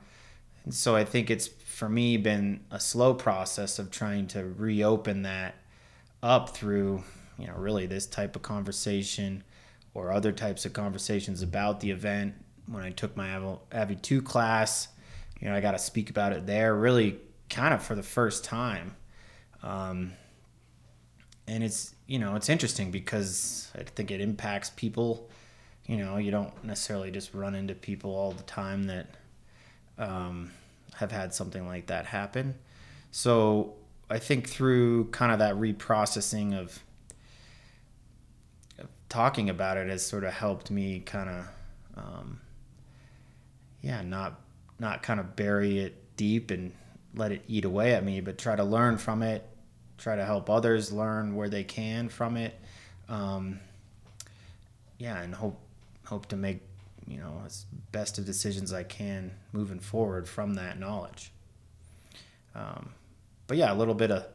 And 0.64 0.74
so 0.74 0.96
I 0.96 1.04
think 1.04 1.30
it's 1.30 1.46
for 1.46 1.88
me 1.88 2.16
been 2.16 2.64
a 2.70 2.80
slow 2.80 3.14
process 3.14 3.78
of 3.78 3.90
trying 3.90 4.26
to 4.28 4.44
reopen 4.44 5.22
that 5.22 5.54
up 6.22 6.50
through, 6.50 7.04
you 7.38 7.46
know, 7.46 7.54
really 7.54 7.86
this 7.86 8.06
type 8.06 8.34
of 8.34 8.42
conversation 8.42 9.44
or 9.92 10.10
other 10.10 10.32
types 10.32 10.64
of 10.64 10.72
conversations 10.72 11.42
about 11.42 11.80
the 11.80 11.90
event. 11.90 12.34
When 12.66 12.82
I 12.82 12.90
took 12.90 13.16
my 13.16 13.36
Avi 13.72 13.96
2 13.96 14.22
class, 14.22 14.88
you 15.40 15.48
know, 15.48 15.54
I 15.54 15.60
got 15.60 15.72
to 15.72 15.78
speak 15.78 16.10
about 16.10 16.32
it 16.32 16.46
there 16.46 16.74
really 16.74 17.18
kind 17.50 17.74
of 17.74 17.82
for 17.82 17.94
the 17.94 18.02
first 18.02 18.44
time. 18.44 18.96
Um, 19.62 20.12
and 21.46 21.62
it's 21.62 21.94
you 22.06 22.18
know 22.18 22.36
it's 22.36 22.48
interesting 22.48 22.90
because 22.90 23.70
I 23.78 23.82
think 23.82 24.10
it 24.10 24.20
impacts 24.20 24.70
people. 24.70 25.28
You 25.86 25.98
know, 25.98 26.16
you 26.16 26.30
don't 26.30 26.64
necessarily 26.64 27.10
just 27.10 27.34
run 27.34 27.54
into 27.54 27.74
people 27.74 28.14
all 28.14 28.32
the 28.32 28.42
time 28.44 28.84
that 28.84 29.06
um, 29.98 30.50
have 30.94 31.12
had 31.12 31.34
something 31.34 31.66
like 31.66 31.86
that 31.86 32.06
happen. 32.06 32.54
So 33.10 33.74
I 34.08 34.18
think 34.18 34.48
through 34.48 35.10
kind 35.10 35.30
of 35.30 35.38
that 35.40 35.56
reprocessing 35.56 36.58
of, 36.58 36.82
of 38.78 38.88
talking 39.08 39.50
about 39.50 39.76
it 39.76 39.88
has 39.88 40.04
sort 40.04 40.24
of 40.24 40.32
helped 40.32 40.70
me 40.70 41.00
kind 41.00 41.28
of, 41.28 41.46
um, 41.96 42.40
yeah, 43.84 44.02
not 44.02 44.40
not 44.78 45.02
kind 45.02 45.20
of 45.20 45.36
bury 45.36 45.78
it 45.78 46.16
deep 46.16 46.50
and 46.50 46.72
let 47.14 47.30
it 47.30 47.42
eat 47.46 47.64
away 47.64 47.94
at 47.94 48.04
me, 48.04 48.20
but 48.20 48.38
try 48.38 48.56
to 48.56 48.64
learn 48.64 48.98
from 48.98 49.22
it 49.22 49.48
try 49.98 50.16
to 50.16 50.24
help 50.24 50.50
others 50.50 50.92
learn 50.92 51.34
where 51.34 51.48
they 51.48 51.64
can 51.64 52.08
from 52.08 52.36
it. 52.36 52.58
Um, 53.08 53.60
yeah, 54.98 55.20
and 55.20 55.34
hope 55.34 55.60
hope 56.06 56.26
to 56.26 56.36
make 56.36 56.60
you 57.06 57.18
know 57.18 57.42
as 57.46 57.66
best 57.92 58.18
of 58.18 58.24
decisions 58.24 58.72
I 58.72 58.82
can 58.82 59.32
moving 59.52 59.80
forward 59.80 60.28
from 60.28 60.54
that 60.54 60.78
knowledge. 60.78 61.32
Um, 62.54 62.90
but 63.46 63.56
yeah, 63.56 63.72
a 63.72 63.76
little 63.76 63.94
bit 63.94 64.10
of 64.10 64.26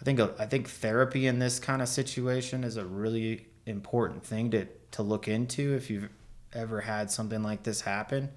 I 0.00 0.04
think 0.04 0.20
I 0.20 0.46
think 0.46 0.68
therapy 0.68 1.26
in 1.26 1.38
this 1.38 1.58
kind 1.58 1.82
of 1.82 1.88
situation 1.88 2.64
is 2.64 2.76
a 2.76 2.84
really 2.84 3.46
important 3.66 4.24
thing 4.24 4.50
to 4.50 4.66
to 4.92 5.02
look 5.02 5.28
into 5.28 5.74
if 5.74 5.90
you've 5.90 6.08
ever 6.52 6.80
had 6.80 7.10
something 7.10 7.42
like 7.42 7.62
this 7.62 7.82
happen. 7.82 8.30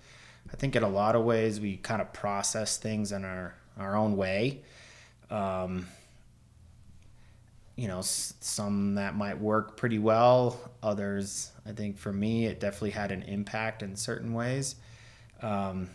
I 0.51 0.55
think 0.55 0.75
in 0.75 0.83
a 0.83 0.89
lot 0.89 1.15
of 1.15 1.23
ways 1.23 1.59
we 1.59 1.77
kind 1.77 2.01
of 2.01 2.13
process 2.13 2.77
things 2.77 3.11
in 3.11 3.25
our 3.25 3.55
our 3.77 3.95
own 3.95 4.15
way. 4.15 4.61
Um, 5.29 5.87
you 7.75 7.87
know, 7.87 8.01
some 8.01 8.95
that 8.95 9.15
might 9.15 9.39
work 9.39 9.77
pretty 9.77 9.97
well. 9.97 10.59
Others, 10.83 11.51
I 11.65 11.71
think 11.71 11.97
for 11.97 12.13
me, 12.13 12.45
it 12.45 12.59
definitely 12.59 12.91
had 12.91 13.11
an 13.11 13.23
impact 13.23 13.81
in 13.81 13.95
certain 13.95 14.33
ways. 14.33 14.75
Um, 15.41 15.89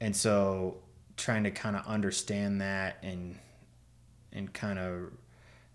and 0.00 0.16
so 0.16 0.78
trying 1.16 1.44
to 1.44 1.50
kind 1.50 1.76
of 1.76 1.86
understand 1.86 2.60
that 2.60 2.96
and 3.02 3.38
and 4.32 4.52
kind 4.52 4.78
of 4.78 5.10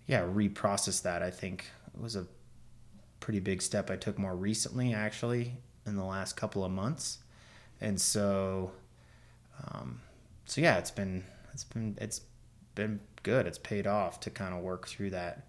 yeah 0.08 0.22
reprocess 0.22 1.02
that 1.04 1.22
i 1.22 1.30
think 1.30 1.70
was 2.00 2.16
a 2.16 2.26
pretty 3.20 3.40
big 3.40 3.62
step 3.62 3.92
i 3.92 3.96
took 3.96 4.18
more 4.18 4.36
recently 4.36 4.94
actually 4.94 5.54
in 5.86 5.96
the 5.96 6.04
last 6.04 6.36
couple 6.36 6.66
of 6.66 6.72
months 6.72 7.20
and 7.82 8.00
so 8.00 8.72
um, 9.68 10.02
so 10.46 10.62
yeah 10.62 10.78
it's 10.78 10.92
been 10.92 11.24
it's 11.54 11.64
been 11.64 11.98
it's 12.00 12.22
been 12.76 13.00
good 13.24 13.48
it's 13.48 13.58
paid 13.58 13.88
off 13.88 14.20
to 14.20 14.30
kind 14.30 14.54
of 14.54 14.62
work 14.62 14.88
through 14.88 15.10
that 15.10 15.48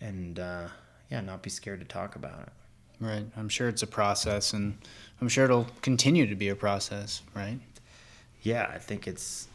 and 0.00 0.38
uh, 0.38 0.68
yeah 1.10 1.20
not 1.20 1.42
be 1.42 1.50
scared 1.50 1.80
to 1.80 1.86
talk 1.86 2.16
about 2.16 2.40
it 2.42 2.52
Right. 2.98 3.26
I'm 3.36 3.48
sure 3.50 3.68
it's 3.68 3.82
a 3.82 3.86
process, 3.86 4.54
and 4.54 4.78
I'm 5.20 5.28
sure 5.28 5.44
it'll 5.44 5.66
continue 5.82 6.26
to 6.28 6.34
be 6.34 6.48
a 6.48 6.56
process, 6.56 7.22
right? 7.34 7.58
yeah, 8.42 8.70
I 8.72 8.78
think 8.78 9.06
it's 9.06 9.48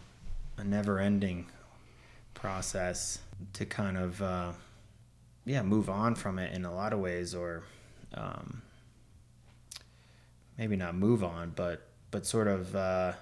a 0.57 0.63
never 0.63 0.99
ending 0.99 1.47
process 2.33 3.19
to 3.53 3.65
kind 3.65 3.97
of, 3.97 4.21
uh, 4.21 4.51
yeah, 5.45 5.63
move 5.63 5.89
on 5.89 6.13
from 6.13 6.37
it 6.37 6.53
in 6.53 6.65
a 6.65 6.73
lot 6.75 6.93
of 6.93 6.99
ways, 6.99 7.33
or 7.33 7.63
um, 8.13 8.61
maybe 10.57 10.75
not 10.75 10.93
move 10.93 11.23
on, 11.23 11.53
but 11.55 11.87
but 12.11 12.25
sort 12.25 12.47
of 12.47 12.75
uh, 12.75 13.13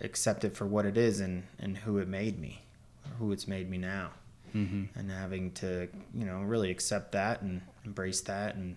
accept 0.00 0.44
it 0.44 0.54
for 0.56 0.66
what 0.66 0.84
it 0.86 0.96
is 0.96 1.20
and 1.20 1.44
and 1.58 1.78
who 1.78 1.98
it 1.98 2.08
made 2.08 2.38
me, 2.38 2.62
or 3.06 3.14
who 3.16 3.32
it's 3.32 3.46
made 3.48 3.70
me 3.70 3.78
now, 3.78 4.10
Mm-hmm. 4.54 4.98
and 4.98 5.10
having 5.10 5.52
to 5.52 5.88
you 6.14 6.24
know 6.26 6.40
really 6.42 6.70
accept 6.70 7.12
that 7.12 7.40
and 7.42 7.62
embrace 7.84 8.20
that 8.22 8.54
and 8.56 8.76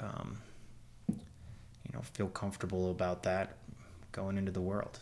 um, 0.00 0.38
you 1.08 1.92
know 1.92 2.00
feel 2.14 2.28
comfortable 2.28 2.90
about 2.90 3.22
that 3.24 3.56
going 4.12 4.36
into 4.38 4.52
the 4.52 4.60
world. 4.60 4.98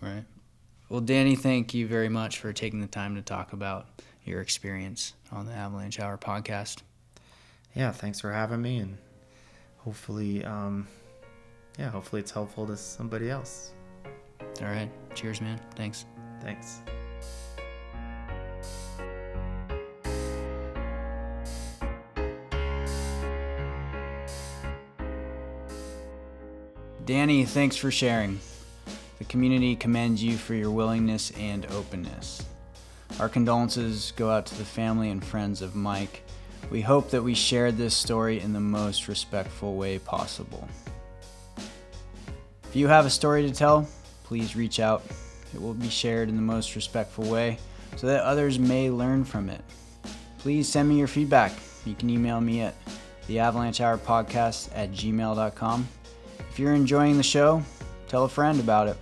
Right. 0.00 0.24
Well, 0.88 1.00
Danny, 1.00 1.34
thank 1.34 1.72
you 1.74 1.86
very 1.86 2.08
much 2.08 2.38
for 2.38 2.52
taking 2.52 2.80
the 2.80 2.86
time 2.86 3.14
to 3.14 3.22
talk 3.22 3.52
about 3.52 3.86
your 4.24 4.40
experience 4.40 5.14
on 5.32 5.46
the 5.46 5.52
Avalanche 5.52 5.98
Hour 6.00 6.18
podcast. 6.18 6.78
yeah, 7.74 7.90
thanks 7.92 8.20
for 8.20 8.32
having 8.32 8.60
me, 8.62 8.78
and 8.78 8.98
hopefully, 9.78 10.44
um, 10.44 10.86
yeah, 11.78 11.90
hopefully 11.90 12.20
it's 12.20 12.30
helpful 12.30 12.66
to 12.66 12.76
somebody 12.76 13.30
else. 13.30 13.72
All 14.60 14.68
right. 14.68 14.90
Cheers, 15.14 15.40
man. 15.40 15.60
Thanks. 15.74 16.04
Thanks. 16.40 16.80
Danny, 27.04 27.44
thanks 27.44 27.76
for 27.76 27.90
sharing. 27.90 28.40
The 29.18 29.24
community 29.24 29.76
commends 29.76 30.22
you 30.22 30.38
for 30.38 30.54
your 30.54 30.70
willingness 30.70 31.32
and 31.32 31.66
openness. 31.66 32.42
Our 33.20 33.28
condolences 33.28 34.12
go 34.16 34.30
out 34.30 34.46
to 34.46 34.54
the 34.54 34.64
family 34.64 35.10
and 35.10 35.22
friends 35.22 35.60
of 35.60 35.74
Mike. 35.74 36.22
We 36.70 36.80
hope 36.80 37.10
that 37.10 37.22
we 37.22 37.34
shared 37.34 37.76
this 37.76 37.94
story 37.94 38.40
in 38.40 38.54
the 38.54 38.60
most 38.60 39.06
respectful 39.06 39.76
way 39.76 39.98
possible. 39.98 40.66
If 42.74 42.80
you 42.80 42.88
have 42.88 43.06
a 43.06 43.10
story 43.10 43.48
to 43.48 43.54
tell, 43.54 43.88
please 44.24 44.56
reach 44.56 44.80
out. 44.80 45.04
It 45.54 45.62
will 45.62 45.74
be 45.74 45.88
shared 45.88 46.28
in 46.28 46.34
the 46.34 46.42
most 46.42 46.74
respectful 46.74 47.24
way 47.24 47.58
so 47.94 48.08
that 48.08 48.24
others 48.24 48.58
may 48.58 48.90
learn 48.90 49.22
from 49.22 49.48
it. 49.48 49.60
Please 50.38 50.68
send 50.68 50.88
me 50.88 50.98
your 50.98 51.06
feedback. 51.06 51.52
You 51.84 51.94
can 51.94 52.10
email 52.10 52.40
me 52.40 52.62
at 52.62 52.74
the 53.28 53.38
Avalanche 53.38 53.80
Hour 53.80 53.96
Podcast 53.96 54.70
at 54.74 54.90
gmail.com. 54.90 55.86
If 56.50 56.58
you're 56.58 56.74
enjoying 56.74 57.16
the 57.16 57.22
show, 57.22 57.62
tell 58.08 58.24
a 58.24 58.28
friend 58.28 58.58
about 58.58 58.88
it 58.88 58.96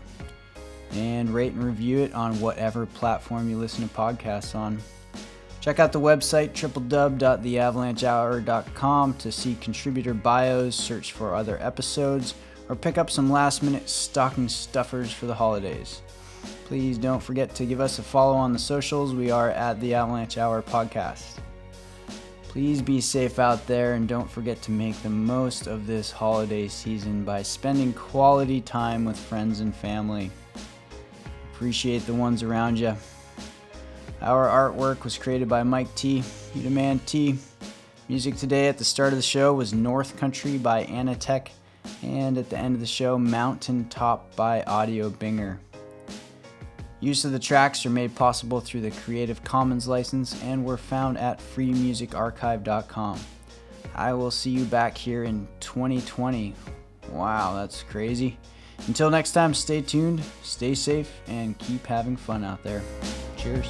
and 0.91 1.31
rate 1.31 1.55
and 1.55 1.65
review 1.65 2.01
it 2.01 2.13
on 2.13 2.39
whatever 2.41 2.85
platform 2.85 3.49
you 3.49 3.57
listen 3.57 3.89
to 3.89 3.95
podcasts 3.95 4.55
on. 4.55 4.83
Check 5.63 5.79
out 5.79 5.93
the 5.93 6.01
website 6.01 6.51
www.theavalanchehour.com 6.51 9.15
to 9.15 9.33
see 9.33 9.55
contributor 9.63 10.13
bios, 10.13 10.77
search 10.77 11.13
for 11.13 11.35
other 11.35 11.57
episodes, 11.63 12.35
or 12.69 12.77
pick 12.77 12.99
up 12.99 13.11
some 13.11 13.31
last 13.31 13.63
minute 13.63 13.89
stocking 13.89 14.49
stuffers 14.49 15.13
for 15.13 15.27
the 15.27 15.35
holidays. 15.35 16.03
Please 16.65 16.99
don't 16.99 17.23
forget 17.23 17.55
to 17.55 17.67
give 17.67 17.81
us 17.81 17.99
a 17.99 18.03
follow 18.03 18.35
on 18.35 18.53
the 18.53 18.59
socials. 18.59 19.15
We 19.15 19.31
are 19.31 19.51
at 19.51 19.81
the 19.81 19.95
Avalanche 19.95 20.39
Hour 20.39 20.63
Podcast. 20.63 21.39
Please 22.45 22.83
be 22.83 23.01
safe 23.01 23.39
out 23.39 23.67
there 23.67 23.95
and 23.95 24.07
don't 24.07 24.31
forget 24.31 24.61
to 24.63 24.71
make 24.71 25.01
the 25.03 25.09
most 25.09 25.67
of 25.67 25.87
this 25.87 26.11
holiday 26.11 26.69
season 26.69 27.25
by 27.25 27.43
spending 27.43 27.93
quality 27.95 28.61
time 28.61 29.05
with 29.05 29.19
friends 29.19 29.61
and 29.61 29.75
family. 29.75 30.31
Appreciate 31.55 32.05
the 32.07 32.15
ones 32.15 32.43
around 32.43 32.79
you. 32.79 32.95
Our 34.21 34.47
artwork 34.47 35.05
was 35.05 35.17
created 35.17 35.49
by 35.49 35.63
Mike 35.63 35.95
T. 35.95 36.23
You 36.55 36.63
Demand 36.63 37.07
T. 37.07 37.39
Music 38.09 38.37
today 38.37 38.69
at 38.69 38.77
the 38.77 38.85
start 38.85 39.13
of 39.13 39.19
the 39.19 39.23
show 39.23 39.55
was 39.55 39.73
North 39.73 40.17
Country 40.17 40.59
by 40.59 40.85
Anatech, 40.85 41.49
and 42.03 42.39
at 42.39 42.51
the 42.51 42.59
end 42.59 42.75
of 42.75 42.81
the 42.81 42.87
show, 42.87 43.19
Mountain 43.19 43.89
Top 43.89 44.35
by 44.37 44.63
Audiobinger. 44.67 45.59
Use 47.01 47.25
of 47.25 47.33
the 47.33 47.39
tracks 47.39 47.85
are 47.85 47.91
made 47.91 48.15
possible 48.15 48.61
through 48.61 48.83
the 48.83 48.93
Creative 48.93 49.43
Commons 49.43 49.89
license 49.89 50.41
and 50.43 50.65
were 50.65 50.77
found 50.77 51.19
at 51.19 51.41
freemusicarchive.com. 51.41 53.19
I 53.95 54.13
will 54.13 54.31
see 54.31 54.51
you 54.51 54.65
back 54.65 54.97
here 54.97 55.25
in 55.25 55.49
2020. 55.61 56.55
Wow, 57.11 57.55
that's 57.57 57.83
crazy. 57.83 58.39
Until 58.87 59.11
next 59.11 59.33
time, 59.33 59.55
stay 59.55 59.83
tuned, 59.83 60.23
stay 60.43 60.75
safe, 60.75 61.11
and 61.27 61.59
keep 61.59 61.87
having 61.87 62.17
fun 62.17 62.45
out 62.45 62.63
there. 62.63 62.83
Cheers. 63.37 63.69